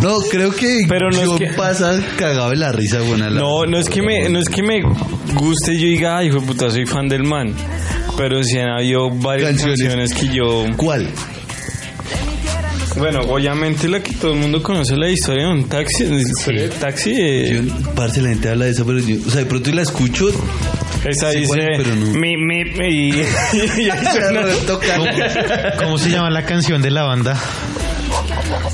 No, 0.00 0.18
creo 0.30 0.52
que 0.52 0.82
Pero 0.88 1.10
no 1.10 1.18
es 1.18 1.24
yo 1.24 1.36
que- 1.36 1.48
pasa 1.48 2.00
cagado 2.16 2.50
de 2.50 2.56
la 2.56 2.70
risa, 2.70 3.00
buena 3.00 3.28
la- 3.28 3.40
No, 3.40 3.66
no 3.66 3.76
es 3.78 3.88
que 3.90 4.02
me, 4.02 4.28
no 4.28 4.38
es 4.38 4.48
que 4.48 4.62
me 4.62 4.80
guste 5.34 5.74
yo 5.76 5.86
diga, 5.88 6.18
ay, 6.18 6.28
hijo 6.28 6.38
de 6.40 6.46
puta, 6.46 6.70
soy 6.70 6.86
fan 6.86 7.08
del 7.08 7.24
man. 7.24 7.52
Pero 8.16 8.44
sí 8.44 8.56
han 8.58 8.68
habido 8.78 9.10
varias 9.10 9.48
Canciones. 9.50 9.80
canciones, 9.80 10.14
que 10.14 10.28
yo. 10.28 10.64
¿Cuál? 10.76 11.08
Bueno, 12.98 13.20
obviamente 13.22 13.88
la 13.88 14.00
que 14.00 14.12
todo 14.12 14.34
el 14.34 14.38
mundo 14.38 14.62
conoce 14.62 14.96
la 14.96 15.08
historia 15.10 15.46
de 15.46 15.52
un 15.52 15.68
taxi. 15.68 16.04
la 16.04 16.20
historia 16.20 16.60
del 16.62 16.70
taxi. 16.72 17.10
eh, 17.18 17.62
Yo, 17.66 17.94
parce, 17.96 18.20
la 18.22 18.28
gente 18.28 18.48
habla 18.50 18.66
de 18.66 18.70
eso, 18.72 18.86
pero 18.86 18.98
yo, 19.00 19.16
o 19.26 19.30
sea, 19.30 19.40
de 19.40 19.46
pronto 19.46 19.72
la 19.72 19.82
escucho. 19.82 20.26
Esa 21.04 21.30
sí, 21.32 21.40
dice. 21.40 21.78
no. 21.96 22.06
Mi, 22.18 22.36
mi, 22.36 22.64
mi, 22.64 22.88
y, 22.90 23.20
y 23.20 23.90
suena- 23.90 24.42
¿Cómo, 24.96 25.06
cómo 25.78 25.98
se 25.98 26.10
llama 26.10 26.30
la 26.30 26.44
canción 26.44 26.80
de 26.82 26.90
la 26.90 27.02
banda? 27.04 27.36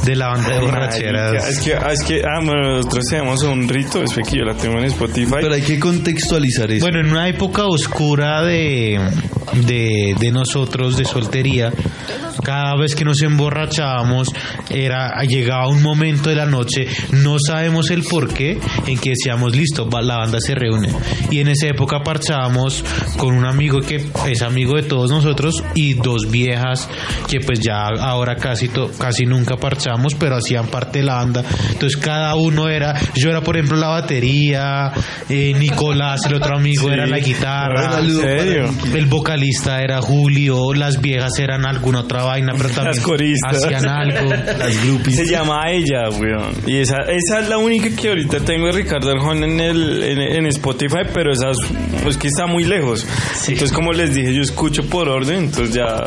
De 0.04 0.16
la 0.16 0.28
banda 0.28 0.48
de 0.54 0.60
borracheras. 0.60 1.48
Es 1.48 1.60
que, 1.60 1.74
ah, 1.74 1.90
es 1.92 2.02
que, 2.04 2.22
ah, 2.24 2.40
bueno, 2.44 2.76
nosotros 2.76 3.04
tenemos 3.10 3.42
un 3.42 3.68
rito, 3.68 4.02
es 4.02 4.12
que 4.14 4.38
yo 4.38 4.44
la 4.44 4.54
tengo 4.54 4.78
en 4.78 4.84
Spotify. 4.86 5.32
Pero 5.40 5.54
hay 5.54 5.62
que 5.62 5.78
contextualizar 5.78 6.70
eso. 6.70 6.84
Bueno, 6.84 7.00
en 7.00 7.10
una 7.12 7.28
época 7.28 7.64
oscura 7.66 8.42
de, 8.42 8.98
de, 9.52 10.14
de 10.18 10.30
nosotros, 10.32 10.96
de 10.96 11.04
soltería, 11.04 11.72
cada 12.44 12.76
vez 12.76 12.94
que 12.94 13.04
nos 13.04 13.20
emborrachábamos, 13.22 14.28
era, 14.70 15.20
llegaba 15.24 15.68
un 15.68 15.82
momento 15.82 16.30
de 16.30 16.36
la 16.36 16.46
noche, 16.46 16.86
no 17.12 17.36
sabemos 17.44 17.90
el 17.90 18.04
por 18.04 18.32
qué, 18.32 18.58
en 18.86 18.98
que 18.98 19.10
decíamos, 19.10 19.54
listo, 19.56 19.88
la 20.02 20.18
banda 20.18 20.38
se 20.40 20.54
reúne. 20.54 20.88
Y 21.30 21.40
en 21.40 21.48
esa 21.48 21.66
época 21.68 22.00
parchábamos 22.04 22.84
con 23.16 23.34
un 23.34 23.44
amigo 23.44 23.80
que 23.80 24.04
es 24.28 24.42
amigo 24.42 24.76
de 24.76 24.82
todos 24.84 25.10
nosotros 25.10 25.62
y 25.74 25.94
dos 25.94 26.30
viejas 26.30 26.88
que 27.28 27.40
pues 27.40 27.60
ya 27.60 27.86
ahora 28.00 28.36
casi, 28.36 28.68
to- 28.68 28.90
casi 28.98 29.26
nunca 29.26 29.56
parchamos, 29.56 30.14
pero 30.14 30.36
hacían 30.36 30.68
parte 30.68 31.00
de 31.00 31.04
la 31.06 31.14
banda. 31.16 31.44
Entonces 31.72 31.96
cada 31.96 32.34
uno 32.36 32.68
era, 32.68 32.94
yo 33.14 33.30
era 33.30 33.40
por 33.40 33.56
ejemplo 33.56 33.76
la 33.76 33.88
batería, 33.88 34.92
eh, 35.28 35.54
Nicolás, 35.58 36.24
el 36.26 36.34
otro 36.34 36.56
amigo 36.56 36.90
era 36.90 37.06
la 37.06 37.18
guitarra. 37.18 37.90
¿En 37.98 38.38
serio? 38.38 38.74
Vocalista 39.38 39.80
era 39.82 40.02
Julio, 40.02 40.74
las 40.74 41.00
viejas 41.00 41.38
eran 41.38 41.64
alguna 41.64 42.00
otra 42.00 42.24
vaina, 42.24 42.54
pero 42.56 42.68
también 42.74 42.86
Las 42.96 43.00
coristas. 43.00 43.62
hacían 43.64 43.88
algo. 43.88 44.30
las 44.30 44.84
groupies. 44.84 45.14
Se 45.16 45.26
llama 45.26 45.70
ella, 45.70 46.08
weón. 46.10 46.52
Y 46.66 46.78
esa, 46.78 46.96
esa 47.08 47.40
es 47.40 47.48
la 47.48 47.56
única 47.58 47.88
que 47.94 48.08
ahorita 48.08 48.40
tengo 48.40 48.66
de 48.66 48.72
Ricardo 48.72 49.10
Arjona 49.12 49.46
en, 49.46 49.60
el, 49.60 50.02
en, 50.02 50.18
en 50.20 50.46
Spotify, 50.46 51.02
pero 51.14 51.32
esa 51.32 51.50
es, 51.50 51.56
pues 52.02 52.16
que 52.16 52.26
está 52.26 52.46
muy 52.46 52.64
lejos. 52.64 53.06
Entonces, 53.46 53.70
como 53.72 53.92
les 53.92 54.12
dije, 54.12 54.34
yo 54.34 54.42
escucho 54.42 54.82
por 54.88 55.08
orden, 55.08 55.44
entonces 55.44 55.74
ya... 55.76 56.02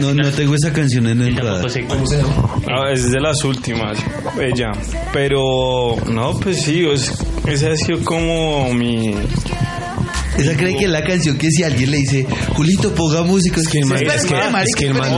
No, 0.00 0.14
no 0.14 0.30
tengo 0.30 0.54
esa 0.54 0.72
canción 0.72 1.08
en 1.08 1.20
el 1.22 1.36
radar. 1.36 1.66
ah, 1.66 2.92
es 2.92 3.10
de 3.10 3.20
las 3.20 3.42
últimas, 3.44 3.98
ella. 4.40 4.70
Pero, 5.12 5.96
no, 6.08 6.38
pues 6.38 6.62
sí, 6.62 6.86
es- 6.86 7.12
esa 7.46 7.72
ha 7.72 7.76
sido 7.76 7.98
como 8.04 8.72
mi... 8.72 9.14
Esa 10.38 10.56
cree 10.56 10.76
que 10.76 10.84
es 10.84 10.90
la 10.90 11.02
canción 11.02 11.38
que 11.38 11.48
si 11.50 11.62
alguien 11.62 11.90
le 11.90 11.98
dice, 11.98 12.26
Julito, 12.54 12.94
ponga 12.94 13.22
música. 13.22 13.60
Es 13.60 13.68
que 13.68 13.78
el 13.78 13.86
man- 13.86 13.98
es 14.16 14.24
que- 14.24 14.34
es 14.64 14.74
que 14.74 14.86
el 14.86 14.94
man- 14.94 15.10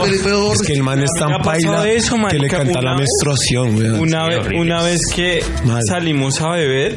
Es 0.53 0.61
que 0.67 0.73
el 0.73 0.83
man 0.83 0.99
es 1.01 1.09
tan 1.19 1.41
paila 1.41 1.89
eso, 1.89 2.15
que 2.29 2.39
le 2.39 2.47
canta 2.47 2.79
una 2.79 2.91
la 2.91 2.97
menstruación, 2.97 3.75
weón. 3.75 3.99
Una, 3.99 4.27
vez, 4.27 4.39
horrible. 4.39 4.61
una 4.61 4.83
vez 4.83 4.99
que 5.13 5.43
Mal. 5.65 5.81
salimos 5.87 6.39
a 6.41 6.49
beber 6.51 6.95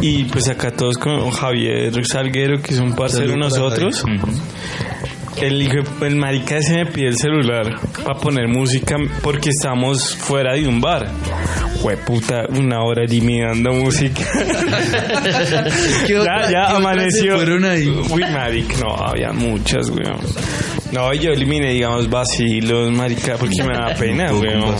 y 0.00 0.24
pues 0.24 0.48
acá 0.48 0.70
todos 0.70 0.96
con 0.98 1.30
Javier 1.30 1.92
Salguero, 2.06 2.60
que 2.60 2.74
es 2.74 2.80
un 2.80 2.94
parcero 2.94 3.30
de 3.32 3.36
nosotros, 3.38 4.02
el, 5.40 5.62
hijo- 5.62 6.04
el 6.04 6.16
marica 6.16 6.56
ese 6.58 6.74
me 6.74 6.86
pide 6.86 7.08
el 7.08 7.16
celular 7.16 7.78
para 8.04 8.18
poner 8.18 8.48
música 8.48 8.96
porque 9.22 9.50
estamos 9.50 10.14
fuera 10.16 10.54
de 10.54 10.66
un 10.66 10.80
bar. 10.80 11.08
Fue 11.82 11.96
puta, 11.98 12.44
una 12.48 12.82
hora 12.82 13.04
eliminando 13.04 13.72
música. 13.72 14.22
¿Qué 16.06 16.18
otra- 16.18 16.42
ya, 16.42 16.46
qué 16.46 16.52
ya 16.52 16.76
amaneció. 16.76 17.38
se 17.38 17.44
fueron 17.44 17.64
ahí? 17.64 17.88
Uy, 18.10 18.24
marica, 18.32 18.76
no, 18.80 18.94
había 18.94 19.32
muchas, 19.32 19.90
weón. 19.90 20.18
No, 20.92 21.12
yo 21.12 21.30
eliminé, 21.32 21.72
digamos, 21.72 22.08
vacilos, 22.08 22.90
marica, 22.92 23.36
porque 23.36 23.62
me 23.64 23.74
da 23.74 23.94
pena, 23.94 24.32
weón. 24.32 24.74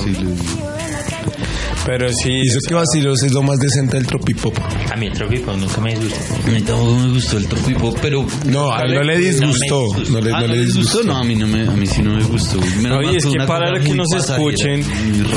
Pero 1.87 2.09
sí. 2.09 2.31
Y 2.33 2.49
eso 2.49 2.59
que 2.67 2.75
vacilos 2.75 3.23
es 3.23 3.33
lo 3.33 3.43
más 3.43 3.59
decente 3.59 3.97
del 3.99 4.07
tropipop. 4.07 4.57
A 4.93 4.97
mí 4.97 5.07
el 5.07 5.13
tropipop 5.13 5.57
nunca 5.57 5.81
me 5.81 5.95
gustó. 5.97 6.17
A 6.47 6.51
mí 6.51 6.61
tampoco 6.63 6.95
me 6.97 7.09
gustó 7.13 7.37
el 7.37 7.47
tropipop, 7.47 7.99
pero... 8.01 8.27
No, 8.47 8.73
a 8.73 8.83
él 8.83 8.95
no 8.95 9.03
le 9.03 9.19
disgustó. 9.19 9.87
No 10.11 10.21
le, 10.21 10.33
Ah, 10.33 10.41
no 10.41 10.47
le 10.47 10.57
les 10.57 10.67
disgustó. 10.75 11.03
No, 11.05 11.17
a 11.19 11.25
mí, 11.25 11.35
no 11.37 11.47
me, 11.47 11.63
a 11.63 11.71
mí 11.73 11.87
sí 11.87 12.03
no 12.03 12.15
me 12.17 12.25
gustó. 12.25 12.59
Menos 12.81 13.05
y 13.13 13.17
es 13.17 13.27
que 13.27 13.39
para 13.47 13.71
los 13.71 13.85
que 13.85 13.95
nos 13.95 14.11
escuchen. 14.13 14.81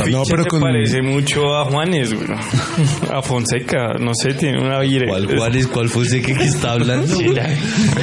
No, 0.09 0.23
pero 0.29 0.43
se 0.43 0.49
con- 0.49 0.61
parece 0.61 1.01
mucho 1.01 1.41
a 1.55 1.65
Juanes, 1.65 2.13
güey. 2.13 2.27
A 3.11 3.21
Fonseca, 3.21 3.93
no 3.99 4.11
sé, 4.13 4.33
tiene 4.33 4.59
una 4.61 4.79
aire. 4.79 5.07
¿Cuál 5.07 5.25
Juárez? 5.35 5.67
¿Cuál 5.67 5.89
Fonseca 5.89 6.33
que 6.37 6.43
está 6.45 6.73
hablando? 6.73 7.15
Sí, 7.15 7.25
la- 7.29 7.49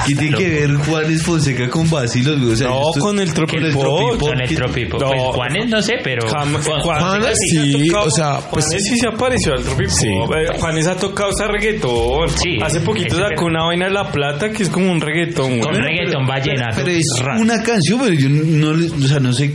¿Qué 0.07 0.15
tiene 0.15 0.37
que 0.37 0.49
ver 0.49 0.75
Juárez 0.77 1.23
Fonseca 1.23 1.69
con 1.71 1.89
vacilos? 1.89 2.39
güey? 2.41 2.53
O 2.53 2.57
sea, 2.57 2.69
No, 2.69 2.83
con 2.99 3.19
el 3.21 3.33
tropipop. 3.33 4.19
Con 4.21 4.41
el 4.41 4.49
¿qué- 4.49 4.55
tropipop. 4.57 5.01
No. 5.01 5.09
Pues 5.11 5.23
Juanes 5.35 5.69
no 5.71 5.83
sé, 5.83 5.95
pero. 6.03 6.23
Juanes 6.29 7.37
sí, 7.51 7.89
o 7.91 8.11
sea, 8.11 8.34
pues- 8.41 8.67
Juanes 8.67 8.85
sí 8.89 8.97
se 8.99 9.07
apareció 9.09 9.53
al 9.53 9.63
tropipop. 9.63 9.91
Sí. 9.95 10.09
Eh, 10.09 10.59
Juanes 10.59 10.87
ha 10.87 10.97
tocado 10.97 11.31
hasta 11.31 11.49
reggaetón. 11.49 12.29
Sí, 12.31 12.59
Hace 12.63 12.81
poquito 12.81 13.17
ese- 13.17 13.29
sacó 13.29 13.47
una 13.47 13.65
vaina 13.65 13.87
de 13.87 13.93
La 13.93 14.11
Plata 14.11 14.51
que 14.51 14.63
es 14.63 14.69
como 14.69 14.91
un 14.91 15.01
reggaetón, 15.01 15.61
Con 15.61 15.73
güey. 15.73 15.83
reggaeton 15.83 16.27
vallenato. 16.27 16.77
Pero 16.77 16.91
es 16.91 17.07
una 17.39 17.63
canción, 17.63 18.01
pero 18.01 18.15
yo 18.15 18.29
no, 18.29 18.75
le- 18.75 18.87
o 18.91 19.09
sea, 19.09 19.21
no 19.21 19.33
sé 19.33 19.55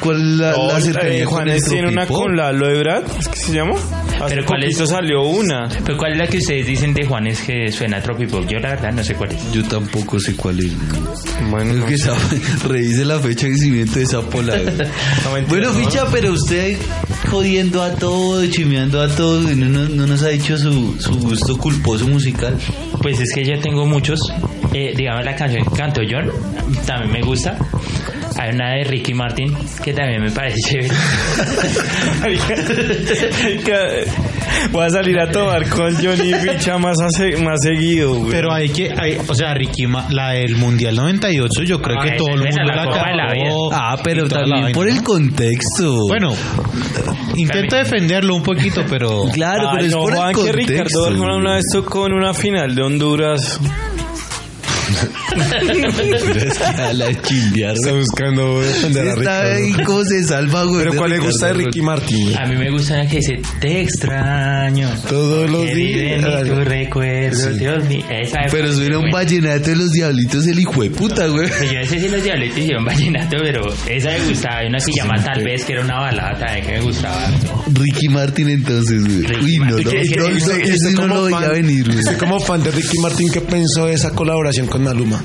cuál 0.00 0.16
es 0.20 0.38
la, 0.38 0.50
No, 0.52 0.68
la 0.68 0.78
eh, 0.78 0.82
cercanía 0.82 1.24
con 1.24 1.34
Juanes 1.34 1.64
tiene 1.64 1.88
una 1.88 2.06
con 2.06 2.36
Lalo 2.36 2.68
Ebrard, 2.70 3.04
¿es 3.18 3.28
que 3.28 3.36
se 3.36 3.52
llama? 3.52 3.74
Pero 4.28 4.44
¿cuál 4.44 4.64
es? 4.64 4.76
salió 4.78 5.22
una. 5.22 5.68
Pero 5.84 5.96
¿cuál 5.96 6.12
es 6.12 6.18
la 6.18 6.26
que 6.26 6.38
ustedes 6.38 6.66
dicen 6.66 6.92
de 6.92 7.06
Juanes 7.06 7.40
que 7.42 7.70
suena 7.70 7.98
a 7.98 8.02
tropipop? 8.02 8.46
Yo 8.48 8.58
la 8.58 8.70
verdad 8.70 8.92
no 8.92 9.04
sé 9.04 9.14
cuál 9.14 9.30
es. 9.32 9.52
Yo 9.52 9.62
tampoco 9.64 10.18
sé 10.18 10.34
cuál 10.34 10.58
es. 10.58 10.72
Bueno, 11.50 11.72
Creo 11.74 11.86
que 11.86 11.94
esa- 11.94 12.14
revise 12.68 13.04
la 13.04 13.18
fecha 13.20 13.42
de 13.46 13.50
vencimiento 13.50 13.98
de 13.98 14.02
esa 14.04 14.20
pola. 14.22 14.54
mentira, 14.56 14.90
bueno, 15.48 15.72
¿no? 15.72 15.74
ficha, 15.74 16.04
pero 16.10 16.32
usted 16.32 16.76
jodiendo 17.30 17.82
a 17.82 17.92
todo, 17.94 18.44
chimeando 18.46 19.00
a 19.00 19.08
todo, 19.08 19.50
y 19.52 19.54
no, 19.54 19.66
nos- 19.66 19.90
no 19.90 20.06
nos 20.06 20.22
ha 20.22 20.28
dicho 20.28 20.58
su, 20.58 20.96
su 21.00 21.14
gusto 21.20 21.56
culposo 21.56 22.06
musical. 22.08 22.56
Pues 23.02 23.20
es 23.20 23.32
que 23.32 23.44
yo 23.44 23.58
tengo 23.60 23.86
muchos. 23.86 24.18
Eh, 24.74 24.92
digamos 24.96 25.24
la 25.24 25.34
canción 25.36 25.64
que 25.64 25.76
canto 25.76 26.00
John, 26.10 26.28
también 26.84 27.12
me 27.12 27.22
gusta. 27.22 27.56
Hay 28.38 28.54
una 28.54 28.70
de 28.76 28.84
Ricky 28.84 29.14
Martin 29.14 29.52
que 29.82 29.92
también 29.92 30.22
me 30.22 30.30
parece 30.30 30.60
chévere. 30.60 30.94
Voy 34.72 34.84
a 34.84 34.90
salir 34.90 35.18
a 35.20 35.30
tomar 35.30 35.68
con 35.68 35.94
Johnny 35.96 36.32
Ficha 36.34 36.78
más, 36.78 36.96
hace- 37.00 37.36
más 37.42 37.60
seguido, 37.62 38.14
güey. 38.14 38.30
Pero 38.30 38.52
hay 38.52 38.68
que, 38.68 38.92
hay, 38.96 39.18
o 39.26 39.34
sea, 39.34 39.54
Ricky, 39.54 39.86
Ma- 39.86 40.06
la 40.10 40.30
del 40.32 40.56
Mundial 40.56 40.94
98, 40.96 41.62
yo 41.64 41.80
creo 41.80 41.98
Ah, 42.00 42.04
que 42.04 42.12
todo 42.16 42.28
el 42.34 42.40
mundo 42.40 42.62
la 42.64 42.74
cantó. 42.74 43.70
Ah, 43.72 43.96
pero 44.02 44.28
también 44.28 44.72
por 44.72 44.88
el 44.88 45.02
contexto. 45.02 46.06
Bueno, 46.08 46.32
intento 47.36 47.76
defenderlo 47.76 48.34
un 48.36 48.42
poquito, 48.42 48.84
pero... 48.88 49.24
claro, 49.32 49.68
Ay, 49.70 49.74
pero 49.76 49.86
es 49.86 49.92
no, 49.92 50.00
por 50.02 50.12
el 50.12 50.16
Juan, 50.18 50.34
que 50.34 50.40
contexto. 50.40 50.72
Ricardo 50.72 51.06
Arjona 51.06 51.36
una 51.36 51.54
vez 51.56 51.64
tocó 51.72 52.06
en 52.06 52.12
una 52.14 52.34
final 52.34 52.74
de 52.74 52.82
Honduras. 52.82 53.60
Es 54.88 56.60
a 56.62 56.92
la 56.92 57.22
chimbear, 57.22 57.74
Está 57.74 57.92
buscando 57.92 58.60
defender 58.60 59.08
a 59.08 59.12
Está 59.14 59.42
ahí, 59.42 59.64
Ricardo. 59.66 59.84
¿cómo 59.86 60.04
se 60.04 60.24
salva, 60.24 60.64
güey? 60.64 60.84
Pero 60.84 60.96
¿cuál 60.96 61.10
le 61.10 61.18
gusta 61.18 61.46
de 61.48 61.52
Ricky 61.54 61.82
Martin? 61.82 62.36
A 62.38 62.46
mí 62.46 62.56
me 62.56 62.70
gusta 62.70 62.96
la 62.98 63.06
que 63.06 63.16
dice 63.16 63.40
Te 63.60 63.80
extraño. 63.82 64.88
Todos 65.08 65.50
los 65.50 65.62
vive 65.62 66.16
días. 66.18 66.42
mí 66.44 66.48
tu 66.50 66.60
recuerdo, 66.60 67.52
Sí. 67.52 67.58
Dios 67.58 67.84
mío. 67.88 68.04
Esa 68.10 68.40
me 68.40 68.46
Pero 68.50 68.62
parece 68.64 68.74
suena 68.74 68.96
un 68.96 69.02
buena. 69.02 69.16
vallenato 69.18 69.70
de 69.70 69.76
los 69.76 69.90
diablitos, 69.92 70.46
el 70.46 70.58
hijo 70.58 70.82
de 70.82 70.90
puta, 70.90 71.26
güey. 71.26 71.48
Pues 71.48 71.70
yo 71.72 71.80
no 71.80 71.86
sé 71.86 72.00
si 72.00 72.08
los 72.08 72.22
diabletes 72.22 72.58
hicieron 72.58 72.84
vallenato, 72.84 73.36
pero 73.42 73.62
esa 73.88 74.10
me 74.10 74.28
gustaba. 74.28 74.58
Hay 74.58 74.66
una 74.68 74.78
que 74.78 74.92
llama 74.96 75.14
Tal 75.22 75.44
vez, 75.44 75.64
que 75.64 75.72
era 75.74 75.82
una 75.84 76.00
balada 76.00 76.38
también 76.38 76.66
que 76.66 76.72
me 76.72 76.80
gustaba. 76.80 77.30
Ricky 77.72 78.08
Martin 78.08 78.48
entonces, 78.50 79.04
güey. 79.04 79.22
Ricky 79.26 79.44
Uy, 79.44 79.58
no, 79.58 79.64
no, 79.66 79.70
Martin. 79.72 79.84
no, 79.84 79.90
¿Qué- 79.90 80.08
qué- 80.08 80.16
no, 80.16 80.26
qué- 80.28 80.90
no 80.94 81.00
como 81.02 81.14
lo 81.14 81.24
veía 81.24 81.38
fan- 81.40 81.50
venir, 81.52 81.84
güey. 81.86 81.98
usted 81.98 82.18
como 82.18 82.40
fan 82.40 82.62
de 82.62 82.70
Ricky 82.70 82.98
Martin, 83.02 83.30
¿qué 83.30 83.40
pensó 83.40 83.86
de 83.86 83.94
esa 83.94 84.10
colaboración 84.10 84.66
con 84.66 84.77
Maluma? 84.78 85.22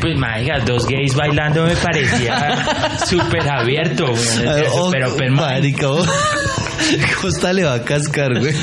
Pues, 0.00 0.16
marica, 0.18 0.60
dos 0.60 0.86
gays 0.86 1.14
bailando 1.14 1.64
me 1.64 1.74
parecía 1.76 2.98
súper 3.06 3.48
abierto, 3.48 4.06
güey. 4.06 4.60
Pero, 4.92 5.14
oh. 5.16 6.06
Costa 7.20 7.52
le 7.52 7.64
va 7.64 7.74
a 7.74 7.82
cascar, 7.82 8.38
güey. 8.38 8.54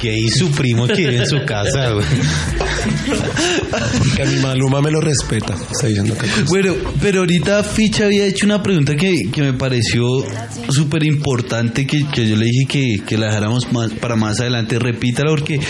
Que 0.00 0.10
ahí 0.10 0.28
su 0.30 0.50
primo 0.50 0.86
quiere 0.88 1.18
en 1.18 1.26
su 1.26 1.44
casa, 1.44 1.90
güey. 1.90 2.06
Que 4.16 4.22
a 4.22 4.26
mi 4.26 4.36
Maluma 4.40 4.80
me 4.80 4.90
lo 4.90 5.00
respeta. 5.00 5.54
Está 5.70 5.86
diciendo 5.86 6.16
que 6.16 6.26
Bueno, 6.48 6.74
pero 7.00 7.20
ahorita 7.20 7.62
Ficha 7.64 8.04
había 8.06 8.26
hecho 8.26 8.46
una 8.46 8.62
pregunta 8.62 8.94
que, 8.96 9.30
que 9.32 9.42
me 9.42 9.52
pareció 9.52 10.04
súper 10.70 11.04
importante, 11.04 11.86
que, 11.86 12.06
que 12.08 12.28
yo 12.28 12.36
le 12.36 12.46
dije 12.46 12.66
que, 12.68 13.02
que 13.06 13.18
la 13.18 13.26
dejáramos 13.26 13.72
más, 13.72 13.90
para 13.92 14.16
más 14.16 14.40
adelante. 14.40 14.78
Repítala 14.78 15.30
porque 15.30 15.60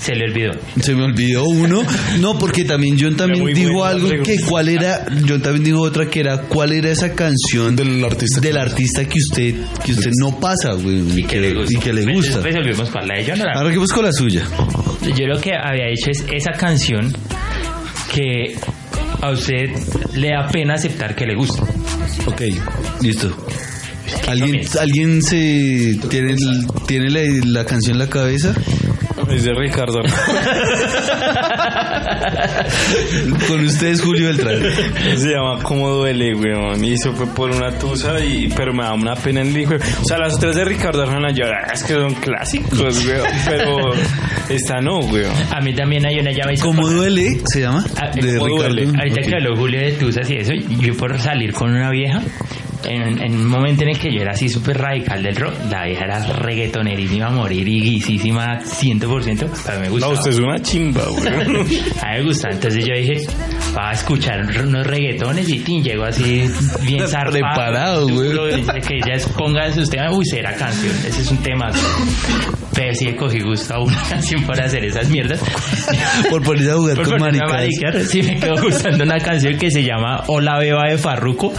se 0.00 0.14
le 0.14 0.24
olvidó. 0.30 0.52
se 0.80 0.94
me 0.94 1.04
olvidó 1.04 1.44
uno. 1.44 1.82
No, 2.20 2.38
porque 2.38 2.64
también 2.64 2.96
John 3.00 3.16
también 3.16 3.42
muy 3.42 3.54
dijo 3.54 3.84
algo 3.84 4.08
que 4.22 4.40
cuál 4.46 4.68
era, 4.68 5.06
John 5.26 5.42
también 5.42 5.64
dijo 5.64 5.80
otra 5.80 6.08
que 6.08 6.20
era 6.20 6.42
cuál 6.42 6.72
era 6.72 6.90
esa 6.90 7.12
canción 7.14 7.76
del 7.76 8.04
artista. 8.04 8.40
del 8.40 8.56
artista 8.56 9.04
que 9.04 9.18
usted 9.18 9.54
que 9.84 9.92
usted 9.92 10.10
no 10.20 10.38
pasa, 10.38 10.72
güey, 10.72 11.20
y 11.20 11.24
que, 11.24 11.54
y 11.68 11.76
que 11.76 11.92
le 11.92 12.04
gusta. 12.12 12.34
Después 12.40 12.54
volvimos 12.54 12.88
para 12.90 13.06
la 13.06 13.14
de 13.16 13.24
John. 13.26 13.38
¿verdad? 13.38 13.60
Arranquemos 13.60 13.90
con 13.90 14.04
la 14.04 14.12
suya. 14.12 14.46
Yo 15.16 15.26
lo 15.26 15.40
que 15.40 15.52
había 15.54 15.88
hecho 15.88 16.10
es 16.10 16.24
esa 16.32 16.52
canción 16.52 17.12
que 18.12 18.56
a 19.20 19.30
usted 19.30 19.70
le 20.14 20.30
da 20.30 20.48
pena 20.48 20.74
aceptar 20.74 21.14
que 21.14 21.26
le 21.26 21.34
gusta. 21.34 21.62
Ok, 22.26 22.42
listo. 23.00 23.34
¿Alguien. 24.26 24.60
¿alguien 24.78 25.22
se 25.22 25.98
tiene, 26.08 26.34
tiene 26.86 27.10
la, 27.10 27.60
la 27.60 27.64
canción 27.64 27.94
en 27.94 27.98
la 27.98 28.08
cabeza? 28.08 28.54
Es 29.30 29.44
de 29.44 29.54
Ricardo. 29.54 30.00
Con 33.48 33.64
ustedes, 33.64 34.00
Julio 34.02 34.26
Beltrán. 34.28 34.60
Se 35.16 35.28
llama 35.30 35.62
Cómo 35.62 35.88
duele, 35.90 36.34
weón. 36.34 36.84
Y 36.84 36.94
eso 36.94 37.12
fue 37.12 37.26
por 37.26 37.50
una 37.50 37.70
tusa, 37.78 38.18
y, 38.24 38.48
pero 38.48 38.72
me 38.72 38.82
da 38.84 38.94
una 38.94 39.14
pena 39.14 39.42
el 39.42 39.56
hijo. 39.56 39.74
O 39.74 40.04
sea, 40.04 40.18
las 40.18 40.34
otras 40.36 40.56
de 40.56 40.64
Ricardo 40.64 41.02
Arjona, 41.02 41.30
yo, 41.32 41.44
ah, 41.46 41.72
es 41.72 41.82
que 41.84 41.92
son 41.94 42.14
clásicos, 42.14 42.80
weón. 43.06 43.26
Pero 43.46 43.92
esta 44.48 44.80
no, 44.80 45.00
weón. 45.00 45.32
A 45.54 45.60
mí 45.60 45.74
también 45.74 46.06
hay 46.06 46.18
una 46.18 46.32
llama 46.32 46.54
y 46.54 46.58
¿Cómo 46.58 46.88
duele? 46.88 47.40
Se 47.46 47.60
llama. 47.60 47.84
Ah, 47.96 48.10
De 48.14 48.38
¿Cómo 48.38 48.56
Ricardo. 48.56 48.74
duele? 48.74 48.98
Ahorita 48.98 49.20
que 49.22 49.34
habló 49.34 49.56
Julio 49.56 49.80
de 49.80 49.92
Tuzas 49.92 50.28
y 50.30 50.36
eso, 50.36 50.52
yo 50.54 50.96
por 50.96 51.18
salir 51.20 51.52
con 51.52 51.70
una 51.70 51.90
vieja, 51.90 52.22
en, 52.84 53.20
en 53.22 53.32
un 53.34 53.46
momento 53.46 53.82
en 53.82 53.90
el 53.90 53.98
que 53.98 54.12
yo 54.14 54.20
era 54.22 54.32
así 54.32 54.48
súper 54.48 54.78
radical 54.78 55.22
del 55.22 55.36
rock, 55.36 55.54
la 55.70 55.84
vieja 55.84 56.04
era 56.04 56.20
reggaetonerísima 56.20 57.26
a 57.26 57.30
morir 57.30 57.66
y 57.68 57.80
guisísima 57.80 58.60
100%, 58.60 59.48
pero 59.66 59.80
me 59.80 59.86
No, 59.86 59.90
gustaba. 59.92 60.12
usted 60.14 60.30
es 60.30 60.38
una 60.38 60.58
chimba, 60.60 61.02
weón. 61.10 61.26
A 62.02 62.12
mí 62.12 62.18
me 62.18 62.22
gusta, 62.24 62.48
entonces 62.50 62.84
yo 62.86 62.94
dije, 62.94 63.14
va 63.76 63.90
a 63.90 63.92
escuchar 63.92 64.40
unos 64.64 64.86
reggaetones 64.86 65.48
y 65.48 65.58
tin, 65.60 65.82
llego 65.82 66.04
así 66.04 66.44
bien 66.82 67.00
zarpado. 67.08 67.30
Preparado, 67.32 68.08
güey. 68.08 68.56
dice 68.56 68.72
Que 68.86 68.94
ellas 69.04 69.28
pongan 69.36 69.72
sus 69.74 69.90
temas, 69.90 70.14
uy, 70.14 70.24
será 70.24 70.54
canción, 70.54 70.94
ese 71.06 71.22
es 71.22 71.30
un 71.30 71.38
tema. 71.38 71.70
Pero 72.74 72.94
sí 72.94 73.12
cogí 73.14 73.40
gusto 73.40 73.74
a 73.74 73.82
una 73.82 74.00
canción 74.08 74.44
para 74.44 74.66
hacer 74.66 74.84
esas 74.84 75.08
mierdas. 75.08 75.40
Por 76.30 76.42
ponerse 76.42 76.70
a 76.70 76.74
jugar 76.74 76.96
Por 76.96 77.08
con 77.08 77.18
maricas. 77.20 77.50
maricar, 77.50 78.00
sí 78.04 78.22
me 78.22 78.36
quedó 78.38 78.54
gustando 78.62 79.02
una 79.04 79.18
canción 79.18 79.58
que 79.58 79.70
se 79.70 79.82
llama 79.82 80.22
Hola 80.28 80.58
Beba 80.60 80.88
de 80.88 80.96
Farruco. 80.96 81.52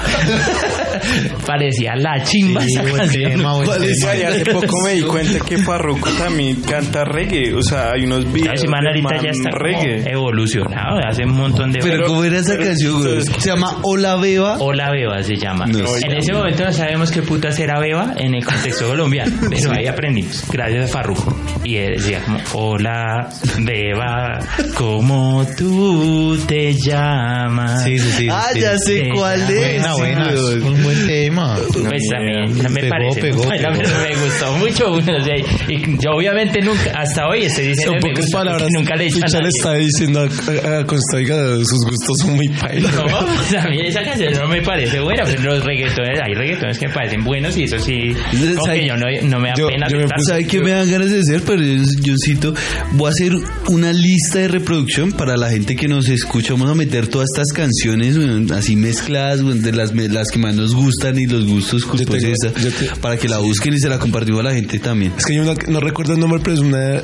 Parecía 1.45 1.95
la 1.95 2.21
chimba 2.23 2.61
Sí, 2.61 2.77
hace 2.77 4.45
poco 4.51 4.75
me 4.85 4.93
di 4.93 5.01
cuenta 5.03 5.39
que 5.45 5.57
Farruko 5.57 6.09
también 6.11 6.61
canta 6.61 7.03
reggae. 7.05 7.53
O 7.53 7.61
sea, 7.61 7.91
hay 7.93 8.05
unos 8.05 8.31
videos 8.31 8.55
ese 8.55 8.67
man 8.67 8.81
de 8.83 8.89
ahorita 8.89 9.09
man 9.09 9.23
ya 9.23 9.29
está 9.31 9.49
como 9.49 9.63
reggae. 9.63 10.11
evolucionado, 10.11 10.99
hace 11.07 11.23
un 11.23 11.35
montón 11.35 11.71
de... 11.71 11.79
Pero 11.79 12.05
¿cómo 12.07 12.23
era 12.23 12.37
esa 12.39 12.53
pero- 12.53 12.65
canción, 12.65 13.23
Se 13.23 13.49
llama 13.49 13.79
Hola 13.83 14.15
Beba. 14.17 14.57
Hola 14.59 14.91
Beba 14.91 15.21
se 15.23 15.35
llama. 15.35 15.65
En 15.65 16.17
ese 16.17 16.33
momento 16.33 16.63
no 16.65 16.71
sabemos 16.73 17.11
qué 17.11 17.21
puta 17.21 17.49
era 17.49 17.79
Beba 17.79 18.13
en 18.17 18.35
el 18.35 18.45
contexto 18.45 18.87
colombiano, 18.87 19.31
pero 19.49 19.71
ahí 19.73 19.87
aprendimos, 19.87 20.43
gracias 20.51 20.89
a 20.89 20.93
Farruko. 20.93 21.35
Y 21.63 21.75
él 21.77 21.93
decía 21.97 22.21
como, 22.23 22.39
hola 22.53 23.29
Beba, 23.59 24.39
¿cómo 24.75 25.45
tú 25.57 26.37
te 26.47 26.73
llamas? 26.73 27.83
Sí, 27.83 27.97
sí, 27.99 28.11
sí. 28.11 28.27
Ah, 28.31 28.47
ya 28.55 28.77
sé 28.77 29.09
cuál 29.13 29.41
es. 29.41 29.49
Buena, 29.55 29.93
buena. 29.95 30.31
güey. 30.31 30.59
Un 30.61 30.83
buen 30.83 30.98
el 31.01 31.07
tema. 31.07 31.57
Pues 31.73 32.03
también 32.09 32.53
me 32.73 32.81
Pegó, 32.81 32.89
parece. 32.89 33.21
pegó, 33.21 33.41
pegó. 33.49 33.71
me 33.71 34.15
gustó 34.25 34.53
mucho. 34.57 34.91
o 34.93 35.01
sea, 35.01 35.37
y 35.67 35.97
yo 35.99 36.11
obviamente 36.11 36.61
nunca, 36.61 36.91
hasta 36.95 37.27
hoy 37.27 37.43
estoy 37.43 37.67
diciendo 37.67 37.93
Son 37.93 38.01
que 38.01 38.09
pocas 38.15 38.31
palabras. 38.31 38.67
nunca 38.71 38.95
le 38.95 39.03
he 39.03 39.07
dicho 39.07 39.25
a 39.37 39.41
le 39.41 39.49
está 39.49 39.73
diciendo 39.73 40.19
a, 40.21 40.79
a 40.79 40.85
Consta, 40.85 41.17
oiga, 41.17 41.55
sus 41.57 41.79
gustos 41.89 42.15
son 42.21 42.35
muy 42.35 42.47
pailas. 42.49 42.93
No, 42.95 43.05
pues 43.25 43.55
a 43.63 43.67
mí 43.69 43.79
esa 43.85 44.01
canción 44.03 44.33
no 44.33 44.47
me 44.47 44.61
parece 44.61 44.99
buena, 44.99 45.23
pero 45.25 45.43
los 45.55 45.63
reggaetones, 45.63 46.19
hay 46.21 46.33
reggaetones 46.33 46.77
que 46.77 46.87
me 46.87 46.93
parecen 46.93 47.23
buenos 47.23 47.57
y 47.57 47.63
eso 47.63 47.79
sí, 47.79 48.13
como 48.55 48.65
¿Sabe- 48.65 48.79
que 48.81 48.87
yo 48.87 48.97
no, 48.97 49.05
no 49.23 49.39
me 49.39 49.49
da 49.49 49.55
yo- 49.57 49.67
pena 49.67 49.87
yo 49.89 49.97
me. 49.97 50.05
¿Sabe 50.27 50.45
qué 50.47 50.59
me 50.59 50.71
dan 50.71 50.89
ganas 50.89 51.11
de 51.11 51.19
hacer? 51.19 51.41
Pero 51.45 51.61
yo, 51.61 51.83
yo 52.01 52.13
cito, 52.23 52.53
voy 52.93 53.07
a 53.07 53.09
hacer 53.11 53.33
una 53.67 53.93
lista 53.93 54.39
de 54.39 54.47
reproducción 54.49 55.11
para 55.11 55.37
la 55.37 55.49
gente 55.49 55.75
que 55.75 55.87
nos 55.87 56.09
escucha. 56.09 56.53
Vamos 56.53 56.71
a 56.71 56.75
meter 56.75 57.07
todas 57.07 57.27
estas 57.33 57.47
canciones 57.53 58.17
así 58.51 58.75
mezcladas, 58.75 59.39
de 59.63 59.71
las, 59.71 59.93
las 59.95 60.29
que 60.31 60.39
más 60.39 60.55
nos 60.55 60.73
gustan 60.75 60.88
y 61.15 61.25
los 61.27 61.45
gustos 61.45 61.85
culposos, 61.85 62.21
tengo- 62.21 62.33
esa, 62.33 62.51
te- 62.51 62.99
para 63.01 63.17
que 63.17 63.27
la 63.29 63.39
busquen 63.39 63.73
y 63.73 63.79
se 63.79 63.89
la 63.89 63.99
compartimos 63.99 64.41
a 64.41 64.43
la 64.43 64.53
gente 64.53 64.79
también. 64.79 65.13
Es 65.17 65.25
que 65.25 65.33
yo 65.35 65.43
no, 65.43 65.53
no 65.67 65.79
recuerdo 65.79 66.13
el 66.13 66.19
nombre, 66.19 66.39
pero 66.43 66.55
es 66.55 66.59
una... 66.61 67.01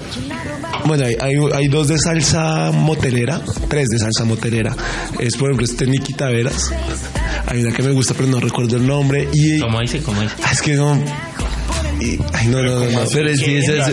Bueno, 0.86 1.06
hay, 1.06 1.16
hay, 1.20 1.34
hay 1.54 1.68
dos 1.68 1.88
de 1.88 1.98
salsa 1.98 2.72
motelera, 2.72 3.42
tres 3.70 3.88
de 3.90 3.98
salsa 4.00 4.24
motelera. 4.26 4.76
Es, 5.20 5.36
por 5.36 5.50
ejemplo, 5.50 5.66
este 5.66 5.88
Nicky 5.88 6.14
Taveras. 6.14 6.72
Hay 7.48 7.62
una 7.64 7.72
que 7.74 7.82
me 7.84 7.92
gusta, 7.92 8.14
pero 8.14 8.28
no 8.30 8.40
recuerdo 8.40 8.78
el 8.78 8.86
nombre. 8.86 9.28
Y... 9.34 9.60
¿Cómo 9.60 9.80
dice? 9.82 10.00
¿Cómo 10.04 10.22
dice? 10.22 10.36
Ah, 10.44 10.52
es 10.52 10.62
que 10.62 10.74
no... 10.76 11.02
y- 12.14 12.20
ay, 12.34 12.48
no, 12.48 12.62
no, 12.64 12.80
no. 12.80 12.90
no. 12.92 13.00
Pero 13.12 13.36
si 13.36 13.46
¿Qué 13.46 13.58
esa, 13.60 13.92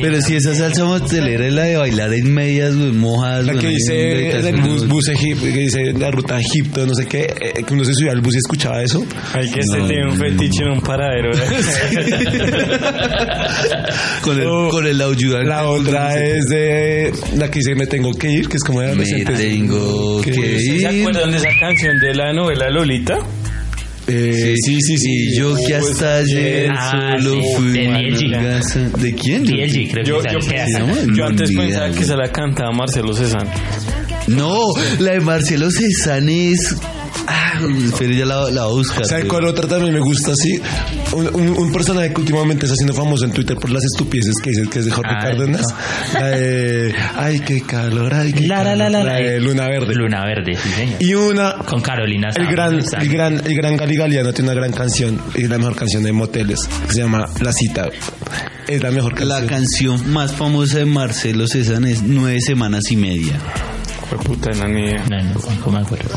pero 0.00 0.20
si 0.20 0.36
esa 0.36 0.54
salsa 0.54 0.84
motelera 0.84 1.46
es 1.46 1.52
la 1.52 1.62
de 1.64 1.76
bailar 1.76 2.12
en 2.12 2.32
medias, 2.32 2.74
mojadas. 2.74 3.46
La 3.46 3.54
que 3.54 3.68
dice 3.68 4.12
habitaciones, 4.12 4.66
bus, 4.66 4.88
bus 4.88 5.04
que 5.14 5.34
dice 5.58 5.92
la 5.98 6.10
ruta 6.10 6.36
a 6.36 6.40
Egipto, 6.40 6.86
no 6.86 6.94
sé 6.94 7.06
qué, 7.06 7.32
eh, 7.40 7.62
que 7.66 7.74
uno 7.74 7.84
se 7.84 7.92
subía 7.94 8.12
al 8.12 8.20
bus 8.20 8.34
y 8.34 8.38
escuchaba 8.38 8.82
eso. 8.82 9.04
Hay 9.32 9.50
que 9.50 9.60
este 9.60 9.78
No, 9.78 9.86
tiene 9.86 10.04
un 10.10 10.18
no, 10.18 10.24
fetiche 10.24 10.64
en 10.64 10.70
un 10.72 10.80
paradero. 10.80 11.30
con 14.22 14.40
el, 14.40 14.46
Oh, 14.46 14.68
con 14.70 14.86
el 14.86 15.00
ayudante. 15.00 15.48
La 15.48 15.68
otra 15.68 16.18
es 16.22 16.44
de 16.46 17.12
la 17.36 17.50
que 17.50 17.58
dice 17.58 17.74
me 17.74 17.86
tengo 17.86 18.12
que 18.12 18.30
ir, 18.30 18.48
que 18.48 18.56
es 18.56 18.64
como 18.64 18.80
de 18.80 18.94
Me 18.94 19.04
tengo 19.04 20.20
que 20.22 20.30
¿Ustedes 20.30 20.64
se 20.64 20.74
ir. 20.76 20.86
acuerdan 20.86 21.30
de 21.30 21.36
esa 21.38 21.48
canción 21.60 21.98
de 22.00 22.14
la 22.14 22.32
novela 22.32 22.70
Lolita? 22.70 23.18
Eh, 24.06 24.54
sí, 24.62 24.78
sí, 24.80 24.98
sí. 24.98 25.10
Y 25.10 25.36
yo 25.38 25.54
que 25.66 25.76
hasta 25.76 26.16
ayer 26.16 26.70
Ah, 26.76 27.16
solo 27.18 27.34
sí, 27.42 27.48
fui 27.56 27.72
de 27.72 27.86
a 27.88 27.90
DLG. 27.98 28.22
mi 28.22 28.30
casa. 28.32 28.80
¿De 28.98 29.14
quién? 29.14 29.44
DLG, 29.44 29.90
creo 29.92 30.04
Yo, 30.04 30.18
que 30.20 30.32
yo, 30.34 31.14
yo 31.14 31.24
antes 31.26 31.50
No, 31.50 31.62
ni 31.62 31.66
pensaba 31.68 31.90
que 31.90 32.04
se 32.04 32.16
la 32.16 32.28
cantaba 32.30 32.70
Marcelo 32.72 33.14
Cezanne. 33.14 33.50
No, 34.26 34.60
la 34.98 35.12
de 35.12 35.20
Marcelo 35.20 35.70
Cezanne 35.70 36.50
es... 36.52 36.76
Ah, 37.26 37.60
pero 37.98 38.12
ya 38.12 38.26
la, 38.26 38.50
la 38.50 38.64
voy 38.64 38.72
a 38.72 38.76
buscar. 38.78 39.06
¿Sabe 39.06 39.22
pero- 39.22 39.34
cuál 39.34 39.44
otra 39.46 39.66
también 39.68 39.94
me 39.94 40.00
gusta 40.00 40.32
así? 40.32 40.60
Un, 41.12 41.28
un, 41.34 41.48
un 41.58 41.72
personaje 41.72 42.12
que 42.12 42.20
últimamente 42.20 42.66
está 42.66 42.74
siendo 42.76 42.92
famoso 42.94 43.24
en 43.24 43.32
Twitter 43.32 43.56
por 43.56 43.70
las 43.70 43.82
estupideces 43.84 44.34
que 44.42 44.50
dice 44.50 44.62
que 44.70 44.78
es 44.80 44.84
de 44.86 44.90
Jorge 44.90 45.12
Ah, 45.14 45.22
Cárdenas. 45.22 45.62
La 46.14 46.26
de, 46.28 46.94
ay, 47.16 47.40
qué 47.40 47.60
calor, 47.62 48.12
ay, 48.12 48.32
qué 48.32 48.46
La, 48.46 48.62
la, 48.64 48.74
la, 48.76 48.84
calor. 48.86 49.04
la, 49.06 49.12
La 49.12 49.18
de 49.18 49.40
Luna 49.40 49.68
Verde. 49.68 49.94
Luna 49.94 50.24
Verde, 50.24 50.56
sí, 50.62 50.68
señor. 50.70 50.96
Y 51.02 51.14
una, 51.14 51.54
Con 51.58 51.80
Carolina 51.80 52.28
el 52.28 52.34
Sáenz, 52.34 52.50
gran, 52.50 52.74
el 53.02 53.08
gran, 53.08 53.46
el 53.46 53.54
gran 53.56 53.76
Gali 53.76 53.96
Galeano 53.96 54.32
tiene 54.32 54.50
una 54.50 54.60
gran 54.60 54.72
canción, 54.72 55.20
es 55.34 55.48
la 55.48 55.58
mejor 55.58 55.76
canción 55.76 56.02
de 56.02 56.12
moteles, 56.12 56.58
que 56.86 56.92
se 56.92 57.00
llama 57.00 57.26
La 57.40 57.52
Cita. 57.52 57.88
Es 58.66 58.82
la 58.82 58.90
mejor 58.90 59.14
canción. 59.14 59.28
La 59.42 59.46
canción 59.46 60.12
más 60.12 60.32
famosa 60.32 60.78
de 60.78 60.86
Marcelo 60.86 61.46
Cezanne 61.46 61.92
es 61.92 62.02
Nueve 62.02 62.38
Semanas 62.40 62.84
y 62.90 62.96
Media. 62.96 63.38
Fue 64.16 64.24
puta, 64.36 64.50
no, 64.52 64.68
ni 64.68 64.84
idea. 64.86 65.04
No, 65.10 65.22
no, 65.22 65.40
tampoco 65.40 65.70
me 65.72 65.78
acuerdo. 65.80 66.10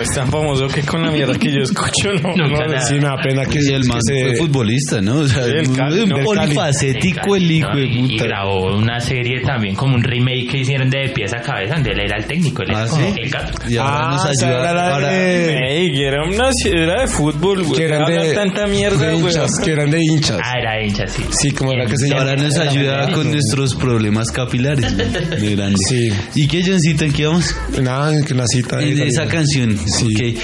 Es 0.00 0.08
tan 0.14 0.30
famoso 0.30 0.66
que 0.68 0.82
con 0.82 1.02
la 1.02 1.10
mierda 1.10 1.38
que 1.38 1.50
yo 1.52 1.62
escucho, 1.62 2.12
no. 2.22 2.34
No, 2.36 2.48
nada. 2.48 2.80
Sí, 2.80 2.94
me 2.94 3.00
da 3.02 3.16
pena 3.22 3.44
que, 3.44 3.58
Y 3.62 3.72
el 3.72 3.82
que 3.82 3.88
man 3.88 3.98
se- 4.02 4.22
fue 4.24 4.36
futbolista, 4.36 5.00
¿no? 5.00 5.18
O 5.20 5.28
sea, 5.28 5.44
Sí, 5.44 5.50
el 5.50 5.72
Cali, 5.76 6.00
un 6.02 6.08
¿no? 6.10 6.16
Polifacético 6.24 7.36
el 7.36 7.50
hijo 7.50 7.68
No, 7.70 7.76
de 7.76 7.86
y, 7.86 7.98
y 7.98 8.12
puta. 8.12 8.24
grabó 8.24 8.76
una 8.76 9.00
serie 9.00 9.40
también, 9.42 9.74
como 9.74 9.94
un 9.94 10.02
remake 10.02 10.48
que 10.50 10.58
hicieron 10.58 10.90
de 10.90 11.08
pies 11.14 11.32
a 11.34 11.40
cabeza, 11.40 11.74
donde 11.74 11.90
él 11.92 12.00
era 12.00 12.18
el 12.18 12.24
técnico. 12.26 12.62
Él 12.62 12.70
Ah, 12.74 12.86
como 12.88 13.06
¿sí? 13.14 13.20
el 13.20 13.30
gato. 13.30 13.52
Y 13.68 13.76
ahora 13.76 14.00
Ah, 14.06 14.10
nos 14.12 14.24
ayuda. 14.26 14.60
era 14.60 14.74
la 14.74 14.94
ahora- 14.94 15.10
de- 15.10 15.56
Ey, 15.76 15.92
que 15.92 16.06
era 16.06 16.24
una 16.24 16.50
era 16.64 17.00
de 17.02 17.06
fútbol, 17.08 17.62
güey. 17.64 17.78
que 17.78 17.84
eran 17.86 18.06
de, 18.06 18.34
tanta 18.34 18.66
mierda, 18.66 19.06
de 19.08 19.14
güey. 19.14 19.26
hinchas, 19.34 19.50
que 19.62 19.70
eran 19.72 19.90
de 19.90 20.00
hinchas. 20.02 20.40
Ah, 20.42 20.52
era 20.60 20.82
hincha, 20.84 21.06
sí. 21.06 21.22
Sí, 21.30 21.50
como 21.52 21.72
la 21.74 21.86
que 21.86 21.96
se. 21.96 22.14
Ahora 22.14 22.36
nos 22.36 22.56
ayuda 22.56 23.10
con 23.12 23.30
nuestros 23.30 23.74
problemas 23.74 24.30
capilares. 24.30 24.96
De 24.96 25.54
grande. 25.56 25.76
Sí. 25.88 26.08
¿Y 26.34 26.46
qué, 26.48 26.62
Johncito? 26.64 27.04
¿En 27.04 27.12
qué 27.12 27.26
vamos? 27.26 27.35
Nada, 27.82 28.22
que 28.22 28.34
la 28.34 28.44
cita. 28.46 28.76
de 28.78 28.90
En 28.92 29.00
esa 29.02 29.26
canción. 29.26 29.76
Sí. 29.78 30.36
Ok. 30.36 30.42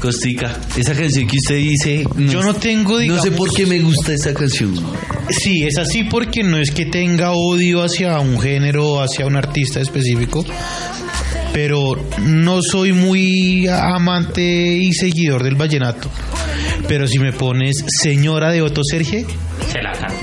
Costica, 0.00 0.56
esa 0.76 0.94
canción 0.94 1.26
que 1.26 1.36
usted 1.36 1.56
dice. 1.56 2.04
Yo 2.16 2.40
no 2.42 2.54
tengo, 2.54 2.92
No 2.92 2.98
sé 3.20 3.30
digamos- 3.30 3.30
por 3.30 3.52
qué 3.52 3.66
me 3.66 3.80
gusta 3.80 4.12
esa 4.12 4.32
canción. 4.32 4.72
Sí, 5.30 5.64
es 5.64 5.76
así 5.76 6.04
porque 6.04 6.44
no 6.44 6.56
es 6.58 6.70
que 6.70 6.86
tenga 6.86 7.32
odio 7.32 7.82
hacia 7.82 8.18
un 8.20 8.40
género 8.40 8.86
o 8.86 9.00
hacia 9.02 9.26
un 9.26 9.34
artista 9.36 9.80
específico, 9.80 10.44
pero 11.52 12.00
no 12.22 12.62
soy 12.62 12.92
muy 12.92 13.66
amante 13.66 14.42
y 14.76 14.92
seguidor 14.92 15.42
del 15.42 15.56
vallenato. 15.56 16.08
Pero 16.86 17.08
si 17.08 17.18
me 17.18 17.32
pones 17.32 17.84
Señora 18.02 18.52
de 18.52 18.62
Otto 18.62 18.82
Serge, 18.88 19.26
Se 19.72 19.82
la 19.82 19.92
canta. 19.92 20.14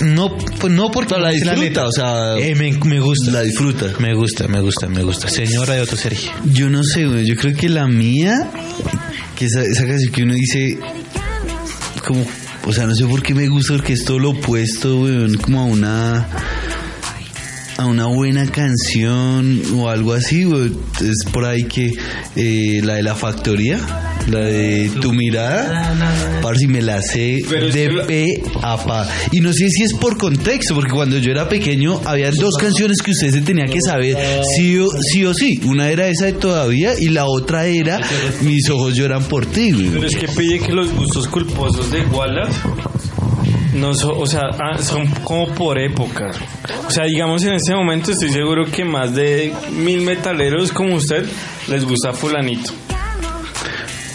No, 0.00 0.36
pues 0.36 0.72
no 0.72 0.90
porque 0.90 1.14
No, 1.14 1.20
la 1.20 1.30
disfruta, 1.30 1.86
o 1.86 1.92
sea, 1.92 2.36
Eh, 2.38 2.54
me, 2.54 2.72
me 2.84 3.00
gusta. 3.00 3.30
La 3.30 3.42
disfruta. 3.42 3.86
Me 3.98 4.14
gusta, 4.14 4.46
me 4.48 4.60
gusta, 4.60 4.88
me 4.88 5.02
gusta. 5.02 5.28
Señora 5.28 5.74
de 5.74 5.80
Otto 5.82 5.96
Serge. 5.96 6.30
Yo 6.52 6.70
no 6.70 6.82
sé. 6.84 7.02
Yo 7.24 7.34
creo 7.36 7.54
que 7.56 7.68
la 7.68 7.86
mía, 7.86 8.48
que 9.36 9.46
esa, 9.46 9.62
esa 9.62 9.86
canción 9.86 10.12
que 10.12 10.22
uno 10.22 10.34
dice, 10.34 10.78
como, 12.06 12.24
o 12.64 12.72
sea, 12.72 12.86
no 12.86 12.94
sé 12.94 13.04
por 13.06 13.22
qué 13.22 13.34
me 13.34 13.48
gusta, 13.48 13.74
porque 13.74 13.92
es 13.94 14.04
todo 14.04 14.18
lo 14.18 14.30
opuesto, 14.30 14.98
güey, 14.98 15.34
como 15.36 15.60
a 15.60 15.64
una, 15.64 16.28
a 17.76 17.86
una 17.86 18.06
buena 18.06 18.46
canción 18.50 19.62
o 19.74 19.88
algo 19.88 20.12
así, 20.12 20.44
güey. 20.44 20.72
Es 21.00 21.30
por 21.32 21.44
ahí 21.44 21.64
que 21.64 21.92
eh, 22.36 22.80
la 22.82 22.94
de 22.94 23.02
la 23.02 23.14
factoría, 23.14 23.78
la 24.28 24.40
de 24.40 24.90
tu 25.00 25.12
mirada, 25.12 25.94
par 26.42 26.56
si 26.56 26.66
me 26.66 26.82
la 26.82 27.00
sé 27.00 27.38
Pero 27.48 27.66
es 27.68 27.74
de 27.74 27.90
la- 27.92 28.06
pe 28.06 28.42
a 28.62 28.76
pa. 28.76 29.08
Y 29.32 29.40
no 29.40 29.52
sé 29.52 29.68
si 29.70 29.82
es 29.84 29.94
por 29.94 30.18
contexto, 30.18 30.74
porque 30.74 30.92
cuando 30.92 31.18
yo 31.18 31.30
era 31.30 31.48
pequeño 31.48 32.00
había 32.04 32.30
dos 32.30 32.54
canciones 32.60 32.98
que 33.02 33.10
usted 33.12 33.30
se 33.30 33.40
tenía 33.40 33.66
que 33.66 33.80
saber 33.80 34.16
sí 34.56 34.78
o 34.78 34.88
sí. 35.12 35.24
O 35.24 35.34
sí. 35.34 35.60
Una 35.64 35.88
era 35.90 36.08
esa 36.08 36.26
de 36.26 36.32
todavía 36.34 36.92
y 36.98 37.08
la 37.08 37.26
otra 37.26 37.66
era 37.66 38.00
Mis 38.42 38.68
ojos 38.70 38.94
lloran 38.94 39.24
por 39.24 39.46
ti, 39.46 39.72
güey. 39.72 39.88
Pero 39.90 40.06
es 40.06 40.16
que 40.16 40.28
pide 40.28 40.58
que 40.60 40.72
los 40.72 40.92
gustos 40.92 41.26
culposos 41.28 41.90
de 41.90 42.02
Wallace 42.06 42.52
no 43.74 43.94
son, 43.94 44.12
o 44.16 44.26
sea, 44.26 44.42
ah, 44.58 44.78
son 44.78 45.06
como 45.24 45.46
por 45.54 45.78
épocas. 45.78 46.36
O 46.86 46.90
sea, 46.90 47.04
digamos 47.04 47.42
en 47.44 47.54
este 47.54 47.74
momento 47.74 48.10
estoy 48.12 48.30
seguro 48.30 48.64
que 48.64 48.84
más 48.84 49.14
de 49.14 49.52
mil 49.72 50.00
metaleros 50.02 50.72
como 50.72 50.96
usted 50.96 51.24
les 51.68 51.84
gusta 51.84 52.12
fulanito. 52.12 52.72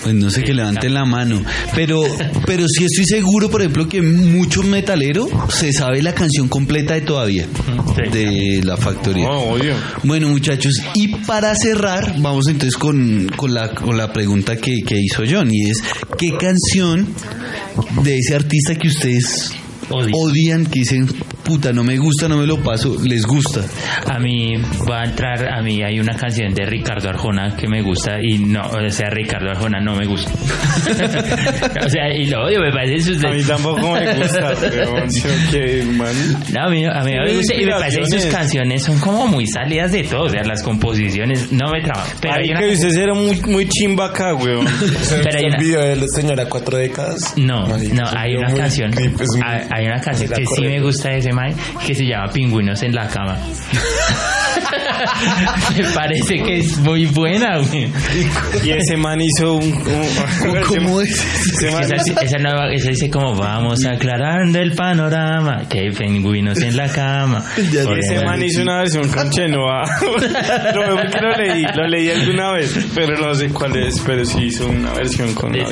Pues 0.03 0.15
no 0.15 0.29
sé 0.29 0.43
que 0.43 0.53
levanten 0.53 0.93
la 0.93 1.05
mano. 1.05 1.41
Pero, 1.75 2.03
pero 2.45 2.65
sí 2.67 2.85
estoy 2.85 3.05
seguro, 3.05 3.49
por 3.49 3.61
ejemplo, 3.61 3.87
que 3.87 4.01
mucho 4.01 4.63
metalero 4.63 5.27
se 5.49 5.71
sabe 5.71 6.01
la 6.01 6.13
canción 6.13 6.47
completa 6.49 6.93
de 6.93 7.01
todavía. 7.01 7.47
De 8.11 8.61
la 8.63 8.77
factoría. 8.77 9.29
Obvio. 9.29 9.75
Bueno, 10.03 10.29
muchachos, 10.29 10.73
y 10.95 11.07
para 11.25 11.55
cerrar, 11.55 12.15
vamos 12.19 12.47
entonces 12.47 12.75
con, 12.75 13.29
con, 13.35 13.53
la, 13.53 13.73
con 13.73 13.97
la 13.97 14.11
pregunta 14.11 14.57
que, 14.57 14.81
que 14.85 14.99
hizo 14.99 15.23
John, 15.29 15.49
y 15.53 15.69
es, 15.69 15.81
¿qué 16.17 16.31
canción 16.37 17.07
de 18.03 18.17
ese 18.17 18.35
artista 18.35 18.75
que 18.75 18.87
ustedes 18.87 19.53
odian, 19.89 20.65
que 20.65 20.79
dicen, 20.79 21.07
puta, 21.43 21.73
no 21.73 21.83
me 21.83 21.97
gusta, 21.97 22.27
no 22.27 22.37
me 22.37 22.47
lo 22.47 22.57
paso, 22.61 22.95
les 23.03 23.25
gusta? 23.25 23.61
A 24.09 24.19
mí 24.19 24.55
va 24.89 25.01
a 25.01 25.05
entrar, 25.05 25.47
a 25.53 25.61
mí 25.61 25.81
hay 25.83 25.99
una 25.99 26.15
canción 26.15 26.53
de 26.53 26.65
Ricardo 26.65 27.09
Arjona 27.09 27.55
que 27.55 27.67
me 27.67 27.81
gusta 27.81 28.17
y 28.21 28.37
no, 28.39 28.61
o 28.67 28.89
sea, 28.89 29.09
Ricardo 29.09 29.49
Arjona 29.49 29.79
no 29.81 29.95
me 29.95 30.05
gusta. 30.05 30.31
o 31.85 31.89
sea, 31.89 32.13
y 32.15 32.25
lo 32.27 32.45
odio, 32.45 32.59
me 32.61 32.71
parece 32.71 33.13
sus... 33.13 33.23
A 33.23 33.29
mí 33.29 33.43
tampoco 33.43 33.93
me 33.93 34.13
gusta, 34.15 34.53
pero 34.61 35.85
man. 35.93 36.13
No, 36.53 36.65
a 36.65 36.69
mí, 36.69 36.85
a 36.85 37.03
mí 37.03 37.11
me 37.11 37.35
gusta 37.35 37.55
y 37.55 37.65
me 37.65 37.71
parece 37.71 37.99
que 38.01 38.05
sus 38.21 38.25
canciones 38.25 38.83
son 38.83 38.99
como 38.99 39.27
muy 39.27 39.45
salidas 39.47 39.91
de 39.91 40.03
todo, 40.03 40.23
o 40.23 40.29
sea, 40.29 40.43
las 40.43 40.63
composiciones 40.63 41.51
no 41.51 41.71
me 41.71 41.81
traban. 41.81 42.07
Pero 42.21 42.33
hay 42.35 42.43
Ay, 42.45 42.51
una 42.51 42.59
que 42.61 42.73
usted 42.73 42.97
era 42.97 43.13
muy, 43.13 43.39
muy 43.47 43.67
chimba 43.67 44.07
acá, 44.07 44.33
weón. 44.33 44.65
Pero 45.23 45.37
hay 45.39 45.45
una- 45.45 45.57
video 45.57 45.81
de 45.81 45.95
la 45.97 46.05
señora 46.15 46.45
cuatro 46.47 46.77
décadas. 46.77 47.33
No, 47.37 47.67
no, 47.67 48.03
hay 48.15 48.35
una 48.35 48.53
canción, 48.53 48.91
hay, 48.97 49.67
hay 49.71 49.85
una 49.85 49.99
canción 50.01 50.31
que 50.31 50.43
sí 50.55 50.61
me 50.63 50.79
gusta 50.81 51.09
de 51.09 51.17
ese 51.17 51.32
que 51.85 51.95
se 51.95 52.05
llama 52.05 52.31
Pingüinos 52.31 52.81
en 52.83 52.95
la 52.95 53.07
cama. 53.07 53.37
Me 55.77 55.83
parece 55.93 56.35
que 56.43 56.59
es 56.59 56.77
muy 56.77 57.05
buena, 57.07 57.57
güey. 57.59 57.89
Y 58.63 58.71
ese 58.71 58.97
man 58.97 59.19
hizo 59.21 59.55
un... 59.55 59.63
un- 59.73 60.61
¿Cómo 60.67 61.01
es? 61.01 61.09
ese 61.11 61.71
man- 61.71 61.83
Esa, 61.83 61.95
esa 62.21 62.37
nueva, 62.37 62.71
esa 62.73 62.89
dice 62.89 63.09
como 63.09 63.35
vamos 63.35 63.85
aclarando 63.85 64.59
el 64.59 64.73
panorama, 64.73 65.63
que 65.69 65.79
hay 65.79 65.91
pingüinos 65.91 66.61
en 66.61 66.77
la 66.77 66.87
cama. 66.89 67.43
Ya 67.73 67.83
Por 67.83 67.97
Ese 67.99 68.23
man 68.25 68.41
hizo 68.43 68.61
una 68.61 68.79
versión 68.79 69.07
con 69.09 69.29
Chenoa. 69.29 69.83
lo, 70.75 70.95
lo 70.95 71.37
leí, 71.37 71.63
lo 71.75 71.87
leí 71.87 72.09
alguna 72.09 72.51
vez, 72.53 72.75
pero 72.93 73.17
no 73.17 73.33
sé 73.33 73.49
cuál 73.49 73.75
es, 73.77 73.99
pero 74.05 74.25
sí 74.25 74.43
hizo 74.45 74.67
una 74.67 74.93
versión 74.93 75.33
con. 75.33 75.51
Vea 75.51 75.63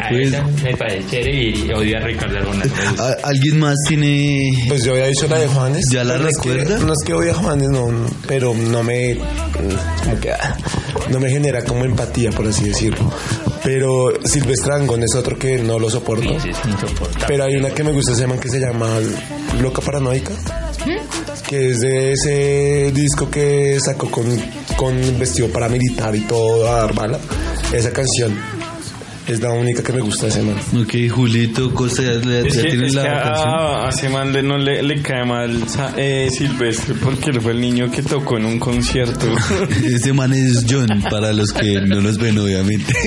Ah, 0.00 0.06
pues. 0.10 0.28
esa 0.28 0.44
me 0.64 0.76
parece 0.76 1.06
chévere 1.08 1.50
y 1.50 1.72
odio 1.74 1.98
a. 1.98 2.00
¿A- 2.00 3.28
¿Alguien 3.28 3.58
más 3.58 3.74
tiene 3.88 4.50
Pues 4.68 4.84
yo 4.84 4.92
había 4.92 5.06
dicho 5.06 5.26
la 5.28 5.38
de 5.38 5.46
Juanes. 5.46 5.84
¿Ya 5.92 6.04
la 6.04 6.14
pero 6.14 6.24
no 6.24 6.28
es 6.30 6.38
que- 6.42 6.52
recuerda? 6.54 6.78
no 6.84 6.92
es 6.92 6.98
que 7.06 7.12
odie 7.12 7.29
Juanes, 7.34 7.68
no, 7.68 7.90
no, 7.90 8.08
pero 8.26 8.54
no 8.54 8.82
me. 8.82 9.16
Como 9.16 10.20
que. 10.20 10.32
no 11.10 11.20
me 11.20 11.30
genera 11.30 11.64
como 11.64 11.84
empatía, 11.84 12.30
por 12.30 12.46
así 12.46 12.68
decirlo. 12.68 13.10
Pero 13.62 14.12
Silvestre 14.24 14.74
Angón 14.74 15.02
es 15.02 15.14
otro 15.14 15.38
que 15.38 15.58
no 15.58 15.78
lo 15.78 15.90
soporto. 15.90 16.28
Sí, 16.28 16.36
sí, 16.42 16.50
es 16.50 16.64
insoportable. 16.64 17.26
Pero 17.26 17.44
hay 17.44 17.56
una 17.56 17.70
que 17.70 17.84
me 17.84 17.92
gusta, 17.92 18.14
se 18.14 18.22
llama 18.22 18.38
que 18.38 18.48
se 18.48 18.58
llama 18.58 18.88
Loca 19.60 19.82
Paranoica. 19.82 20.32
Que 21.46 21.70
es 21.70 21.80
de 21.80 22.12
ese 22.12 22.92
disco 22.92 23.28
que 23.28 23.78
sacó 23.84 24.10
con, 24.10 24.24
con 24.76 25.18
vestido 25.18 25.48
paramilitar 25.48 26.14
y 26.14 26.20
todo 26.20 26.68
a 26.68 26.80
dar 26.80 26.94
bala. 26.94 27.18
Esa 27.72 27.92
canción 27.92 28.59
es 29.26 29.40
la 29.40 29.50
única 29.50 29.82
que 29.82 29.92
me 29.92 30.00
gusta 30.00 30.26
de 30.26 30.32
ese 30.32 30.42
man. 30.42 30.56
Ok, 30.82 30.94
Julito 31.10 31.72
Costa, 31.74 32.02
ya, 32.02 32.14
ya 32.20 32.38
Es 32.40 32.56
que, 32.56 32.62
tiene 32.70 32.86
es 32.86 32.94
la 32.94 33.02
que 33.02 33.08
canción. 33.08 33.48
a, 33.48 33.86
a 33.86 33.88
ese 33.90 34.08
man 34.08 34.32
le, 34.32 34.42
no 34.42 34.58
le, 34.58 34.82
le 34.82 35.02
cae 35.02 35.24
mal 35.24 35.56
eh, 35.96 36.28
Silvestre 36.30 36.94
porque 37.02 37.30
él 37.30 37.40
fue 37.40 37.52
el 37.52 37.60
niño 37.60 37.90
que 37.90 38.02
tocó 38.02 38.38
en 38.38 38.46
un 38.46 38.58
concierto. 38.58 39.26
Ese 39.84 40.12
man 40.12 40.32
es 40.32 40.64
John, 40.68 40.88
para 41.10 41.32
los 41.32 41.52
que 41.52 41.80
no 41.86 42.00
los 42.00 42.18
ven, 42.18 42.38
obviamente. 42.38 42.92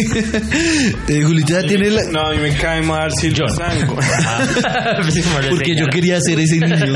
Eh, 1.07 1.21
Julito 1.23 1.53
ya 1.53 1.61
tiene 1.67 1.89
la... 1.89 2.03
No, 2.11 2.21
a 2.21 2.31
mí 2.31 2.37
me 2.37 2.53
cae 2.55 2.81
mal 2.81 3.11
Silvestre 3.11 3.65
Porque 5.49 5.75
yo 5.75 5.87
quería 5.87 6.19
ser 6.21 6.39
ese 6.39 6.57
niño. 6.59 6.93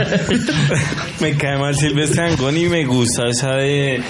me 1.19 1.35
cae 1.35 1.57
mal 1.57 1.75
Silvestre 1.75 2.23
Angón 2.23 2.57
y 2.57 2.67
me 2.67 2.85
gusta 2.85 3.27
esa 3.29 3.55
de. 3.55 3.95
Eh, 3.95 4.01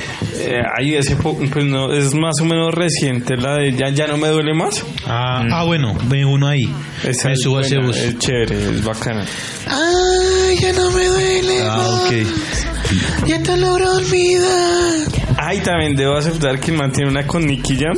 ay, 0.78 0.96
ese 0.96 1.16
po- 1.16 1.38
pues 1.52 1.66
no, 1.66 1.92
es 1.94 2.14
más 2.14 2.36
o 2.42 2.46
menos 2.46 2.74
reciente, 2.74 3.36
la 3.38 3.56
de 3.58 3.72
Ya, 3.74 3.90
ya 3.90 4.08
no 4.08 4.18
me 4.18 4.28
duele 4.30 4.54
más. 4.54 4.84
Ah, 5.06 5.44
ah, 5.52 5.64
bueno, 5.66 5.94
me 6.10 6.26
uno 6.26 6.48
ahí. 6.48 6.74
Esa 7.04 7.30
me 7.30 7.34
es 7.34 7.42
subo 7.42 7.60
a 7.60 7.62
ese 7.62 7.78
bus. 7.78 7.96
Es 7.98 8.18
chévere, 8.18 8.56
es 8.72 8.84
bacana. 8.84 9.26
Ay, 9.68 10.58
ya 10.60 10.74
no 10.74 10.92
me 10.92 11.06
duele. 11.06 11.62
Ah, 11.64 12.02
ok. 12.06 13.28
Ya 13.28 13.42
te 13.44 13.58
logro 13.58 13.96
olvidar. 13.96 15.08
Ay, 15.38 15.60
también 15.60 15.96
debo 15.96 16.16
aceptar 16.16 16.60
que 16.60 16.72
el 16.72 16.78
man 16.78 16.92
tiene 16.92 17.12
una 17.12 17.26
con 17.28 17.46
Nicky 17.46 17.78
Jam. 17.78 17.98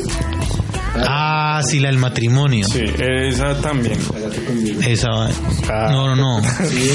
Ah, 1.08 1.62
sí, 1.66 1.80
la 1.80 1.90
del 1.90 1.98
matrimonio. 1.98 2.66
Sí, 2.68 2.84
esa 3.00 3.60
también. 3.62 3.98
Esa. 4.88 5.08
No, 5.92 6.16
no, 6.16 6.16
no. 6.16 6.38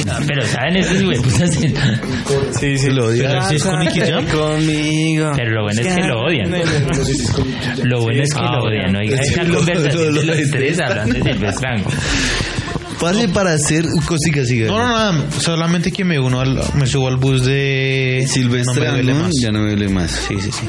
Ah, 0.08 0.20
Pero 0.26 0.42
saben, 0.46 0.76
esos 0.76 1.02
hueputas. 1.02 1.50
Sí, 2.58 2.78
sí. 2.78 2.90
Lo 2.90 3.06
odia. 3.06 3.28
Pero 3.28 3.42
si 3.48 3.56
es 3.56 3.62
con 3.64 3.78
Nicky 3.80 4.00
Jam. 4.00 4.24
Conmigo. 4.26 5.32
Pero 5.36 5.50
lo 5.52 5.62
bueno 5.64 5.80
es 5.80 5.94
que 5.94 6.02
lo 6.06 6.20
odian. 6.20 6.50
Lo 7.84 8.00
bueno 8.02 8.22
es 8.22 8.34
que 8.34 8.40
Ah, 8.40 8.52
lo 8.56 8.62
odian. 8.64 8.96
Oiga, 8.96 9.16
Sí, 9.22 9.32
esa 9.32 9.44
conversación 9.54 10.14
de 10.14 10.24
los 10.24 10.50
tres 10.50 10.80
hablando 10.80 11.14
de 11.14 11.32
Silvestre 11.32 11.68
Parce, 13.12 13.28
para 13.28 13.52
hacer... 13.52 13.84
Cosiga, 14.06 14.44
siga. 14.44 14.66
No, 14.68 14.78
no, 14.78 14.88
nada. 14.88 15.30
Solamente 15.40 15.90
que 15.92 16.04
me 16.04 16.18
uno 16.18 16.40
al, 16.40 16.58
me 16.74 16.86
subo 16.86 17.08
al 17.08 17.16
bus 17.16 17.44
de 17.44 18.26
Silvestre 18.28 18.86
no 18.86 19.02
me 19.02 19.14
más. 19.14 19.32
ya 19.40 19.50
no 19.52 19.60
me 19.60 19.68
duele 19.70 19.88
más. 19.88 20.10
Sí, 20.10 20.36
sí, 20.40 20.50
sí. 20.52 20.66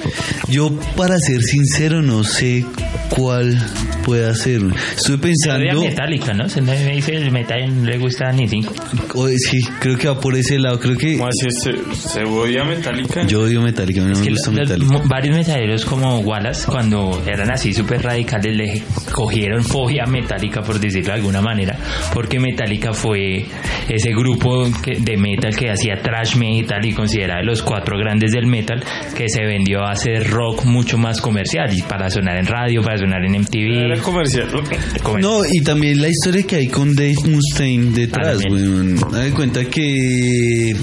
Yo, 0.50 0.72
para 0.96 1.18
ser 1.20 1.42
sincero, 1.42 2.02
no 2.02 2.24
sé 2.24 2.66
cuál 3.10 3.58
puede 4.04 4.34
ser. 4.36 4.62
Estuve 4.96 5.16
Odia 5.16 5.22
pensando... 5.22 5.82
Metallica, 5.82 6.34
¿no? 6.34 6.50
Se 6.50 6.62
me 6.62 6.78
dice 6.96 7.16
el 7.16 7.32
metal 7.32 7.84
no 7.84 7.90
le 7.90 7.98
gusta 7.98 8.32
ni 8.32 8.48
cinco. 8.48 8.74
oh, 9.16 9.28
sí, 9.30 9.62
creo 9.80 9.98
que 9.98 10.08
va 10.08 10.20
por 10.20 10.36
ese 10.36 10.60
lado. 10.60 10.80
Creo 10.80 10.98
que... 10.98 11.18
¿Cómo 11.18 11.30
así 11.30 11.48
se, 11.52 12.10
se 12.10 12.24
odia 12.24 12.64
metálica? 12.64 13.26
Yo 13.26 13.42
odio 13.42 13.62
Metallica, 13.62 14.02
a 14.02 14.06
mí 14.06 14.14
no 14.14 14.20
me 14.20 14.30
gusta 14.30 14.52
mo- 14.52 15.02
varios 15.08 15.36
metaleros 15.36 15.86
como 15.86 16.20
Wallace, 16.20 16.66
cuando 16.68 17.22
eran 17.26 17.52
así 17.52 17.74
súper 17.74 18.02
radicales, 18.04 18.56
le 18.56 18.84
cogieron 19.12 19.64
fobia 19.64 20.06
metálica, 20.06 20.62
por 20.62 20.80
decirlo 20.80 21.08
de 21.14 21.20
alguna 21.20 21.42
manera, 21.42 21.78
porque 22.26 22.40
Metallica 22.40 22.92
fue 22.92 23.46
ese 23.88 24.10
grupo 24.12 24.68
que- 24.84 24.98
de 25.00 25.16
metal 25.16 25.56
que 25.56 25.70
hacía 25.70 26.02
trash 26.02 26.36
metal 26.38 26.84
y 26.84 26.92
consideraba 26.92 27.42
de 27.42 27.46
los 27.46 27.62
cuatro 27.62 28.00
grandes 28.00 28.32
del 28.32 28.48
metal, 28.48 28.84
que 29.16 29.30
se 29.30 29.44
vendió 29.46 29.82
a 29.84 29.92
hacer 29.92 30.28
rock 30.28 30.66
mucho 30.66 30.98
más 30.98 31.22
comercial 31.22 31.72
y 31.72 31.84
para 31.84 32.10
sonar 32.10 32.38
en 32.38 32.48
radio, 32.48 32.82
para 32.82 32.98
sonar 32.98 33.24
en 33.24 33.36
Era 33.36 33.44
MTV. 33.44 34.02
comercial. 34.02 34.48
comer- 35.04 35.22
No, 35.22 35.42
y 35.46 35.62
también 35.64 36.02
la 36.02 36.08
historia 36.10 36.42
que 36.48 36.56
hay 36.56 36.68
con 36.68 36.96
Dave 36.96 37.14
Mustaine 37.28 37.92
detrás, 37.92 38.42
weón. 38.50 38.96
Haz 39.14 39.24
de 39.26 39.32
cuenta 39.32 39.66
que 39.66 40.74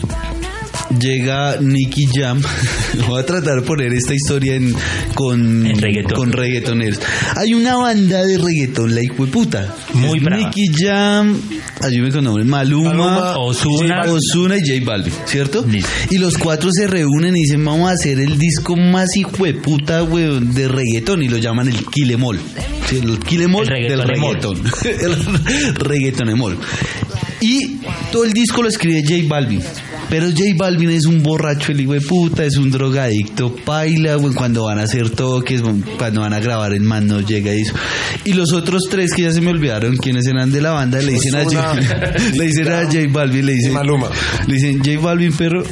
llega 0.98 1.56
Nicky 1.60 2.06
Jam. 2.14 2.40
Voy 3.08 3.20
a 3.20 3.26
tratar 3.26 3.56
de 3.56 3.62
poner 3.62 3.92
esta 3.92 4.14
historia 4.14 4.54
en, 4.54 4.74
con, 5.14 5.70
con 6.14 6.32
reggaetoneros. 6.32 7.00
Hay 7.36 7.54
una 7.54 7.76
banda 7.76 8.24
de 8.24 8.38
reggaetón, 8.38 8.94
la 8.94 9.02
hijo 9.02 9.26
de 9.26 9.32
puta. 9.32 9.74
Muy 9.94 10.18
Es 10.18 10.24
brava. 10.24 10.42
Nicky 10.42 10.66
Jam, 10.74 11.40
ayúdame 11.80 12.12
con 12.12 12.24
nombre, 12.24 12.44
Maluma, 12.44 12.90
Maluma, 12.92 13.38
Ozuna. 13.38 14.02
Ozuna 14.06 14.56
y 14.56 14.60
J 14.60 14.84
Balvin, 14.84 15.14
¿cierto? 15.26 15.64
Listo. 15.66 15.90
Y 16.10 16.18
los 16.18 16.36
cuatro 16.38 16.70
se 16.72 16.86
reúnen 16.86 17.36
y 17.36 17.40
dicen, 17.40 17.64
vamos 17.64 17.90
a 17.90 17.94
hacer 17.94 18.18
el 18.18 18.38
disco 18.38 18.76
más 18.76 19.16
hijo 19.16 19.44
de 19.44 19.54
puta, 19.54 20.02
weón, 20.02 20.54
de 20.54 20.68
reggaetón. 20.68 21.22
Y 21.22 21.28
lo 21.28 21.38
llaman 21.38 21.68
el 21.68 21.84
Kilemol. 21.86 22.38
Sí, 22.88 22.98
el 22.98 23.18
Kilemol 23.18 23.66
El 23.72 23.88
del 23.88 24.02
reggaetón. 24.02 24.62
el 24.84 25.74
reggaetonemol. 25.74 26.58
Y 27.40 27.78
todo 28.12 28.24
el 28.24 28.32
disco 28.32 28.62
lo 28.62 28.68
escribe 28.68 29.02
J 29.02 29.26
Balvin. 29.26 29.60
Pero 30.12 30.26
J 30.28 30.42
Balvin 30.58 30.90
es 30.90 31.06
un 31.06 31.22
borracho, 31.22 31.72
el 31.72 31.80
hijo 31.80 31.94
de 31.94 32.02
puta, 32.02 32.44
es 32.44 32.58
un 32.58 32.70
drogadicto, 32.70 33.56
paila, 33.64 34.16
güey, 34.16 34.34
cuando 34.34 34.64
van 34.64 34.78
a 34.78 34.82
hacer 34.82 35.08
toques, 35.08 35.62
cuando 35.96 36.20
van 36.20 36.34
a 36.34 36.38
grabar, 36.38 36.74
el 36.74 36.82
man 36.82 37.06
no 37.06 37.20
llega 37.20 37.54
y 37.54 37.62
eso. 37.62 37.72
Y 38.26 38.34
los 38.34 38.52
otros 38.52 38.82
tres 38.90 39.14
que 39.14 39.22
ya 39.22 39.32
se 39.32 39.40
me 39.40 39.52
olvidaron 39.52 39.96
quiénes 39.96 40.26
eran 40.26 40.52
de 40.52 40.60
la 40.60 40.72
banda, 40.72 41.00
le 41.00 41.12
dicen 41.12 41.34
a 41.36 41.44
J, 41.44 41.74
le 42.34 42.44
dicen 42.44 42.70
a 42.70 42.84
J 42.84 42.98
Balvin, 43.10 43.46
le 43.46 43.52
dicen, 43.54 43.72
Maluma. 43.72 44.10
le 44.46 44.54
dicen, 44.54 44.80
J 44.84 45.00
Balvin, 45.00 45.32
perro, 45.32 45.62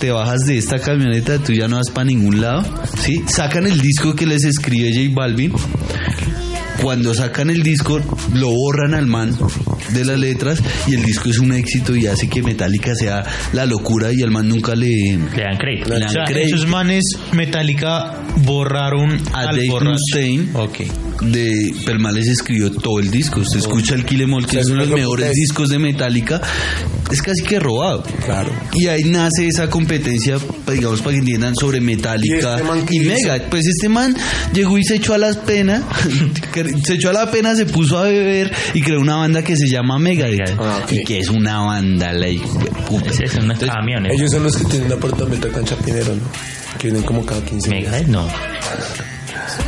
te 0.00 0.10
bajas 0.10 0.40
de 0.46 0.58
esta 0.58 0.80
camioneta, 0.80 1.38
tú 1.38 1.52
ya 1.52 1.68
no 1.68 1.76
vas 1.76 1.90
para 1.90 2.06
ningún 2.06 2.40
lado, 2.40 2.64
¿sí? 2.98 3.22
Sacan 3.28 3.68
el 3.68 3.80
disco 3.80 4.16
que 4.16 4.26
les 4.26 4.42
escribe 4.42 4.92
J 4.92 5.14
Balvin, 5.14 5.52
cuando 6.82 7.14
sacan 7.14 7.50
el 7.50 7.62
disco 7.62 8.00
lo 8.34 8.50
borran 8.50 8.94
al 8.94 9.06
man 9.06 9.36
de 9.92 10.04
las 10.04 10.18
letras 10.18 10.62
y 10.86 10.94
el 10.94 11.04
disco 11.04 11.28
es 11.30 11.38
un 11.38 11.52
éxito 11.52 11.94
y 11.96 12.06
hace 12.06 12.28
que 12.28 12.42
Metallica 12.42 12.94
sea 12.94 13.24
la 13.52 13.66
locura 13.66 14.12
y 14.12 14.22
al 14.22 14.30
man 14.30 14.48
nunca 14.48 14.74
le 14.74 14.86
Le 14.88 15.42
dan 15.42 15.56
crédito. 15.58 15.88
Le 15.90 15.96
O 15.96 16.00
dan 16.00 16.10
sea, 16.10 16.24
crédito. 16.24 16.56
esos 16.56 16.66
manes 16.68 17.04
Metallica 17.32 18.14
borraron 18.44 19.20
a 19.32 19.40
al 19.40 19.56
Dave. 19.56 19.68
Mustaine 19.90 20.48
Ok. 20.54 20.80
De 21.22 21.72
pero 21.84 21.96
el 21.96 22.02
man 22.02 22.14
les 22.14 22.28
escribió 22.28 22.70
todo 22.70 23.00
el 23.00 23.10
disco 23.10 23.40
usted 23.40 23.58
escucha 23.58 23.94
el 23.94 24.04
Kill 24.04 24.22
Em 24.22 24.32
All, 24.34 24.46
que 24.46 24.48
O 24.48 24.50
sea, 24.52 24.60
es 24.62 24.66
uno 24.68 24.78
de 24.78 24.84
es 24.84 24.90
los 24.90 24.98
mejores 25.00 25.32
discos 25.32 25.68
de 25.68 25.78
Metallica 25.78 26.40
es 27.10 27.22
casi 27.22 27.42
que 27.42 27.58
robado 27.60 28.02
Claro. 28.24 28.50
y 28.72 28.86
ahí 28.88 29.04
nace 29.04 29.46
esa 29.46 29.68
competencia 29.70 30.38
pues, 30.64 30.78
digamos 30.78 31.00
para 31.00 31.12
que 31.12 31.18
entiendan 31.18 31.54
sobre 31.54 31.80
Metallica 31.80 32.58
¿Y 32.58 32.78
este 32.78 32.94
y 32.94 33.00
hizo? 33.00 33.14
Mega 33.28 33.44
pues 33.50 33.66
este 33.66 33.88
man 33.88 34.16
llegó 34.52 34.76
y 34.78 34.84
se 34.84 34.96
echó 34.96 35.14
a 35.14 35.18
las 35.18 35.36
penas 35.36 35.82
se 36.84 36.94
echó 36.94 37.10
a 37.10 37.12
la 37.12 37.30
pena 37.30 37.54
se 37.54 37.66
puso 37.66 37.98
a 37.98 38.02
beber 38.04 38.52
y 38.74 38.82
creó 38.82 39.00
una 39.00 39.16
banda 39.16 39.42
que 39.42 39.56
se 39.56 39.68
llama 39.68 39.98
Megadeth 39.98 40.56
Ah, 40.58 40.80
ok. 40.84 40.92
y 40.92 41.04
que 41.04 41.18
es 41.20 41.28
una 41.28 41.60
banda 41.60 42.12
la 42.12 42.26
es 42.28 42.40
unos 42.98 43.18
Entonces. 43.20 43.68
Ellos 44.12 44.30
son 44.30 44.42
los 44.42 44.56
que 44.56 44.64
tienen 44.64 44.86
un 44.86 44.92
apartamento 44.98 45.48
acá 45.48 45.58
en 45.60 45.64
Chapinero, 45.66 46.14
¿no? 46.14 46.22
Que 46.78 46.88
vienen 46.88 47.02
como 47.02 47.24
cada 47.24 47.44
15 47.44 47.70
días. 47.70 47.82
Megadeth 47.84 48.08
no. 48.08 48.28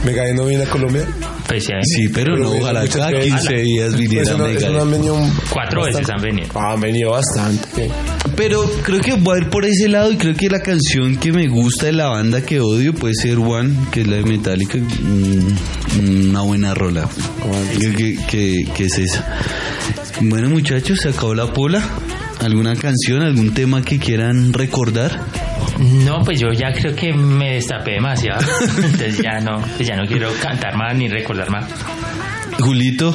Megadeth 0.05 0.35
no 0.37 0.47
viene 0.47 0.65
a 0.65 0.69
Colombia. 0.71 1.05
Pues 1.47 1.67
ya 1.67 1.77
Sí, 1.83 2.09
pero 2.09 2.37
no, 2.37 2.51
vienen 2.51 2.63
ojalá 2.63 2.87
cada 2.89 3.11
veces. 3.11 3.33
15 3.33 3.55
días 3.63 3.97
viniera 3.97 4.23
Eso 4.23 4.39
no, 4.39 4.47
eso 4.47 4.71
no 4.71 4.83
han 4.83 4.91
venido 4.91 5.17
cuatro 5.51 5.81
bastante. 5.81 5.99
veces 5.99 6.11
han 6.15 6.23
venido. 6.23 6.49
Ah, 6.55 6.73
han 6.75 6.81
venido 6.81 7.11
bastante. 7.11 7.91
Pero 8.37 8.63
creo 8.83 9.01
que 9.01 9.15
voy 9.15 9.39
a 9.39 9.43
ir 9.43 9.51
por 9.51 9.65
ese 9.65 9.89
lado 9.89 10.13
y 10.13 10.17
creo 10.17 10.35
que 10.35 10.49
la 10.51 10.61
canción 10.61 11.17
que 11.17 11.33
me 11.33 11.49
gusta 11.49 11.87
de 11.87 11.93
la 11.93 12.09
banda 12.09 12.43
que 12.43 12.61
odio 12.61 12.95
puede 12.95 13.15
ser 13.15 13.39
One, 13.39 13.75
que 13.91 14.03
es 14.03 14.07
la 14.07 14.17
de 14.17 14.25
Metallica. 14.25 14.79
mm, 14.79 16.29
Una 16.29 16.43
buena 16.43 16.75
rola. 16.75 17.09
Creo 17.79 17.95
que, 17.97 18.17
que- 18.31 18.65
que 18.77 18.85
es 18.85 18.99
esa. 18.99 19.27
Bueno, 20.21 20.49
muchachos, 20.51 20.99
se 21.01 21.09
acabó 21.11 21.35
la 21.35 21.53
pola. 21.53 21.83
¿Alguna 22.41 22.77
canción, 22.77 23.23
algún 23.23 23.53
tema 23.55 23.83
que 23.83 23.99
quieran 23.99 24.53
recordar? 24.53 25.21
No, 25.79 26.23
pues 26.25 26.41
yo 26.41 26.53
ya 26.53 26.73
creo 26.73 26.95
que 26.95 27.13
me 27.13 27.55
destapé 27.55 27.93
demasiado. 27.93 28.41
Entonces 28.61 29.19
ya 29.23 29.41
no, 29.41 29.61
pues 29.77 29.89
ya 29.89 29.97
no 29.97 30.07
quiero 30.07 30.31
cantar 30.43 30.77
más 30.77 30.95
ni 30.97 31.09
recordar 31.09 31.51
más. 31.51 31.65
Julito, 32.61 33.15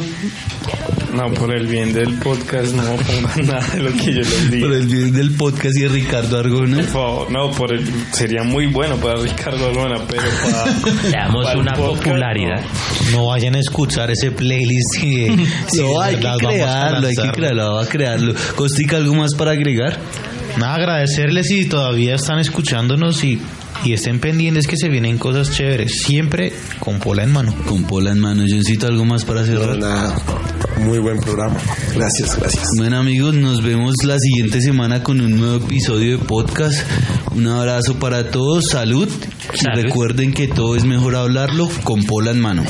No, 1.14 1.30
por 1.34 1.54
el 1.54 1.68
bien 1.68 1.92
del 1.94 2.14
podcast 2.20 2.74
no 2.74 2.84
pongan 2.96 3.48
nada 3.48 3.68
de 3.76 3.82
lo 3.84 3.92
que 3.92 4.14
yo 4.14 4.20
les 4.22 4.50
digo. 4.52 4.68
Por 4.68 4.76
el 4.78 4.88
bien 4.88 5.12
del 5.12 5.32
podcast 5.32 5.78
y 5.78 5.82
de 5.82 5.88
Ricardo 5.90 6.40
Argona. 6.40 6.78
Por 6.78 6.86
favor, 6.86 7.32
no, 7.32 7.52
por 7.52 7.74
el, 7.74 7.86
sería 8.14 8.44
muy 8.44 8.68
bueno 8.68 8.96
para 8.98 9.20
Ricardo 9.22 9.72
Lona, 9.74 10.02
pero 10.08 10.24
para... 10.44 10.66
Le 11.04 11.12
damos 11.12 11.46
para 11.46 11.60
una 11.60 11.74
podcast, 11.74 12.04
popularidad. 12.04 12.62
No 13.12 13.26
vayan 13.28 13.56
a 13.56 13.60
escuchar 13.60 14.10
ese 14.12 14.32
playlist. 14.32 15.04
y- 15.04 15.46
si 15.68 15.82
No, 15.82 16.02
hay 16.02 16.16
que 16.16 16.30
crearlo, 16.40 17.08
hay 17.08 17.16
que 17.16 17.32
crearlo, 17.32 17.74
va 17.76 17.84
a 17.84 17.88
crearlo. 17.88 18.34
Costica, 18.56 18.96
¿algo 18.98 19.14
más 19.16 19.36
para 19.38 19.52
agregar? 19.52 20.00
Nada, 20.60 20.76
agradecerles 20.76 21.48
si 21.48 21.66
todavía 21.66 22.16
están 22.16 22.40
escuchándonos 22.40 23.24
y, 23.24 23.40
y 23.84 23.94
estén 23.94 24.20
pendientes 24.20 24.68
que 24.68 24.78
se 24.78 24.88
vienen 24.90 25.18
cosas 25.18 25.52
chéveres. 25.52 26.02
Siempre 26.06 26.54
con 26.80 27.00
pola 27.00 27.24
en 27.24 27.32
mano. 27.32 27.54
Con 27.66 27.84
Pola 27.84 28.12
en 28.12 28.20
mano, 28.20 28.44
Johncito, 28.48 28.88
¿algo 28.88 29.04
más 29.06 29.26
para 29.26 29.42
No, 29.42 29.48
cerrar? 29.48 29.78
nada, 29.78 30.16
muy 30.80 31.00
buen 31.00 31.20
programa. 31.20 31.56
Gracias, 31.96 32.38
gracias. 32.40 32.68
Bueno 32.78 32.98
amigos, 33.00 33.34
nos 33.36 33.64
vemos 33.64 33.96
la 34.06 34.18
siguiente 34.20 34.62
semana 34.62 35.02
con 35.04 35.22
un 35.22 35.38
nuevo 35.38 35.66
episodio 35.66 36.18
de 36.18 36.24
podcast. 36.26 36.80
Un 37.36 37.48
abrazo 37.48 37.96
para 38.00 38.30
todos, 38.30 38.66
salud. 38.70 39.10
Y 39.54 39.58
Salud. 39.58 39.82
recuerden 39.84 40.34
que 40.34 40.48
todo 40.48 40.76
es 40.76 40.86
mejor 40.86 41.16
hablarlo 41.16 41.68
con 41.84 42.04
Pola 42.04 42.32
en 42.32 42.40
mano. 42.40 42.64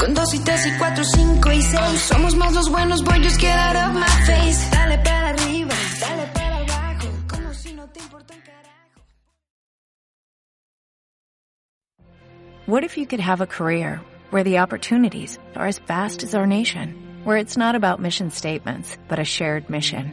Con 0.00 0.14
dos 0.14 0.34
y 0.34 0.38
tres 0.40 0.66
y 0.66 0.78
cuatro, 0.78 1.04
cinco 1.04 1.52
y 1.52 1.62
seis. 1.62 2.00
Somos 2.00 2.34
más 2.36 2.52
los 2.54 2.70
buenos, 2.70 3.02
boy, 3.02 3.22
just 3.22 3.40
get 3.40 3.56
out 3.58 3.76
of 3.76 3.94
my 3.94 4.06
face. 4.26 4.70
Dale 4.70 4.98
para 4.98 5.28
arriba, 5.30 5.74
dale 6.00 6.26
para 6.34 6.56
abajo. 6.58 7.08
Como 7.28 7.54
si 7.54 7.72
no 7.72 7.88
te 7.88 8.00
importa 8.00 8.34
un 8.34 8.40
carajo. 8.40 9.00
What 12.66 12.84
if 12.84 12.96
you 12.96 13.06
could 13.06 13.20
have 13.20 13.40
a 13.40 13.46
career 13.46 14.00
where 14.30 14.44
the 14.44 14.58
opportunities 14.58 15.38
are 15.54 15.66
as 15.66 15.78
vast 15.78 16.22
as 16.22 16.34
our 16.34 16.46
nation, 16.46 16.94
where 17.24 17.36
it's 17.38 17.56
not 17.56 17.74
about 17.74 18.00
mission 18.00 18.30
statements, 18.30 18.96
but 19.08 19.18
a 19.18 19.24
shared 19.24 19.70
mission? 19.70 20.12